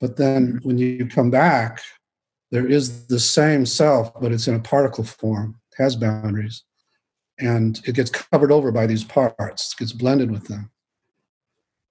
But 0.00 0.16
then 0.16 0.58
when 0.64 0.76
you 0.76 1.06
come 1.06 1.30
back, 1.30 1.80
there 2.50 2.66
is 2.66 3.06
the 3.06 3.20
same 3.20 3.64
self, 3.64 4.12
but 4.20 4.32
it's 4.32 4.48
in 4.48 4.56
a 4.56 4.58
particle 4.58 5.04
form, 5.04 5.60
has 5.78 5.94
boundaries. 5.94 6.64
And 7.38 7.80
it 7.86 7.94
gets 7.94 8.10
covered 8.10 8.50
over 8.50 8.72
by 8.72 8.88
these 8.88 9.04
parts, 9.04 9.72
gets 9.74 9.92
blended 9.92 10.32
with 10.32 10.48
them. 10.48 10.72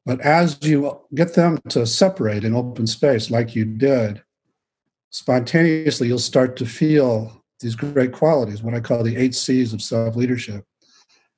But 0.06 0.20
as 0.20 0.60
you 0.64 1.00
get 1.16 1.36
them 1.36 1.62
to 1.70 1.88
separate 1.88 2.44
in 2.44 2.54
open 2.54 2.88
space, 2.88 3.32
like 3.32 3.56
you 3.56 3.64
did, 3.64 4.22
spontaneously 5.12 6.10
you'll 6.10 6.20
start 6.20 6.58
to 6.58 6.66
feel 6.66 7.42
these 7.62 7.78
great 7.78 8.12
qualities, 8.12 8.62
what 8.62 8.74
I 8.74 8.82
call 8.82 9.02
the 9.02 9.16
eight 9.16 9.34
C's 9.34 9.72
of 9.72 9.82
self 9.82 10.18
leadership, 10.18 10.66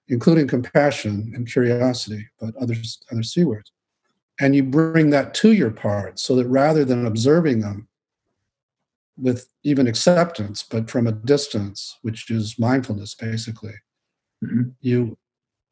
including 0.08 0.48
compassion 0.48 1.32
and 1.36 1.52
curiosity, 1.52 2.28
but 2.40 2.56
others, 2.58 3.00
other 3.12 3.24
C 3.24 3.44
words. 3.44 3.72
And 4.40 4.56
you 4.56 4.64
bring 4.64 5.10
that 5.12 5.34
to 5.36 5.54
your 5.54 5.72
part 5.72 6.20
so 6.20 6.36
that 6.36 6.48
rather 6.48 6.84
than 6.84 7.06
observing 7.06 7.62
them 7.62 7.88
with 9.18 9.48
even 9.64 9.88
acceptance, 9.88 10.62
but 10.62 10.90
from 10.90 11.08
a 11.08 11.14
distance, 11.14 11.98
which 12.02 12.30
is 12.30 12.60
mindfulness 12.60 13.16
basically, 13.16 13.74
mm-hmm. 14.44 14.70
you 14.82 15.18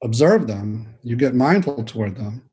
observe 0.02 0.48
them, 0.48 0.96
you 1.04 1.16
get 1.16 1.36
mindful 1.36 1.84
toward 1.84 2.16
them, 2.16 2.50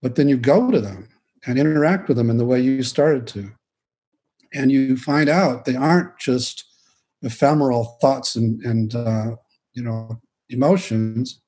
but 0.00 0.14
then 0.14 0.28
you 0.28 0.36
go 0.36 0.70
to 0.70 0.80
them 0.80 1.08
and 1.46 1.58
interact 1.58 2.08
with 2.08 2.16
them 2.16 2.30
in 2.30 2.38
the 2.38 2.46
way 2.46 2.60
you 2.60 2.82
started 2.82 3.26
to 3.26 3.52
and 4.54 4.70
you 4.70 4.96
find 4.96 5.28
out 5.28 5.64
they 5.64 5.74
aren't 5.74 6.16
just 6.18 6.64
ephemeral 7.22 7.98
thoughts 8.00 8.36
and, 8.36 8.62
and 8.64 8.94
uh, 8.94 9.32
you 9.72 9.82
know 9.82 10.20
emotions 10.48 11.40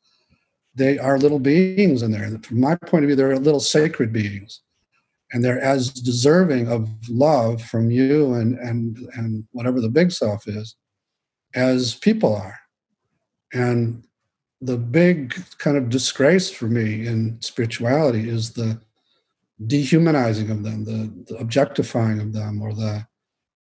they 0.76 0.98
are 0.98 1.18
little 1.18 1.38
beings 1.38 2.02
in 2.02 2.10
there. 2.10 2.30
From 2.42 2.60
my 2.60 2.76
point 2.76 3.02
of 3.02 3.08
view 3.08 3.16
they're 3.16 3.36
little 3.38 3.60
sacred 3.60 4.12
beings. 4.12 4.60
And 5.32 5.42
they're 5.42 5.60
as 5.60 5.90
deserving 5.90 6.68
of 6.68 6.88
love 7.08 7.60
from 7.62 7.90
you 7.90 8.34
and 8.34 8.56
and 8.58 8.96
and 9.14 9.44
whatever 9.50 9.80
the 9.80 9.88
big 9.88 10.12
self 10.12 10.46
is 10.46 10.76
as 11.54 11.94
people 11.94 12.36
are. 12.36 12.60
And 13.52 14.04
the 14.60 14.76
big 14.76 15.34
kind 15.58 15.76
of 15.76 15.90
disgrace 15.90 16.50
for 16.50 16.66
me 16.66 17.06
in 17.06 17.40
spirituality 17.40 18.28
is 18.28 18.52
the 18.52 18.80
dehumanizing 19.66 20.50
of 20.50 20.62
them, 20.62 20.84
the, 20.84 21.10
the 21.26 21.38
objectifying 21.38 22.20
of 22.20 22.32
them, 22.32 22.62
or 22.62 22.74
the 22.74 23.06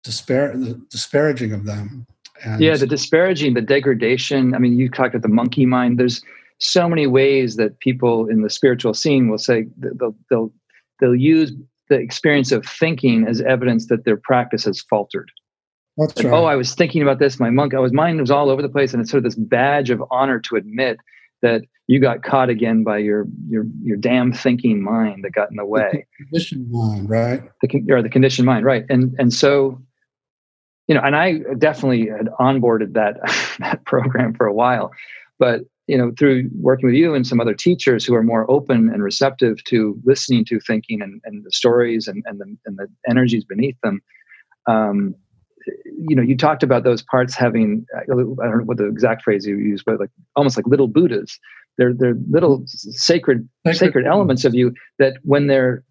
despair, 0.02 0.56
the 0.56 0.74
disparaging 0.90 1.52
of 1.52 1.64
them. 1.64 2.06
And 2.42 2.60
yeah, 2.60 2.76
the 2.76 2.86
disparaging, 2.86 3.54
the 3.54 3.62
degradation. 3.62 4.54
I 4.54 4.58
mean, 4.58 4.78
you 4.78 4.88
talked 4.88 5.14
about 5.14 5.22
the 5.22 5.28
monkey 5.28 5.66
mind. 5.66 5.98
There's 5.98 6.22
so 6.58 6.88
many 6.88 7.06
ways 7.06 7.56
that 7.56 7.78
people 7.80 8.28
in 8.28 8.42
the 8.42 8.50
spiritual 8.50 8.94
scene 8.94 9.28
will 9.28 9.38
say 9.38 9.66
they'll 9.76 10.14
they'll 10.30 10.52
they'll 11.00 11.14
use 11.14 11.52
the 11.88 11.96
experience 11.96 12.50
of 12.52 12.64
thinking 12.64 13.26
as 13.26 13.40
evidence 13.42 13.86
that 13.86 14.04
their 14.04 14.16
practice 14.16 14.64
has 14.64 14.80
faltered. 14.80 15.30
That's 15.96 16.16
like, 16.16 16.26
right. 16.26 16.34
Oh, 16.34 16.44
I 16.44 16.56
was 16.56 16.74
thinking 16.74 17.02
about 17.02 17.18
this. 17.18 17.38
My 17.38 17.50
monk, 17.50 17.74
I 17.74 17.78
was 17.78 17.92
mind 17.92 18.20
was 18.20 18.30
all 18.30 18.50
over 18.50 18.62
the 18.62 18.68
place, 18.68 18.92
and 18.92 19.00
it's 19.00 19.10
sort 19.10 19.18
of 19.18 19.24
this 19.24 19.36
badge 19.36 19.90
of 19.90 20.02
honor 20.10 20.40
to 20.40 20.56
admit 20.56 20.98
that 21.42 21.62
you 21.86 22.00
got 22.00 22.22
caught 22.22 22.48
again 22.48 22.82
by 22.82 22.98
your 22.98 23.26
your 23.48 23.64
your 23.82 23.96
damn 23.96 24.32
thinking 24.32 24.82
mind 24.82 25.24
that 25.24 25.32
got 25.32 25.50
in 25.50 25.56
the 25.56 25.66
way. 25.66 26.06
The 26.18 26.24
conditioned 26.24 26.70
mind, 26.70 27.08
right? 27.08 27.42
The 27.62 27.82
or 27.90 28.02
the 28.02 28.08
conditioned 28.08 28.46
mind, 28.46 28.64
right? 28.64 28.84
And 28.88 29.14
and 29.18 29.32
so, 29.32 29.80
you 30.86 30.94
know, 30.94 31.00
and 31.00 31.16
I 31.16 31.38
definitely 31.58 32.08
had 32.08 32.28
onboarded 32.38 32.92
that 32.94 33.16
that 33.60 33.84
program 33.84 34.34
for 34.34 34.46
a 34.46 34.52
while, 34.52 34.92
but 35.38 35.62
you 35.86 35.98
know, 35.98 36.12
through 36.18 36.48
working 36.54 36.86
with 36.86 36.94
you 36.94 37.14
and 37.14 37.26
some 37.26 37.40
other 37.40 37.54
teachers 37.54 38.06
who 38.06 38.14
are 38.14 38.22
more 38.22 38.50
open 38.50 38.88
and 38.88 39.02
receptive 39.02 39.62
to 39.64 40.00
listening 40.04 40.44
to 40.46 40.58
thinking 40.58 41.02
and, 41.02 41.20
and 41.24 41.44
the 41.44 41.52
stories 41.52 42.08
and 42.08 42.22
and 42.26 42.40
the, 42.40 42.56
and 42.66 42.78
the 42.78 42.88
energies 43.08 43.44
beneath 43.44 43.76
them. 43.82 44.00
Um, 44.66 45.14
you 45.86 46.14
know, 46.14 46.22
you 46.22 46.36
talked 46.36 46.62
about 46.62 46.84
those 46.84 47.02
parts 47.02 47.34
having 47.34 47.86
I 47.96 48.04
don't 48.06 48.36
know 48.36 48.64
what 48.64 48.78
the 48.78 48.86
exact 48.86 49.22
phrase 49.22 49.46
you 49.46 49.56
use, 49.56 49.82
but 49.84 50.00
like 50.00 50.10
almost 50.36 50.56
like 50.56 50.66
little 50.66 50.88
Buddhas. 50.88 51.38
They're 51.76 51.92
they're 51.92 52.16
little 52.30 52.62
sacred 52.66 53.48
sacred, 53.66 53.78
sacred 53.78 54.06
elements 54.06 54.44
of 54.44 54.54
you 54.54 54.72
that 54.98 55.16
when 55.22 55.48
they're 55.48 55.82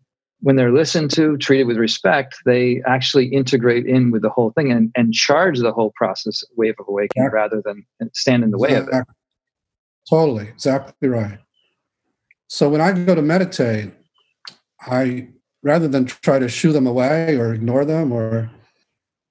when 0.43 0.57
they're 0.57 0.73
listened 0.73 1.09
to, 1.09 1.37
treated 1.37 1.67
with 1.67 1.77
respect, 1.77 2.35
they 2.45 2.83
actually 2.85 3.27
integrate 3.27 3.85
in 3.85 4.11
with 4.11 4.21
the 4.21 4.29
whole 4.29 4.51
thing 4.51 4.73
and, 4.73 4.91
and 4.93 5.13
charge 5.13 5.57
the 5.59 5.71
whole 5.71 5.93
process 5.95 6.43
wave 6.57 6.75
of 6.79 6.85
awakening 6.89 7.29
rather 7.31 7.61
than 7.63 7.85
stand 8.13 8.43
in 8.43 8.51
the 8.51 8.57
way 8.57 8.75
of 8.75 8.89
it. 8.89 9.05
Totally, 10.09 10.49
exactly 10.49 11.07
right. 11.07 11.39
So 12.47 12.67
when 12.67 12.81
I 12.81 12.91
go 12.91 13.15
to 13.15 13.21
meditate, 13.21 13.93
I 14.81 15.29
rather 15.63 15.87
than 15.87 16.05
try 16.05 16.39
to 16.39 16.49
shoo 16.49 16.73
them 16.73 16.87
away 16.87 17.37
or 17.37 17.53
ignore 17.53 17.85
them 17.85 18.11
or 18.11 18.51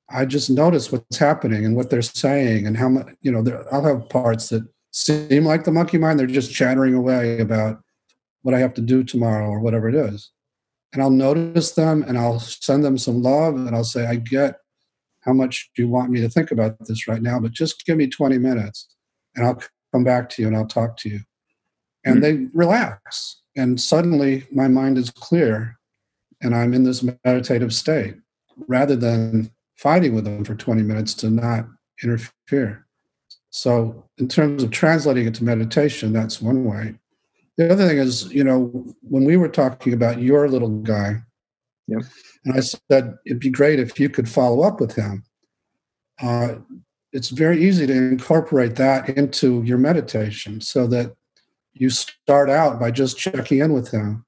I 0.08 0.24
just 0.24 0.48
notice 0.48 0.90
what's 0.90 1.18
happening 1.18 1.66
and 1.66 1.76
what 1.76 1.90
they're 1.90 2.00
saying 2.00 2.66
and 2.66 2.74
how 2.74 2.88
much, 2.88 3.08
you 3.20 3.30
know, 3.30 3.44
I'll 3.70 3.84
have 3.84 4.08
parts 4.08 4.48
that 4.48 4.66
seem 4.92 5.44
like 5.44 5.64
the 5.64 5.72
monkey 5.72 5.98
mind. 5.98 6.18
They're 6.18 6.26
just 6.26 6.54
chattering 6.54 6.94
away 6.94 7.38
about 7.38 7.82
what 8.40 8.54
I 8.54 8.60
have 8.60 8.72
to 8.74 8.80
do 8.80 9.04
tomorrow 9.04 9.48
or 9.48 9.60
whatever 9.60 9.90
it 9.90 9.94
is. 9.94 10.30
And 10.92 11.02
I'll 11.02 11.10
notice 11.10 11.72
them 11.72 12.04
and 12.06 12.18
I'll 12.18 12.40
send 12.40 12.84
them 12.84 12.98
some 12.98 13.22
love 13.22 13.54
and 13.54 13.74
I'll 13.74 13.84
say, 13.84 14.06
I 14.06 14.16
get 14.16 14.56
how 15.20 15.32
much 15.32 15.70
you 15.76 15.88
want 15.88 16.10
me 16.10 16.20
to 16.20 16.28
think 16.28 16.50
about 16.50 16.76
this 16.86 17.08
right 17.08 17.22
now, 17.22 17.38
but 17.38 17.52
just 17.52 17.86
give 17.86 17.96
me 17.96 18.08
20 18.08 18.38
minutes 18.38 18.88
and 19.34 19.46
I'll 19.46 19.62
come 19.92 20.04
back 20.04 20.28
to 20.30 20.42
you 20.42 20.48
and 20.48 20.56
I'll 20.56 20.66
talk 20.66 20.96
to 20.98 21.08
you. 21.08 21.20
And 22.04 22.22
mm-hmm. 22.22 22.44
they 22.44 22.48
relax. 22.52 23.40
And 23.56 23.80
suddenly 23.80 24.44
my 24.50 24.68
mind 24.68 24.98
is 24.98 25.10
clear 25.10 25.78
and 26.42 26.54
I'm 26.54 26.74
in 26.74 26.82
this 26.82 27.04
meditative 27.24 27.72
state 27.72 28.16
rather 28.68 28.96
than 28.96 29.50
fighting 29.76 30.14
with 30.14 30.24
them 30.24 30.44
for 30.44 30.54
20 30.54 30.82
minutes 30.82 31.14
to 31.14 31.30
not 31.30 31.66
interfere. 32.02 32.86
So, 33.50 34.04
in 34.18 34.28
terms 34.28 34.62
of 34.62 34.70
translating 34.70 35.26
it 35.26 35.34
to 35.34 35.44
meditation, 35.44 36.12
that's 36.12 36.40
one 36.40 36.64
way. 36.64 36.94
The 37.58 37.70
other 37.70 37.86
thing 37.86 37.98
is, 37.98 38.32
you 38.32 38.44
know, 38.44 38.94
when 39.02 39.24
we 39.24 39.36
were 39.36 39.48
talking 39.48 39.92
about 39.92 40.22
your 40.22 40.48
little 40.48 40.70
guy, 40.80 41.22
and 41.88 42.54
I 42.54 42.60
said 42.60 43.14
it'd 43.26 43.40
be 43.40 43.50
great 43.50 43.78
if 43.78 44.00
you 44.00 44.08
could 44.08 44.28
follow 44.28 44.62
up 44.62 44.80
with 44.80 44.94
him. 44.94 45.24
Uh, 46.20 46.56
it's 47.12 47.28
very 47.28 47.62
easy 47.62 47.86
to 47.86 47.92
incorporate 47.92 48.76
that 48.76 49.08
into 49.10 49.62
your 49.64 49.78
meditation 49.78 50.60
so 50.60 50.86
that 50.86 51.14
you 51.74 51.90
start 51.90 52.48
out 52.48 52.80
by 52.80 52.90
just 52.90 53.18
checking 53.18 53.58
in 53.58 53.72
with 53.72 53.90
him 53.90 54.24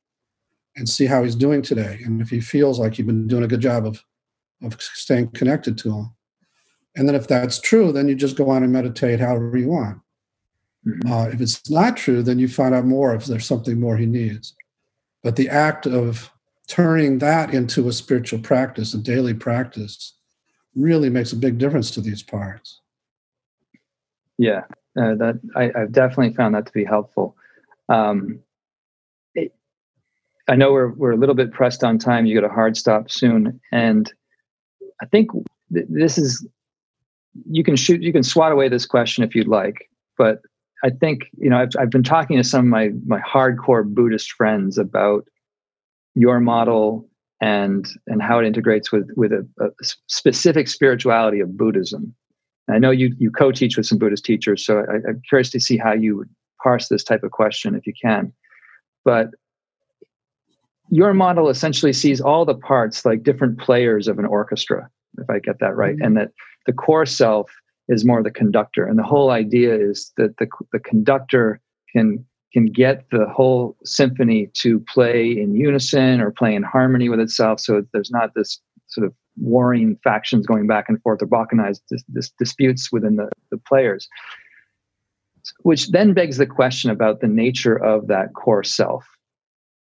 and 0.76 0.88
see 0.88 1.06
how 1.06 1.22
he's 1.22 1.36
doing 1.36 1.62
today. 1.62 2.00
And 2.04 2.20
if 2.20 2.28
he 2.28 2.40
feels 2.40 2.78
like 2.78 2.98
you've 2.98 3.06
been 3.06 3.28
doing 3.28 3.44
a 3.44 3.48
good 3.48 3.60
job 3.60 3.86
of 3.86 4.02
of 4.62 4.80
staying 4.80 5.28
connected 5.30 5.76
to 5.78 5.92
him. 5.92 6.14
And 6.96 7.08
then 7.08 7.14
if 7.14 7.26
that's 7.26 7.60
true, 7.60 7.92
then 7.92 8.08
you 8.08 8.14
just 8.14 8.36
go 8.36 8.50
on 8.50 8.62
and 8.62 8.72
meditate 8.72 9.20
however 9.20 9.56
you 9.56 9.68
want. 9.68 9.98
Mm-hmm. 10.86 11.12
Uh, 11.12 11.26
if 11.28 11.40
it's 11.40 11.70
not 11.70 11.96
true, 11.96 12.22
then 12.22 12.38
you 12.38 12.48
find 12.48 12.74
out 12.74 12.84
more 12.84 13.14
if 13.14 13.26
there's 13.26 13.46
something 13.46 13.80
more 13.80 13.96
he 13.96 14.06
needs. 14.06 14.54
But 15.22 15.36
the 15.36 15.48
act 15.48 15.86
of 15.86 16.30
turning 16.68 17.18
that 17.18 17.52
into 17.54 17.88
a 17.88 17.92
spiritual 17.92 18.40
practice, 18.40 18.94
a 18.94 18.98
daily 18.98 19.34
practice, 19.34 20.14
really 20.74 21.08
makes 21.08 21.32
a 21.32 21.36
big 21.36 21.58
difference 21.58 21.90
to 21.92 22.00
these 22.00 22.22
parts. 22.22 22.80
Yeah, 24.36 24.62
uh, 24.98 25.14
that 25.14 25.40
I, 25.56 25.72
have 25.78 25.92
definitely 25.92 26.34
found 26.34 26.54
that 26.54 26.66
to 26.66 26.72
be 26.72 26.84
helpful. 26.84 27.36
Um, 27.88 28.40
it, 29.34 29.54
I 30.48 30.56
know 30.56 30.72
we're 30.72 30.92
we're 30.92 31.12
a 31.12 31.16
little 31.16 31.34
bit 31.34 31.52
pressed 31.52 31.84
on 31.84 31.98
time. 31.98 32.26
You 32.26 32.38
got 32.38 32.50
a 32.50 32.52
hard 32.52 32.76
stop 32.76 33.10
soon, 33.10 33.60
and 33.72 34.12
I 35.00 35.06
think 35.06 35.30
th- 35.72 35.86
this 35.88 36.18
is 36.18 36.46
you 37.48 37.62
can 37.62 37.76
shoot 37.76 38.02
you 38.02 38.12
can 38.12 38.22
swat 38.22 38.52
away 38.52 38.68
this 38.68 38.86
question 38.86 39.22
if 39.22 39.34
you'd 39.34 39.48
like, 39.48 39.88
but 40.18 40.42
I 40.82 40.90
think 40.90 41.24
you 41.38 41.48
know 41.48 41.58
I've 41.58 41.70
I've 41.78 41.90
been 41.90 42.02
talking 42.02 42.36
to 42.36 42.44
some 42.44 42.60
of 42.60 42.66
my 42.66 42.90
my 43.06 43.20
hardcore 43.20 43.84
Buddhist 43.84 44.32
friends 44.32 44.78
about 44.78 45.24
your 46.14 46.40
model 46.40 47.08
and 47.40 47.86
and 48.06 48.22
how 48.22 48.38
it 48.38 48.46
integrates 48.46 48.90
with 48.90 49.08
with 49.16 49.32
a, 49.32 49.46
a 49.60 49.68
specific 50.08 50.68
spirituality 50.68 51.40
of 51.40 51.56
Buddhism. 51.56 52.14
And 52.66 52.76
I 52.76 52.78
know 52.78 52.90
you 52.90 53.14
you 53.18 53.30
co-teach 53.30 53.76
with 53.76 53.86
some 53.86 53.98
Buddhist 53.98 54.24
teachers, 54.24 54.64
so 54.64 54.80
I, 54.80 55.08
I'm 55.08 55.22
curious 55.28 55.50
to 55.50 55.60
see 55.60 55.76
how 55.76 55.92
you 55.92 56.16
would 56.16 56.30
parse 56.62 56.88
this 56.88 57.04
type 57.04 57.22
of 57.22 57.30
question 57.30 57.74
if 57.74 57.86
you 57.86 57.92
can. 58.00 58.32
But 59.04 59.28
your 60.90 61.14
model 61.14 61.48
essentially 61.48 61.92
sees 61.92 62.20
all 62.20 62.44
the 62.44 62.54
parts 62.54 63.04
like 63.04 63.22
different 63.22 63.58
players 63.58 64.08
of 64.08 64.18
an 64.18 64.24
orchestra, 64.24 64.88
if 65.18 65.28
I 65.28 65.38
get 65.38 65.58
that 65.60 65.76
right, 65.76 65.96
mm-hmm. 65.96 66.04
and 66.04 66.16
that 66.16 66.30
the 66.66 66.72
core 66.72 67.06
self 67.06 67.50
is 67.88 68.04
more 68.04 68.22
the 68.22 68.30
conductor. 68.30 68.86
And 68.86 68.98
the 68.98 69.02
whole 69.02 69.30
idea 69.30 69.74
is 69.74 70.12
that 70.16 70.36
the, 70.38 70.46
the 70.72 70.78
conductor 70.78 71.60
can 71.94 72.24
can 72.52 72.66
get 72.66 73.04
the 73.10 73.26
whole 73.26 73.76
symphony 73.84 74.48
to 74.54 74.78
play 74.88 75.32
in 75.32 75.56
unison 75.56 76.20
or 76.20 76.30
play 76.30 76.54
in 76.54 76.62
harmony 76.62 77.08
with 77.08 77.18
itself. 77.18 77.58
So 77.58 77.84
there's 77.92 78.12
not 78.12 78.30
this 78.36 78.60
sort 78.86 79.06
of 79.06 79.12
warring 79.36 79.98
factions 80.04 80.46
going 80.46 80.68
back 80.68 80.88
and 80.88 81.02
forth 81.02 81.20
or 81.20 81.26
balkanized 81.26 81.80
dis- 81.90 82.04
dis- 82.12 82.32
disputes 82.38 82.92
within 82.92 83.16
the, 83.16 83.28
the 83.50 83.58
players. 83.58 84.08
Which 85.62 85.90
then 85.90 86.14
begs 86.14 86.36
the 86.36 86.46
question 86.46 86.90
about 86.92 87.20
the 87.20 87.26
nature 87.26 87.76
of 87.76 88.06
that 88.06 88.34
core 88.34 88.62
self. 88.62 89.04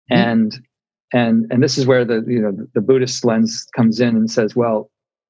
Mm-hmm. 0.09 0.29
And 0.29 0.67
and 1.13 1.45
and 1.51 1.61
this 1.61 1.77
is 1.77 1.85
where 1.85 2.05
the 2.05 2.23
you 2.27 2.41
know 2.41 2.57
the 2.73 2.81
buddhist 2.81 3.23
lens 3.23 3.67
comes 3.75 3.99
in 3.99 4.15
and 4.15 4.31
says 4.31 4.55
well 4.55 4.89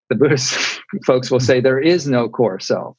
the 0.10 0.16
buddhist 0.16 0.58
folks 1.06 1.32
will 1.32 1.40
say 1.40 1.60
there 1.60 1.80
is 1.80 2.08
no 2.08 2.30
core 2.30 2.60
self 2.60 2.96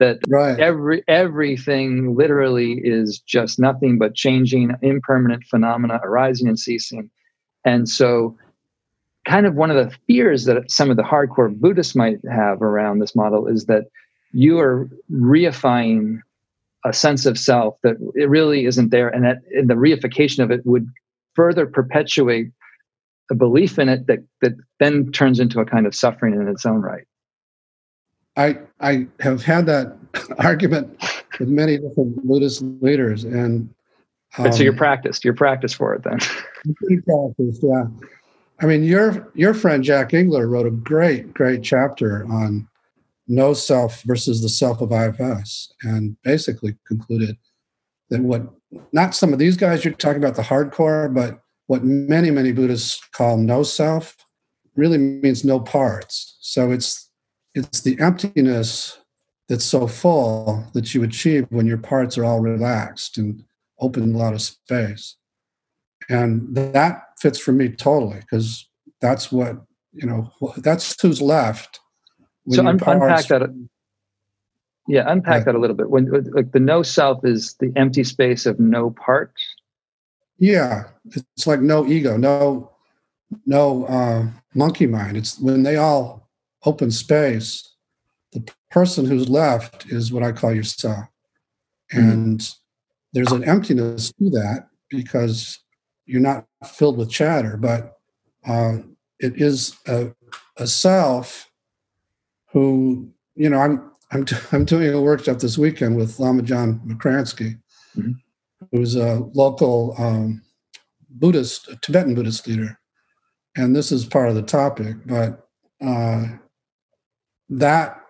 that 0.00 0.18
right. 0.28 0.58
every 0.58 1.04
everything 1.06 2.16
literally 2.16 2.80
is 2.82 3.20
just 3.20 3.58
nothing 3.58 3.98
but 3.98 4.14
changing 4.14 4.74
impermanent 4.82 5.44
phenomena 5.44 6.00
arising 6.02 6.48
and 6.48 6.58
ceasing 6.58 7.10
and 7.64 7.88
so 7.88 8.36
kind 9.26 9.46
of 9.46 9.54
one 9.54 9.70
of 9.70 9.76
the 9.76 9.96
fears 10.06 10.44
that 10.44 10.70
some 10.70 10.90
of 10.90 10.96
the 10.96 11.02
hardcore 11.02 11.54
buddhists 11.58 11.94
might 11.94 12.18
have 12.30 12.60
around 12.60 12.98
this 12.98 13.14
model 13.14 13.46
is 13.46 13.66
that 13.66 13.84
you 14.32 14.58
are 14.58 14.88
reifying 15.12 16.20
a 16.84 16.92
sense 16.92 17.24
of 17.24 17.38
self 17.38 17.76
that 17.82 17.96
it 18.14 18.28
really 18.28 18.66
isn't 18.66 18.90
there 18.90 19.08
and 19.08 19.24
that 19.24 19.38
and 19.52 19.70
the 19.70 19.74
reification 19.74 20.42
of 20.42 20.50
it 20.50 20.60
would 20.66 20.86
further 21.34 21.66
perpetuate 21.66 22.48
a 23.30 23.34
belief 23.34 23.78
in 23.78 23.88
it 23.88 24.06
that 24.06 24.20
that 24.40 24.52
then 24.80 25.10
turns 25.12 25.40
into 25.40 25.60
a 25.60 25.64
kind 25.64 25.86
of 25.86 25.94
suffering 25.94 26.34
in 26.34 26.48
its 26.48 26.66
own 26.66 26.80
right. 26.80 27.04
I 28.36 28.58
I 28.80 29.06
have 29.20 29.42
had 29.42 29.66
that 29.66 29.96
argument 30.38 31.02
with 31.38 31.48
many 31.48 31.78
different 31.78 32.24
Buddhist 32.26 32.62
leaders, 32.80 33.24
and 33.24 33.72
um, 34.38 34.52
so 34.52 34.62
you're 34.62 34.72
um, 34.72 34.78
practiced. 34.78 35.24
You're 35.24 35.34
practiced 35.34 35.76
for 35.76 35.94
it 35.94 36.02
then. 36.04 36.18
Practiced, 37.06 37.62
yeah. 37.62 37.84
I 38.60 38.66
mean, 38.66 38.84
your 38.84 39.30
your 39.34 39.54
friend 39.54 39.84
Jack 39.84 40.14
Engler 40.14 40.48
wrote 40.48 40.66
a 40.66 40.70
great 40.70 41.34
great 41.34 41.62
chapter 41.62 42.24
on 42.30 42.66
no 43.28 43.54
self 43.54 44.02
versus 44.02 44.42
the 44.42 44.48
self 44.48 44.80
of 44.80 44.92
IFS, 44.92 45.72
and 45.82 46.16
basically 46.22 46.76
concluded 46.86 47.36
that 48.10 48.22
what 48.22 48.42
not 48.92 49.14
some 49.14 49.32
of 49.32 49.38
these 49.38 49.56
guys 49.56 49.84
you're 49.84 49.94
talking 49.94 50.22
about 50.22 50.36
the 50.36 50.42
hardcore, 50.42 51.12
but 51.12 51.43
what 51.66 51.84
many, 51.84 52.30
many 52.30 52.52
Buddhists 52.52 53.00
call 53.12 53.36
no 53.36 53.62
self 53.62 54.16
really 54.76 54.98
means 54.98 55.44
no 55.44 55.60
parts. 55.60 56.36
So 56.40 56.70
it's 56.70 57.10
it's 57.54 57.82
the 57.82 57.98
emptiness 58.00 58.98
that's 59.48 59.64
so 59.64 59.86
full 59.86 60.64
that 60.74 60.94
you 60.94 61.02
achieve 61.02 61.46
when 61.50 61.66
your 61.66 61.78
parts 61.78 62.18
are 62.18 62.24
all 62.24 62.40
relaxed 62.40 63.18
and 63.18 63.44
open 63.80 64.14
a 64.14 64.18
lot 64.18 64.34
of 64.34 64.42
space. 64.42 65.16
And 66.08 66.54
that 66.54 67.02
fits 67.18 67.38
for 67.38 67.52
me 67.52 67.68
totally 67.68 68.20
because 68.20 68.68
that's 69.00 69.30
what, 69.30 69.62
you 69.92 70.06
know, 70.06 70.32
that's 70.58 71.00
who's 71.00 71.22
left. 71.22 71.80
So 72.50 72.60
un- 72.60 72.68
unpack 72.68 73.26
that. 73.28 73.68
Yeah, 74.86 75.04
unpack 75.06 75.40
yeah. 75.40 75.44
that 75.44 75.54
a 75.54 75.58
little 75.58 75.76
bit. 75.76 75.88
When 75.88 76.10
like 76.32 76.52
the 76.52 76.60
no 76.60 76.82
self 76.82 77.24
is 77.24 77.54
the 77.60 77.72
empty 77.76 78.04
space 78.04 78.44
of 78.44 78.60
no 78.60 78.90
parts. 78.90 79.53
Yeah, 80.38 80.84
it's 81.12 81.46
like 81.46 81.60
no 81.60 81.86
ego, 81.86 82.16
no, 82.16 82.72
no 83.46 83.84
uh, 83.86 84.26
monkey 84.54 84.86
mind. 84.86 85.16
It's 85.16 85.38
when 85.38 85.62
they 85.62 85.76
all 85.76 86.28
open 86.64 86.90
space. 86.90 87.70
The 88.32 88.46
person 88.70 89.06
who's 89.06 89.28
left 89.28 89.86
is 89.86 90.12
what 90.12 90.24
I 90.24 90.32
call 90.32 90.52
yourself, 90.52 91.06
mm-hmm. 91.92 92.10
and 92.10 92.54
there's 93.12 93.32
an 93.32 93.44
emptiness 93.44 94.12
to 94.18 94.30
that 94.30 94.68
because 94.90 95.60
you're 96.06 96.20
not 96.20 96.46
filled 96.66 96.98
with 96.98 97.10
chatter, 97.10 97.56
but 97.56 97.96
uh, 98.46 98.78
it 99.20 99.40
is 99.40 99.76
a, 99.86 100.12
a 100.56 100.66
self 100.66 101.50
who 102.50 103.08
you 103.36 103.48
know 103.48 103.58
I'm 103.58 103.90
I'm, 104.10 104.24
t- 104.24 104.36
I'm 104.52 104.64
doing 104.64 104.92
a 104.92 105.00
workshop 105.00 105.38
this 105.38 105.58
weekend 105.58 105.96
with 105.96 106.18
Lama 106.18 106.42
John 106.42 106.80
Makransky, 106.86 107.58
mm-hmm. 107.96 108.12
Who's 108.74 108.96
a 108.96 109.20
local 109.34 109.94
um, 109.98 110.42
Buddhist, 111.08 111.68
Tibetan 111.80 112.16
Buddhist 112.16 112.48
leader. 112.48 112.76
And 113.56 113.74
this 113.74 113.92
is 113.92 114.04
part 114.04 114.28
of 114.28 114.34
the 114.34 114.42
topic, 114.42 114.96
but 115.06 115.46
uh, 115.80 116.24
that 117.48 118.00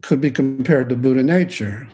could 0.00 0.18
be 0.18 0.30
compared 0.30 0.88
to 0.88 0.96
Buddha 0.96 1.22
nature, 1.22 1.86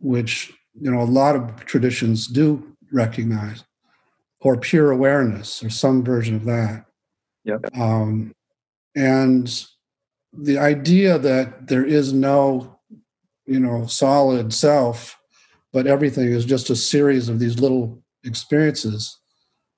which 0.00 0.52
you 0.74 0.90
know 0.90 1.00
a 1.00 1.04
lot 1.04 1.36
of 1.36 1.64
traditions 1.64 2.26
do 2.26 2.76
recognize, 2.92 3.62
or 4.40 4.56
pure 4.56 4.90
awareness, 4.90 5.62
or 5.62 5.70
some 5.70 6.02
version 6.02 6.34
of 6.34 6.44
that. 6.46 6.86
Yep. 7.44 7.76
Um, 7.78 8.34
and 8.96 9.64
the 10.32 10.58
idea 10.58 11.20
that 11.20 11.68
there 11.68 11.84
is 11.84 12.12
no, 12.12 12.80
you 13.46 13.60
know, 13.60 13.86
solid 13.86 14.52
self, 14.52 15.16
but 15.76 15.86
everything 15.86 16.32
is 16.32 16.46
just 16.46 16.70
a 16.70 16.74
series 16.74 17.28
of 17.28 17.38
these 17.38 17.60
little 17.60 18.02
experiences, 18.24 19.18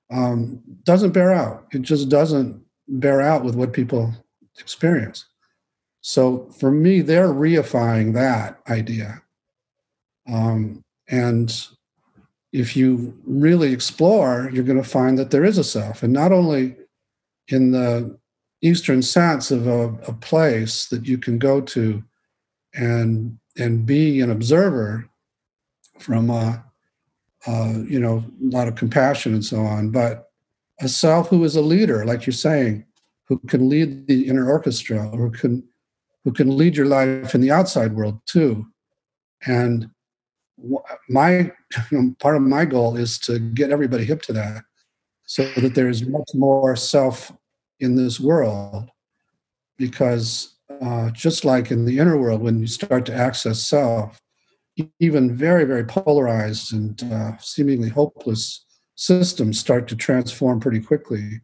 um, 0.09 0.61
doesn't 0.85 1.11
bear 1.11 1.33
out. 1.33 1.65
It 1.73 1.81
just 1.81 2.07
doesn't 2.07 2.57
bear 2.87 3.19
out 3.19 3.43
with 3.43 3.55
what 3.55 3.73
people 3.73 4.13
experience. 4.59 5.25
So 5.99 6.49
for 6.57 6.71
me, 6.71 7.01
they're 7.01 7.33
reifying 7.33 8.13
that 8.13 8.61
idea. 8.69 9.21
Um, 10.25 10.85
and 11.09 11.53
if 12.53 12.77
you 12.77 13.13
really 13.25 13.73
explore, 13.73 14.49
you're 14.53 14.63
going 14.63 14.81
to 14.81 14.89
find 14.89 15.17
that 15.17 15.31
there 15.31 15.43
is 15.43 15.57
a 15.57 15.65
self, 15.65 16.01
and 16.01 16.13
not 16.13 16.31
only 16.31 16.77
in 17.49 17.71
the 17.71 18.17
Eastern 18.61 19.01
sense 19.01 19.51
of 19.51 19.67
a, 19.67 19.87
a 20.07 20.13
place 20.13 20.87
that 20.91 21.05
you 21.05 21.17
can 21.17 21.39
go 21.39 21.59
to 21.59 22.01
and 22.73 23.37
and 23.57 23.85
be 23.85 24.21
an 24.21 24.31
observer 24.31 25.09
from 25.99 26.29
a, 26.29 26.63
a, 27.47 27.83
you 27.87 27.99
know 27.99 28.17
a 28.17 28.55
lot 28.55 28.67
of 28.67 28.75
compassion 28.75 29.33
and 29.33 29.45
so 29.45 29.61
on, 29.61 29.91
but 29.91 30.29
a 30.81 30.87
self 30.87 31.29
who 31.29 31.43
is 31.43 31.55
a 31.55 31.61
leader, 31.61 32.05
like 32.05 32.25
you're 32.25 32.33
saying, 32.33 32.85
who 33.25 33.39
can 33.39 33.69
lead 33.69 34.07
the 34.07 34.27
inner 34.27 34.49
orchestra, 34.49 35.09
or 35.09 35.29
can 35.29 35.63
who 36.23 36.31
can 36.31 36.55
lead 36.57 36.75
your 36.75 36.85
life 36.85 37.35
in 37.35 37.41
the 37.41 37.51
outside 37.51 37.93
world 37.93 38.19
too. 38.25 38.65
And 39.45 39.89
my 41.07 41.31
you 41.37 41.51
know, 41.91 42.15
part 42.19 42.35
of 42.35 42.41
my 42.41 42.65
goal 42.65 42.95
is 42.97 43.19
to 43.19 43.39
get 43.39 43.71
everybody 43.71 44.05
hip 44.05 44.21
to 44.23 44.33
that, 44.33 44.63
so 45.25 45.49
that 45.57 45.75
there 45.75 45.89
is 45.89 46.05
much 46.05 46.29
more 46.33 46.75
self 46.75 47.31
in 47.79 47.95
this 47.95 48.19
world 48.19 48.89
because 49.77 50.57
uh, 50.81 51.09
just 51.11 51.45
like 51.45 51.71
in 51.71 51.85
the 51.85 51.97
inner 51.97 52.17
world, 52.17 52.41
when 52.41 52.59
you 52.59 52.67
start 52.67 53.05
to 53.05 53.13
access 53.13 53.65
self, 53.65 54.19
even 54.99 55.35
very, 55.35 55.65
very 55.65 55.83
polarized 55.83 56.73
and 56.73 57.01
uh, 57.11 57.37
seemingly 57.39 57.89
hopeless 57.89 58.65
systems 58.95 59.59
start 59.59 59.87
to 59.87 59.95
transform 59.95 60.59
pretty 60.59 60.79
quickly. 60.79 61.41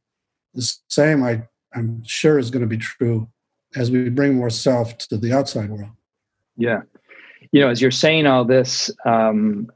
The 0.54 0.74
same, 0.90 1.24
I, 1.24 1.44
I'm 1.74 2.04
sure, 2.04 2.38
is 2.38 2.50
going 2.50 2.62
to 2.62 2.68
be 2.68 2.78
true 2.78 3.28
as 3.76 3.92
we 3.92 4.10
bring 4.10 4.36
more 4.36 4.50
self 4.50 4.98
to 4.98 5.18
the 5.18 5.34
outside 5.34 5.70
world. 5.70 5.92
Yeah. 6.58 6.82
You 7.52 7.62
know, 7.62 7.70
as 7.70 7.82
you're 7.82 7.92
saying 7.92 8.26
all 8.26 8.46
this, 8.46 8.90
um, 9.06 9.70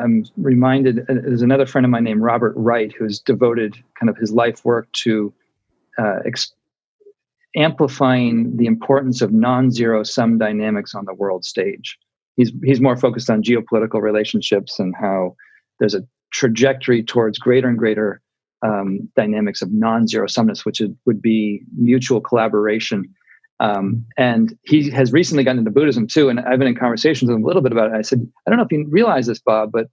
I'm 0.00 0.24
reminded 0.36 1.00
uh, 1.00 1.14
there's 1.14 1.42
another 1.42 1.66
friend 1.66 1.84
of 1.84 1.90
mine 1.90 2.04
named 2.04 2.22
Robert 2.22 2.54
Wright 2.56 2.92
who's 2.92 3.20
devoted 3.20 3.76
kind 3.98 4.08
of 4.08 4.16
his 4.16 4.32
life 4.32 4.64
work 4.64 4.90
to 4.92 5.32
uh, 5.98 6.20
amplifying 7.56 8.56
the 8.56 8.66
importance 8.66 9.20
of 9.20 9.32
non-zero 9.32 10.02
sum 10.02 10.38
dynamics 10.38 10.94
on 10.94 11.04
the 11.04 11.14
world 11.14 11.44
stage. 11.44 11.98
He's 12.38 12.52
he's 12.64 12.80
more 12.80 12.96
focused 12.96 13.28
on 13.28 13.42
geopolitical 13.42 14.00
relationships 14.00 14.78
and 14.78 14.94
how 14.98 15.36
there's 15.78 15.94
a 15.94 16.02
trajectory 16.32 17.02
towards 17.02 17.38
greater 17.38 17.68
and 17.68 17.76
greater 17.76 18.22
um, 18.64 19.08
dynamics 19.16 19.60
of 19.60 19.72
non-zero 19.72 20.26
sumness, 20.26 20.64
which 20.64 20.80
would 21.04 21.20
be 21.20 21.62
mutual 21.76 22.20
collaboration. 22.20 23.04
Um, 23.60 24.04
and 24.16 24.56
he 24.62 24.88
has 24.90 25.12
recently 25.12 25.42
gotten 25.42 25.58
into 25.58 25.72
Buddhism 25.72 26.06
too, 26.06 26.28
and 26.28 26.38
I've 26.40 26.60
been 26.60 26.68
in 26.68 26.76
conversations 26.76 27.28
with 27.28 27.36
him 27.36 27.42
a 27.42 27.46
little 27.46 27.62
bit 27.62 27.72
about 27.72 27.90
it. 27.90 27.96
I 27.96 28.02
said, 28.02 28.26
I 28.46 28.50
don't 28.50 28.56
know 28.56 28.64
if 28.64 28.70
you 28.70 28.86
realize 28.88 29.26
this, 29.26 29.40
Bob, 29.40 29.72
but 29.72 29.88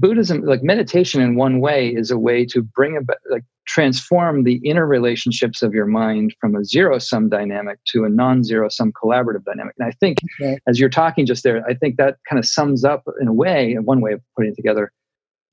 Buddhism, 0.00 0.42
like 0.42 0.62
meditation 0.62 1.20
in 1.20 1.36
one 1.36 1.60
way, 1.60 1.88
is 1.88 2.10
a 2.10 2.18
way 2.18 2.44
to 2.46 2.62
bring 2.62 2.96
about, 2.96 3.18
like 3.30 3.44
transform 3.66 4.44
the 4.44 4.56
inner 4.64 4.86
relationships 4.86 5.62
of 5.62 5.72
your 5.72 5.86
mind 5.86 6.34
from 6.40 6.54
a 6.56 6.64
zero 6.64 6.98
sum 6.98 7.28
dynamic 7.28 7.78
to 7.92 8.04
a 8.04 8.08
non 8.08 8.42
zero 8.42 8.68
sum 8.68 8.92
collaborative 8.92 9.44
dynamic. 9.44 9.74
And 9.78 9.88
I 9.88 9.92
think 9.92 10.18
okay. 10.40 10.58
as 10.66 10.80
you're 10.80 10.88
talking 10.88 11.26
just 11.26 11.44
there, 11.44 11.64
I 11.66 11.74
think 11.74 11.96
that 11.96 12.16
kind 12.28 12.38
of 12.38 12.46
sums 12.46 12.84
up 12.84 13.04
in 13.20 13.28
a 13.28 13.32
way, 13.32 13.74
one 13.74 14.00
way 14.00 14.12
of 14.12 14.20
putting 14.36 14.52
it 14.52 14.56
together. 14.56 14.92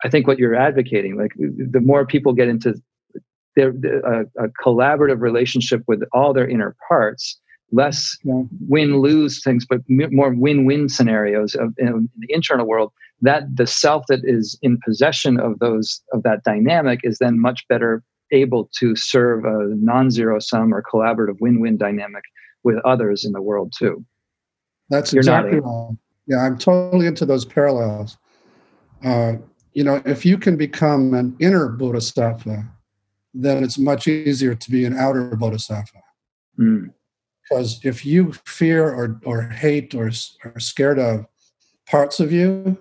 I 0.04 0.10
think 0.10 0.28
what 0.28 0.40
you're 0.40 0.56
advocating, 0.56 1.18
like 1.18 1.32
the 1.38 1.80
more 1.80 2.06
people 2.06 2.34
get 2.34 2.48
into 2.48 2.82
their, 3.56 3.70
a, 3.70 4.22
a 4.46 4.48
collaborative 4.64 5.22
relationship 5.22 5.84
with 5.88 6.02
all 6.14 6.34
their 6.34 6.48
inner 6.48 6.76
parts, 6.88 7.40
less 7.72 8.18
win 8.24 9.00
lose 9.00 9.44
things, 9.44 9.66
but 9.70 9.82
more 9.88 10.34
win 10.34 10.66
win 10.66 10.90
scenarios 10.90 11.54
of, 11.56 11.74
in 11.78 12.10
the 12.18 12.34
internal 12.34 12.66
world. 12.66 12.92
That 13.22 13.56
the 13.56 13.68
self 13.68 14.06
that 14.08 14.22
is 14.24 14.58
in 14.62 14.80
possession 14.84 15.40
of 15.40 15.60
those 15.60 16.02
of 16.12 16.24
that 16.24 16.44
dynamic 16.44 17.02
is 17.04 17.20
then 17.20 17.40
much 17.40 17.68
better 17.70 18.04
able 18.32 18.70
to 18.80 18.96
serve 18.96 19.46
a 19.46 19.76
non-zero 19.76 20.40
sum 20.40 20.74
or 20.74 20.82
collaborative 20.82 21.36
win-win 21.40 21.78
dynamic 21.78 22.24
with 22.64 22.78
others 22.86 23.26
in 23.26 23.32
the 23.34 23.42
world 23.42 23.74
too. 23.78 24.04
That's 24.90 25.14
You're 25.14 25.22
exactly 25.22 25.60
right. 25.60 25.98
Yeah, 26.28 26.38
I'm 26.38 26.58
totally 26.58 27.08
into 27.08 27.26
those 27.26 27.46
parallels. 27.46 28.18
Uh, 29.04 29.34
you 29.74 29.84
know, 29.84 30.02
if 30.06 30.26
you 30.26 30.38
can 30.38 30.58
become 30.58 31.14
an 31.14 31.36
inner 31.40 31.70
bodhisattva, 31.70 32.70
then 33.34 33.64
it's 33.64 33.78
much 33.78 34.08
easier 34.08 34.54
to 34.54 34.72
be 34.72 34.86
an 34.86 34.98
outer 34.98 35.36
bodhisattva. 35.36 36.00
Mm. 36.60 36.94
Because 37.42 37.80
if 37.84 38.06
you 38.06 38.34
fear 38.46 38.90
or, 38.90 39.20
or 39.26 39.44
hate 39.44 39.96
or 39.96 40.12
are 40.46 40.60
scared 40.60 41.00
of 41.00 41.26
parts 41.88 42.20
of 42.20 42.32
you, 42.32 42.78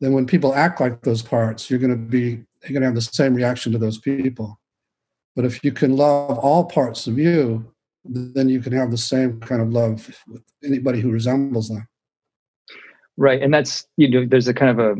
then 0.00 0.12
when 0.12 0.26
people 0.26 0.54
act 0.54 0.80
like 0.80 1.02
those 1.02 1.22
parts, 1.22 1.68
you're 1.68 1.78
going 1.78 1.90
to 1.90 1.96
be 1.96 2.42
you're 2.64 2.72
going 2.72 2.82
to 2.82 2.86
have 2.86 2.94
the 2.94 3.00
same 3.00 3.34
reaction 3.34 3.72
to 3.72 3.78
those 3.78 3.98
people. 3.98 4.58
But 5.34 5.44
if 5.44 5.64
you 5.64 5.72
can 5.72 5.96
love 5.96 6.38
all 6.38 6.64
parts 6.64 7.06
of 7.06 7.18
you, 7.18 7.72
then 8.04 8.48
you 8.48 8.60
can 8.60 8.72
have 8.72 8.90
the 8.90 8.98
same 8.98 9.40
kind 9.40 9.62
of 9.62 9.70
love 9.70 10.10
with 10.28 10.42
anybody 10.64 11.00
who 11.00 11.10
resembles 11.10 11.68
them. 11.68 11.86
Right, 13.16 13.42
and 13.42 13.52
that's 13.52 13.86
you 13.96 14.08
know, 14.08 14.26
there's 14.26 14.48
a 14.48 14.54
kind 14.54 14.78
of 14.78 14.98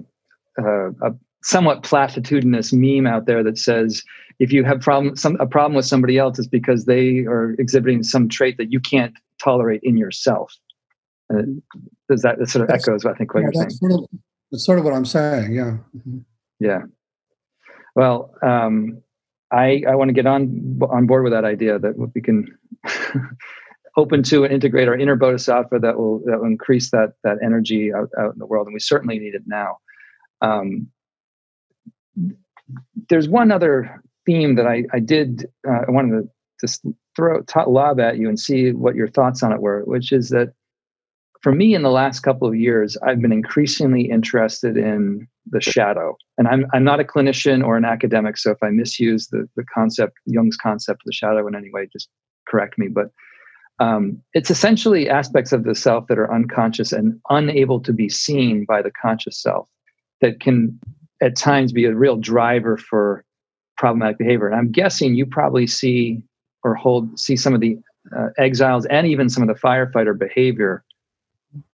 a, 0.59 0.63
a, 0.63 0.91
a 1.09 1.15
somewhat 1.43 1.83
platitudinous 1.83 2.73
meme 2.73 3.07
out 3.07 3.27
there 3.27 3.43
that 3.43 3.59
says 3.59 4.03
if 4.39 4.53
you 4.53 4.65
have 4.65 4.81
problem 4.81 5.17
some 5.17 5.37
a 5.41 5.47
problem 5.47 5.75
with 5.75 5.87
somebody 5.87 6.19
else 6.19 6.39
is 6.39 6.47
because 6.47 6.85
they 6.85 7.21
are 7.21 7.53
exhibiting 7.59 8.03
some 8.03 8.29
trait 8.29 8.57
that 8.59 8.71
you 8.73 8.81
can't 8.81 9.15
tolerate 9.43 9.81
in 9.83 9.97
yourself 9.97 10.55
uh, 11.33 11.43
does 12.11 12.23
that, 12.23 12.39
that 12.39 12.49
sort 12.49 12.63
of 12.63 12.69
that's, 12.69 12.87
echoes 12.87 13.07
i 13.07 13.15
think 13.15 13.33
what 13.33 13.41
yeah, 13.41 13.51
you're 13.55 13.63
saying 13.63 13.71
sort 13.71 13.93
of, 13.93 14.07
that's 14.51 14.65
sort 14.65 14.79
of 14.79 14.85
what 14.85 14.95
i'm 14.95 15.05
saying 15.05 15.53
yeah. 15.53 15.77
Mm-hmm. 15.97 16.19
yeah. 16.59 16.83
Well 17.95 18.35
um, 18.43 19.03
i 19.53 19.83
i 19.89 19.95
want 19.95 20.09
to 20.09 20.15
get 20.15 20.27
on 20.27 20.79
on 20.91 21.07
board 21.07 21.25
with 21.25 21.33
that 21.33 21.45
idea 21.45 21.79
that 21.79 21.95
we 22.15 22.21
can 22.21 22.47
open 23.97 24.23
to 24.23 24.45
and 24.45 24.53
integrate 24.53 24.89
our 24.89 24.97
inner 24.97 25.17
bodhisattva 25.17 25.79
that 25.81 25.99
will 25.99 26.21
that 26.27 26.39
will 26.39 26.47
increase 26.47 26.91
that 26.91 27.15
that 27.25 27.39
energy 27.45 27.93
out, 27.93 28.09
out 28.19 28.33
in 28.33 28.39
the 28.39 28.47
world 28.47 28.67
and 28.67 28.75
we 28.75 28.81
certainly 28.81 29.19
need 29.19 29.35
it 29.35 29.43
now. 29.47 29.79
Um, 30.43 30.89
there's 33.09 33.29
one 33.29 33.51
other 33.51 34.03
theme 34.27 34.55
that 34.57 34.67
I, 34.67 34.85
I 34.93 35.01
did, 35.01 35.47
uh, 35.69 35.83
I 35.89 35.91
wanted 35.91 36.23
to 36.23 36.29
just 36.61 36.85
throw, 37.17 37.43
t- 37.43 37.61
lob 37.67 38.01
at 38.01 38.19
you 38.19 38.29
and 38.29 38.39
see 38.39 38.73
what 38.73 38.95
your 38.95 39.09
thoughts 39.09 39.43
on 39.43 39.53
it 39.53 39.61
were, 39.61 39.83
which 39.85 40.13
is 40.13 40.31
that 40.31 40.53
for 41.41 41.53
me, 41.53 41.75
in 41.75 41.83
the 41.83 41.91
last 41.91 42.21
couple 42.21 42.47
of 42.47 42.55
years, 42.55 42.97
I've 42.99 43.21
been 43.21 43.33
increasingly 43.33 44.11
interested 44.11 44.77
in 44.77 45.27
the 45.51 45.61
shadow. 45.61 46.17
And 46.37 46.47
I'm, 46.47 46.67
I'm 46.75 46.85
not 46.85 47.01
a 47.01 47.05
clinician 47.05 47.65
or 47.65 47.77
an 47.77 47.85
academic, 47.85 48.37
so 48.37 48.51
if 48.51 48.59
I 48.63 48.69
misuse 48.69 49.29
the, 49.29 49.49
the 49.57 49.65
concept, 49.75 50.19
Jung's 50.27 50.57
concept 50.57 51.03
of 51.03 51.07
the 51.07 51.13
shadow 51.13 51.47
in 51.49 51.55
any 51.55 51.71
way, 51.73 51.89
just 51.91 52.09
correct 52.47 52.79
me. 52.79 52.89
But 52.89 53.11
um, 53.79 54.21
it's 54.35 54.51
essentially 54.51 55.09
aspects 55.09 55.53
of 55.53 55.65
the 55.65 55.75
self 55.75 56.07
that 56.09 56.19
are 56.19 56.33
unconscious 56.33 56.93
and 56.93 57.19
unable 57.31 57.81
to 57.81 57.93
be 57.93 58.11
seen 58.11 58.67
by 58.67 58.83
the 58.83 58.91
conscious 58.91 59.41
self 59.41 59.69
that 60.21 60.41
can 60.41 60.79
at 61.23 61.37
times 61.37 61.73
be 61.73 61.87
a 61.87 61.95
real 61.95 62.17
driver 62.17 62.77
for 62.77 63.25
problematic 63.79 64.19
behavior. 64.19 64.47
And 64.47 64.57
I'm 64.57 64.71
guessing 64.71 65.15
you 65.15 65.25
probably 65.25 65.67
see 65.67 66.23
or 66.63 66.75
hold 66.75 67.19
see 67.19 67.37
some 67.37 67.55
of 67.55 67.61
the 67.61 67.79
uh, 68.15 68.29
exiles 68.37 68.85
and 68.87 69.07
even 69.07 69.31
some 69.31 69.43
of 69.43 69.49
the 69.49 69.59
firefighter 69.59 70.19
behavior 70.19 70.85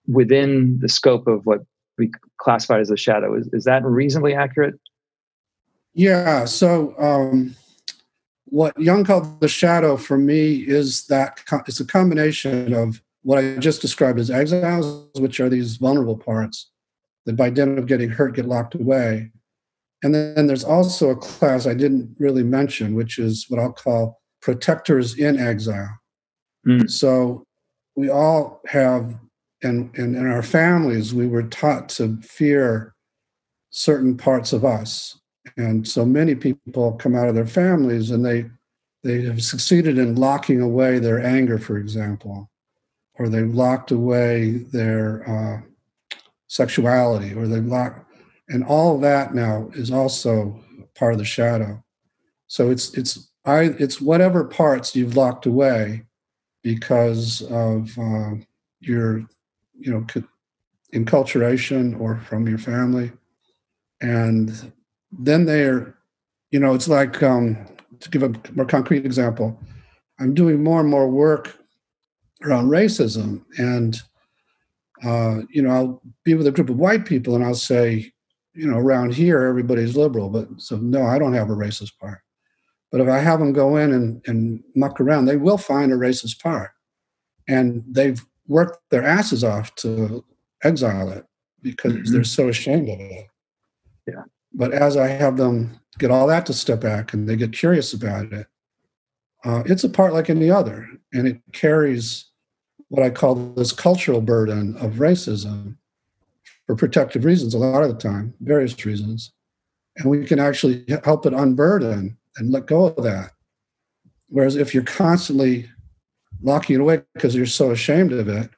within 0.07 0.79
the 0.79 0.89
scope 0.89 1.27
of 1.27 1.45
what 1.45 1.61
we 1.97 2.11
classified 2.37 2.81
as 2.81 2.89
a 2.89 2.97
shadow. 2.97 3.35
Is, 3.35 3.47
is 3.53 3.63
that 3.65 3.83
reasonably 3.83 4.33
accurate? 4.33 4.75
Yeah. 5.93 6.45
So 6.45 6.95
um, 6.97 7.55
what 8.45 8.77
Jung 8.79 9.03
called 9.03 9.39
the 9.39 9.47
shadow 9.47 9.97
for 9.97 10.17
me 10.17 10.55
is 10.55 11.07
that 11.07 11.41
it's 11.67 11.79
a 11.79 11.85
combination 11.85 12.73
of 12.73 13.01
what 13.21 13.39
I 13.39 13.55
just 13.57 13.81
described 13.81 14.19
as 14.19 14.29
exiles, 14.29 15.07
which 15.15 15.39
are 15.39 15.49
these 15.49 15.77
vulnerable 15.77 16.17
parts 16.17 16.69
that 17.25 17.37
by 17.37 17.49
dint 17.49 17.79
of 17.79 17.87
getting 17.87 18.09
hurt 18.09 18.35
get 18.35 18.45
locked 18.45 18.75
away. 18.75 19.31
And 20.03 20.13
then 20.13 20.47
there's 20.47 20.65
also 20.65 21.09
a 21.09 21.15
class 21.15 21.65
I 21.65 21.73
didn't 21.73 22.15
really 22.19 22.43
mention, 22.43 22.95
which 22.95 23.17
is 23.17 23.45
what 23.47 23.61
I'll 23.61 23.71
call 23.71 24.21
protectors 24.41 25.17
in 25.17 25.39
exile. 25.39 25.97
Mm. 26.67 26.89
So 26.91 27.45
we 27.95 28.09
all 28.09 28.61
have 28.67 29.15
and, 29.63 29.95
and 29.97 30.15
in 30.15 30.27
our 30.27 30.43
families, 30.43 31.13
we 31.13 31.27
were 31.27 31.43
taught 31.43 31.89
to 31.89 32.17
fear 32.21 32.93
certain 33.69 34.15
parts 34.15 34.53
of 34.53 34.63
us. 34.63 35.19
And 35.57 35.87
so 35.87 36.05
many 36.05 36.35
people 36.35 36.93
come 36.93 37.15
out 37.15 37.27
of 37.27 37.35
their 37.35 37.47
families 37.47 38.11
and 38.11 38.25
they 38.25 38.49
they 39.03 39.21
have 39.23 39.43
succeeded 39.43 39.97
in 39.97 40.15
locking 40.15 40.61
away 40.61 40.97
their 40.97 41.21
anger, 41.21 41.57
for 41.57 41.77
example, 41.77 42.49
or 43.15 43.27
they've 43.27 43.53
locked 43.53 43.91
away 43.91 44.51
their 44.71 45.29
uh, 45.29 45.61
sexuality, 46.47 47.33
or 47.33 47.47
they've 47.47 47.65
locked, 47.65 48.09
and 48.47 48.63
all 48.63 48.97
that 48.99 49.35
now 49.35 49.69
is 49.73 49.91
also 49.91 50.57
part 50.95 51.11
of 51.11 51.19
the 51.19 51.25
shadow. 51.25 51.83
So 52.47 52.69
it's 52.69 52.93
it's 52.97 53.29
I 53.43 53.75
it's 53.77 53.99
whatever 53.99 54.45
parts 54.45 54.95
you've 54.95 55.17
locked 55.17 55.45
away 55.45 56.05
because 56.63 57.41
of 57.51 57.97
uh, 57.99 58.35
your 58.79 59.25
you 59.83 59.91
know 59.91 60.05
enculturation 60.93 61.99
or 61.99 62.19
from 62.21 62.47
your 62.47 62.57
family. 62.57 63.11
And 64.01 64.73
then 65.11 65.45
they're 65.45 65.95
you 66.53 66.59
know 66.59 66.73
it's 66.73 66.87
like 66.87 67.21
um, 67.21 67.57
to 67.99 68.09
give 68.09 68.23
a 68.23 68.33
more 68.53 68.65
concrete 68.65 69.05
example 69.05 69.59
i'm 70.19 70.33
doing 70.33 70.63
more 70.63 70.79
and 70.79 70.89
more 70.89 71.09
work 71.09 71.57
around 72.43 72.69
racism 72.69 73.43
and 73.57 74.01
uh, 75.03 75.41
you 75.49 75.61
know 75.61 75.71
i'll 75.71 76.01
be 76.23 76.35
with 76.35 76.47
a 76.47 76.51
group 76.51 76.69
of 76.69 76.77
white 76.77 77.05
people 77.05 77.35
and 77.35 77.43
i'll 77.43 77.55
say 77.55 78.11
you 78.53 78.69
know 78.69 78.77
around 78.77 79.13
here 79.13 79.43
everybody's 79.43 79.97
liberal 79.97 80.29
but 80.29 80.47
so 80.57 80.77
no 80.77 81.03
i 81.05 81.19
don't 81.19 81.33
have 81.33 81.49
a 81.49 81.55
racist 81.55 81.97
part. 81.99 82.19
But 82.91 83.01
if 83.01 83.09
i 83.09 83.17
have 83.17 83.39
them 83.39 83.53
go 83.53 83.77
in 83.77 83.91
and, 83.91 84.21
and 84.27 84.63
muck 84.75 85.01
around 85.01 85.25
they 85.25 85.37
will 85.37 85.57
find 85.57 85.91
a 85.91 85.95
racist 85.95 86.39
part. 86.39 86.71
And 87.47 87.83
they've 87.89 88.23
work 88.47 88.79
their 88.89 89.03
asses 89.03 89.43
off 89.43 89.73
to 89.75 90.23
exile 90.63 91.09
it 91.09 91.25
because 91.61 91.93
mm-hmm. 91.93 92.13
they're 92.13 92.23
so 92.23 92.49
ashamed 92.49 92.89
of 92.89 92.99
it. 92.99 93.27
Yeah. 94.07 94.23
But 94.53 94.73
as 94.73 94.97
I 94.97 95.07
have 95.07 95.37
them 95.37 95.79
get 95.97 96.11
all 96.11 96.27
that 96.27 96.45
to 96.47 96.53
step 96.53 96.81
back 96.81 97.13
and 97.13 97.27
they 97.27 97.35
get 97.35 97.53
curious 97.53 97.93
about 97.93 98.31
it, 98.31 98.47
uh, 99.45 99.63
it's 99.65 99.83
a 99.83 99.89
part 99.89 100.13
like 100.13 100.29
any 100.29 100.49
other, 100.49 100.87
and 101.11 101.27
it 101.27 101.41
carries 101.51 102.29
what 102.87 103.03
I 103.03 103.09
call 103.09 103.35
this 103.35 103.71
cultural 103.71 104.21
burden 104.21 104.77
of 104.77 104.93
racism 104.93 105.77
for 106.65 106.75
protective 106.75 107.25
reasons 107.25 107.53
a 107.53 107.57
lot 107.57 107.83
of 107.83 107.89
the 107.89 107.97
time, 107.97 108.33
various 108.39 108.85
reasons. 108.85 109.31
And 109.97 110.09
we 110.09 110.25
can 110.25 110.39
actually 110.39 110.85
help 111.03 111.25
it 111.25 111.33
unburden 111.33 112.17
and 112.37 112.51
let 112.51 112.67
go 112.67 112.85
of 112.85 113.03
that. 113.03 113.31
Whereas 114.29 114.55
if 114.55 114.73
you're 114.73 114.83
constantly 114.83 115.69
locking 116.43 116.75
it 116.75 116.81
away 116.81 117.01
because 117.13 117.35
you're 117.35 117.45
so 117.45 117.71
ashamed 117.71 118.11
of 118.11 118.27
it, 118.27 118.49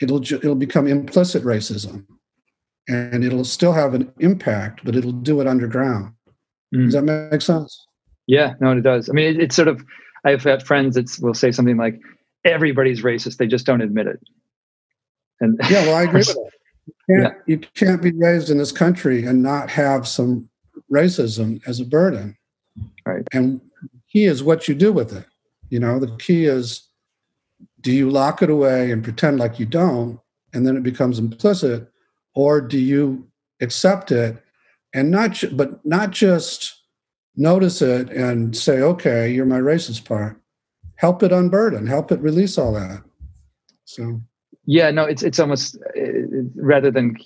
it'll 0.00 0.22
it'll 0.22 0.54
become 0.54 0.86
implicit 0.86 1.42
racism, 1.44 2.06
and 2.88 3.24
it'll 3.24 3.44
still 3.44 3.72
have 3.72 3.94
an 3.94 4.12
impact, 4.20 4.80
but 4.84 4.96
it'll 4.96 5.12
do 5.12 5.40
it 5.40 5.46
underground. 5.46 6.12
Mm. 6.74 6.84
Does 6.84 6.94
that 6.94 7.02
make 7.02 7.42
sense? 7.42 7.86
Yeah, 8.26 8.54
no, 8.60 8.72
it 8.72 8.82
does. 8.82 9.08
I 9.08 9.12
mean, 9.12 9.34
it, 9.34 9.40
it's 9.40 9.56
sort 9.56 9.68
of. 9.68 9.84
I've 10.24 10.42
had 10.42 10.62
friends 10.62 10.96
that 10.96 11.16
will 11.20 11.34
say 11.34 11.52
something 11.52 11.76
like, 11.76 12.00
"Everybody's 12.44 13.02
racist; 13.02 13.36
they 13.36 13.46
just 13.46 13.66
don't 13.66 13.80
admit 13.80 14.06
it." 14.06 14.20
And 15.40 15.58
yeah, 15.70 15.84
well, 15.84 15.96
I 15.96 16.02
agree 16.04 16.20
with 16.20 16.28
that. 16.28 16.50
You 16.86 16.94
can't, 17.16 17.34
yeah. 17.34 17.42
you 17.46 17.58
can't 17.74 18.02
be 18.02 18.12
raised 18.12 18.50
in 18.50 18.58
this 18.58 18.72
country 18.72 19.24
and 19.24 19.42
not 19.42 19.70
have 19.70 20.08
some 20.08 20.48
racism 20.90 21.60
as 21.66 21.80
a 21.80 21.84
burden. 21.84 22.36
Right. 23.04 23.26
And 23.32 23.60
key 24.10 24.24
is 24.24 24.42
what 24.42 24.68
you 24.68 24.74
do 24.74 24.92
with 24.92 25.12
it. 25.12 25.26
You 25.70 25.80
know, 25.80 25.98
the 25.98 26.16
key 26.16 26.46
is 26.46 26.87
do 27.80 27.92
you 27.92 28.10
lock 28.10 28.42
it 28.42 28.50
away 28.50 28.90
and 28.90 29.04
pretend 29.04 29.38
like 29.38 29.58
you 29.58 29.66
don't 29.66 30.20
and 30.52 30.66
then 30.66 30.76
it 30.76 30.82
becomes 30.82 31.18
implicit? 31.18 31.90
Or 32.34 32.60
do 32.60 32.78
you 32.78 33.28
accept 33.60 34.12
it 34.12 34.42
and 34.94 35.10
not 35.10 35.42
but 35.52 35.84
not 35.84 36.10
just 36.10 36.80
notice 37.36 37.82
it 37.82 38.10
and 38.10 38.56
say 38.56 38.80
okay 38.80 39.30
you're 39.30 39.46
my 39.46 39.60
racist 39.60 40.04
part. 40.04 40.40
Help 40.96 41.22
it 41.22 41.32
unburden 41.32 41.86
help 41.86 42.10
it 42.12 42.20
release 42.20 42.58
all 42.58 42.72
that. 42.72 43.02
So. 43.84 44.20
Yeah 44.66 44.90
no 44.90 45.04
it's 45.04 45.22
it's 45.22 45.38
almost 45.38 45.76
uh, 45.96 46.00
rather 46.54 46.90
than 46.90 47.16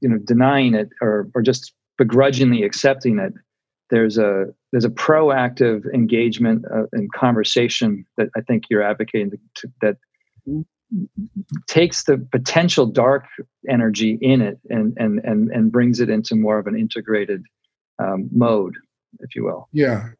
you 0.00 0.08
know 0.08 0.18
denying 0.18 0.74
it 0.74 0.88
or 1.00 1.28
or 1.34 1.42
just 1.42 1.72
begrudgingly 1.98 2.62
accepting 2.62 3.18
it 3.18 3.34
there's 3.90 4.18
a 4.18 4.46
there's 4.72 4.84
a 4.84 4.90
proactive 4.90 5.84
engagement 5.92 6.64
uh, 6.72 6.84
and 6.92 7.12
conversation 7.12 8.04
that 8.16 8.28
I 8.36 8.40
think 8.40 8.64
you're 8.70 8.82
advocating 8.82 9.32
to, 9.56 9.68
that 9.82 9.96
takes 11.66 12.04
the 12.04 12.18
potential 12.32 12.86
dark 12.86 13.24
energy 13.68 14.18
in 14.20 14.40
it 14.40 14.58
and 14.70 14.94
and 14.96 15.20
and 15.24 15.50
and 15.50 15.72
brings 15.72 16.00
it 16.00 16.08
into 16.08 16.34
more 16.34 16.58
of 16.58 16.66
an 16.66 16.78
integrated 16.78 17.44
um, 17.98 18.28
mode, 18.32 18.74
if 19.20 19.34
you 19.34 19.44
will. 19.44 19.68
Yeah, 19.72 20.10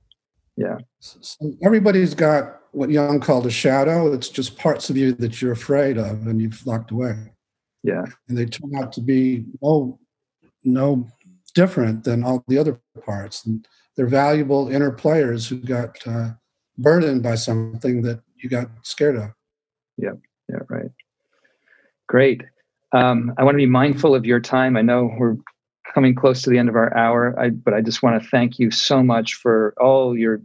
yeah. 0.56 0.78
So 1.00 1.52
everybody's 1.64 2.14
got 2.14 2.60
what 2.72 2.90
Jung 2.90 3.20
called 3.20 3.46
a 3.46 3.50
shadow. 3.50 4.12
It's 4.12 4.28
just 4.28 4.58
parts 4.58 4.90
of 4.90 4.96
you 4.96 5.12
that 5.14 5.40
you're 5.40 5.52
afraid 5.52 5.98
of 5.98 6.26
and 6.26 6.40
you've 6.40 6.64
locked 6.66 6.90
away. 6.90 7.32
Yeah, 7.82 8.04
and 8.28 8.36
they 8.36 8.46
turn 8.46 8.72
out 8.76 8.92
to 8.92 9.00
be 9.00 9.44
no 9.62 9.98
no 10.64 11.08
different 11.50 12.04
than 12.04 12.24
all 12.24 12.44
the 12.48 12.58
other 12.58 12.80
parts. 13.04 13.44
And 13.44 13.66
they're 13.96 14.06
valuable 14.06 14.68
inner 14.68 14.90
players 14.90 15.48
who 15.48 15.56
got 15.56 15.98
uh, 16.06 16.30
burdened 16.78 17.22
by 17.22 17.34
something 17.34 18.02
that 18.02 18.20
you 18.36 18.48
got 18.48 18.68
scared 18.82 19.16
of. 19.16 19.30
Yeah, 19.96 20.12
yeah, 20.48 20.60
right. 20.68 20.90
Great. 22.08 22.42
Um, 22.92 23.32
I 23.38 23.44
want 23.44 23.54
to 23.54 23.58
be 23.58 23.66
mindful 23.66 24.14
of 24.14 24.24
your 24.24 24.40
time. 24.40 24.76
I 24.76 24.82
know 24.82 25.14
we're 25.18 25.36
coming 25.94 26.14
close 26.14 26.42
to 26.42 26.50
the 26.50 26.58
end 26.58 26.68
of 26.68 26.76
our 26.76 26.96
hour, 26.96 27.38
I, 27.38 27.50
but 27.50 27.74
I 27.74 27.80
just 27.80 28.02
want 28.02 28.20
to 28.20 28.28
thank 28.28 28.58
you 28.58 28.70
so 28.70 29.02
much 29.02 29.34
for 29.34 29.74
all 29.80 30.16
your 30.16 30.40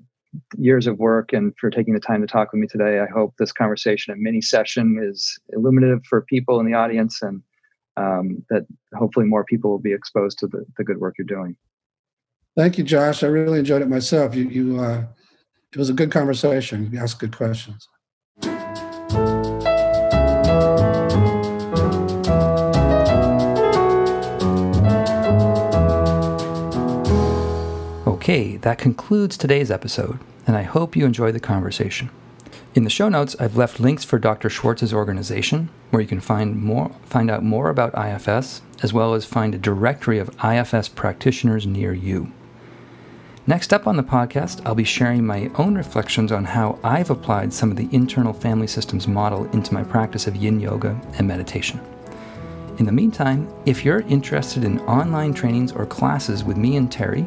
years 0.57 0.85
of 0.85 0.99
work 0.99 1.33
and 1.33 1.53
for 1.57 1.69
taking 1.69 1.93
the 1.93 1.99
time 1.99 2.21
to 2.21 2.27
talk 2.27 2.51
with 2.51 2.61
me 2.61 2.67
today. 2.67 2.99
I 2.99 3.07
hope 3.07 3.35
this 3.37 3.51
conversation, 3.51 4.11
and 4.11 4.21
mini 4.21 4.41
session, 4.41 4.99
is 5.01 5.39
illuminative 5.53 6.05
for 6.05 6.21
people 6.21 6.59
in 6.59 6.65
the 6.65 6.73
audience 6.73 7.21
and 7.21 7.41
um, 7.97 8.43
that 8.49 8.65
hopefully 8.93 9.25
more 9.25 9.43
people 9.43 9.71
will 9.71 9.79
be 9.79 9.93
exposed 9.93 10.39
to 10.39 10.47
the, 10.47 10.65
the 10.77 10.83
good 10.83 10.99
work 10.99 11.15
you're 11.17 11.25
doing. 11.25 11.55
Thank 12.57 12.77
you, 12.77 12.83
Josh. 12.83 13.23
I 13.23 13.27
really 13.27 13.59
enjoyed 13.59 13.81
it 13.81 13.89
myself. 13.89 14.35
You, 14.35 14.47
you, 14.47 14.79
uh, 14.79 15.05
it 15.71 15.77
was 15.77 15.89
a 15.89 15.93
good 15.93 16.11
conversation. 16.11 16.89
You 16.91 16.99
asked 16.99 17.19
good 17.19 17.35
questions. 17.35 17.87
Okay, 28.07 28.57
that 28.57 28.77
concludes 28.79 29.37
today's 29.37 29.69
episode, 29.69 30.17
and 30.47 30.55
I 30.55 30.63
hope 30.63 30.95
you 30.95 31.05
enjoyed 31.05 31.35
the 31.35 31.39
conversation. 31.39 32.09
In 32.75 32.83
the 32.83 32.89
show 32.89 33.07
notes, 33.07 33.37
I've 33.39 33.55
left 33.55 33.79
links 33.79 34.03
for 34.03 34.19
Dr. 34.19 34.49
Schwartz's 34.49 34.93
organization, 34.93 35.69
where 35.91 36.01
you 36.01 36.09
can 36.09 36.19
find 36.19 36.61
more, 36.61 36.91
find 37.05 37.31
out 37.31 37.41
more 37.41 37.69
about 37.69 37.97
IFS, 37.97 38.61
as 38.83 38.91
well 38.91 39.13
as 39.13 39.23
find 39.23 39.55
a 39.55 39.57
directory 39.57 40.19
of 40.19 40.35
IFS 40.43 40.89
practitioners 40.89 41.65
near 41.65 41.93
you. 41.93 42.33
Next 43.47 43.71
up 43.71 43.87
on 43.87 43.95
the 43.95 44.03
podcast, 44.03 44.61
I'll 44.65 44.75
be 44.75 44.83
sharing 44.83 45.25
my 45.25 45.49
own 45.55 45.75
reflections 45.75 46.33
on 46.33 46.43
how 46.43 46.77
I've 46.83 47.09
applied 47.09 47.53
some 47.53 47.71
of 47.71 47.77
the 47.77 47.87
internal 47.93 48.33
family 48.33 48.67
systems 48.67 49.07
model 49.07 49.45
into 49.51 49.73
my 49.73 49.85
practice 49.85 50.27
of 50.27 50.35
yin 50.35 50.59
yoga 50.59 50.99
and 51.17 51.25
meditation. 51.25 51.79
In 52.77 52.85
the 52.85 52.91
meantime, 52.91 53.47
if 53.65 53.85
you're 53.85 54.01
interested 54.01 54.65
in 54.65 54.81
online 54.81 55.33
trainings 55.33 55.71
or 55.71 55.85
classes 55.85 56.43
with 56.43 56.57
me 56.57 56.75
and 56.75 56.91
Terry, 56.91 57.25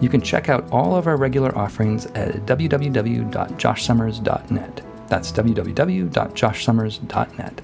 you 0.00 0.08
can 0.08 0.22
check 0.22 0.48
out 0.48 0.66
all 0.72 0.96
of 0.96 1.06
our 1.06 1.18
regular 1.18 1.54
offerings 1.56 2.06
at 2.06 2.46
www.joshsummers.net. 2.46 4.85
That's 5.08 5.32
www.joshsummers.net. 5.32 7.62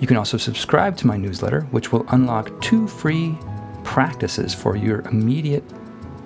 You 0.00 0.06
can 0.06 0.16
also 0.16 0.38
subscribe 0.38 0.96
to 0.98 1.06
my 1.06 1.16
newsletter, 1.16 1.62
which 1.72 1.92
will 1.92 2.06
unlock 2.08 2.60
two 2.62 2.88
free 2.88 3.36
practices 3.84 4.54
for 4.54 4.76
your 4.76 5.02
immediate 5.02 5.64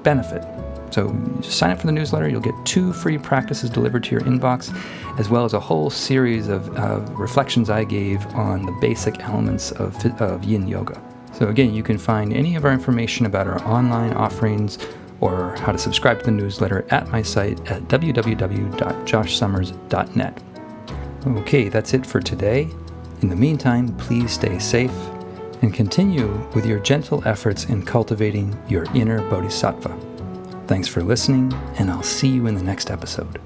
benefit. 0.04 0.44
So 0.90 1.08
sign 1.40 1.72
up 1.72 1.80
for 1.80 1.86
the 1.86 1.92
newsletter, 1.92 2.28
you'll 2.28 2.40
get 2.40 2.54
two 2.64 2.92
free 2.92 3.18
practices 3.18 3.68
delivered 3.68 4.04
to 4.04 4.12
your 4.12 4.20
inbox, 4.20 4.72
as 5.18 5.28
well 5.28 5.44
as 5.44 5.52
a 5.52 5.58
whole 5.58 5.90
series 5.90 6.48
of, 6.48 6.68
reflections 7.18 7.68
I 7.68 7.82
gave 7.82 8.24
on 8.36 8.64
the 8.64 8.70
basic 8.80 9.18
elements 9.20 9.72
of, 9.72 9.96
of 10.20 10.44
yin 10.44 10.68
yoga. 10.68 11.02
So 11.32 11.48
again, 11.48 11.74
you 11.74 11.82
can 11.82 11.98
find 11.98 12.32
any 12.32 12.54
of 12.54 12.64
our 12.64 12.72
information 12.72 13.26
about 13.26 13.48
our 13.48 13.60
online 13.64 14.12
offerings 14.12 14.78
or 15.24 15.56
how 15.56 15.72
to 15.72 15.78
subscribe 15.78 16.18
to 16.18 16.26
the 16.26 16.30
newsletter 16.30 16.84
at 16.90 17.08
my 17.08 17.22
site 17.22 17.58
at 17.70 17.80
www.joshsummers.net. 17.84 20.42
Okay, 21.26 21.70
that's 21.70 21.94
it 21.94 22.04
for 22.04 22.20
today. 22.20 22.68
In 23.22 23.30
the 23.30 23.36
meantime, 23.36 23.96
please 23.96 24.32
stay 24.32 24.58
safe 24.58 24.92
and 25.62 25.72
continue 25.72 26.46
with 26.54 26.66
your 26.66 26.80
gentle 26.80 27.26
efforts 27.26 27.64
in 27.64 27.82
cultivating 27.82 28.54
your 28.68 28.84
inner 28.94 29.26
bodhisattva. 29.30 29.98
Thanks 30.66 30.88
for 30.88 31.02
listening, 31.02 31.54
and 31.78 31.90
I'll 31.90 32.02
see 32.02 32.28
you 32.28 32.46
in 32.46 32.54
the 32.54 32.62
next 32.62 32.90
episode. 32.90 33.40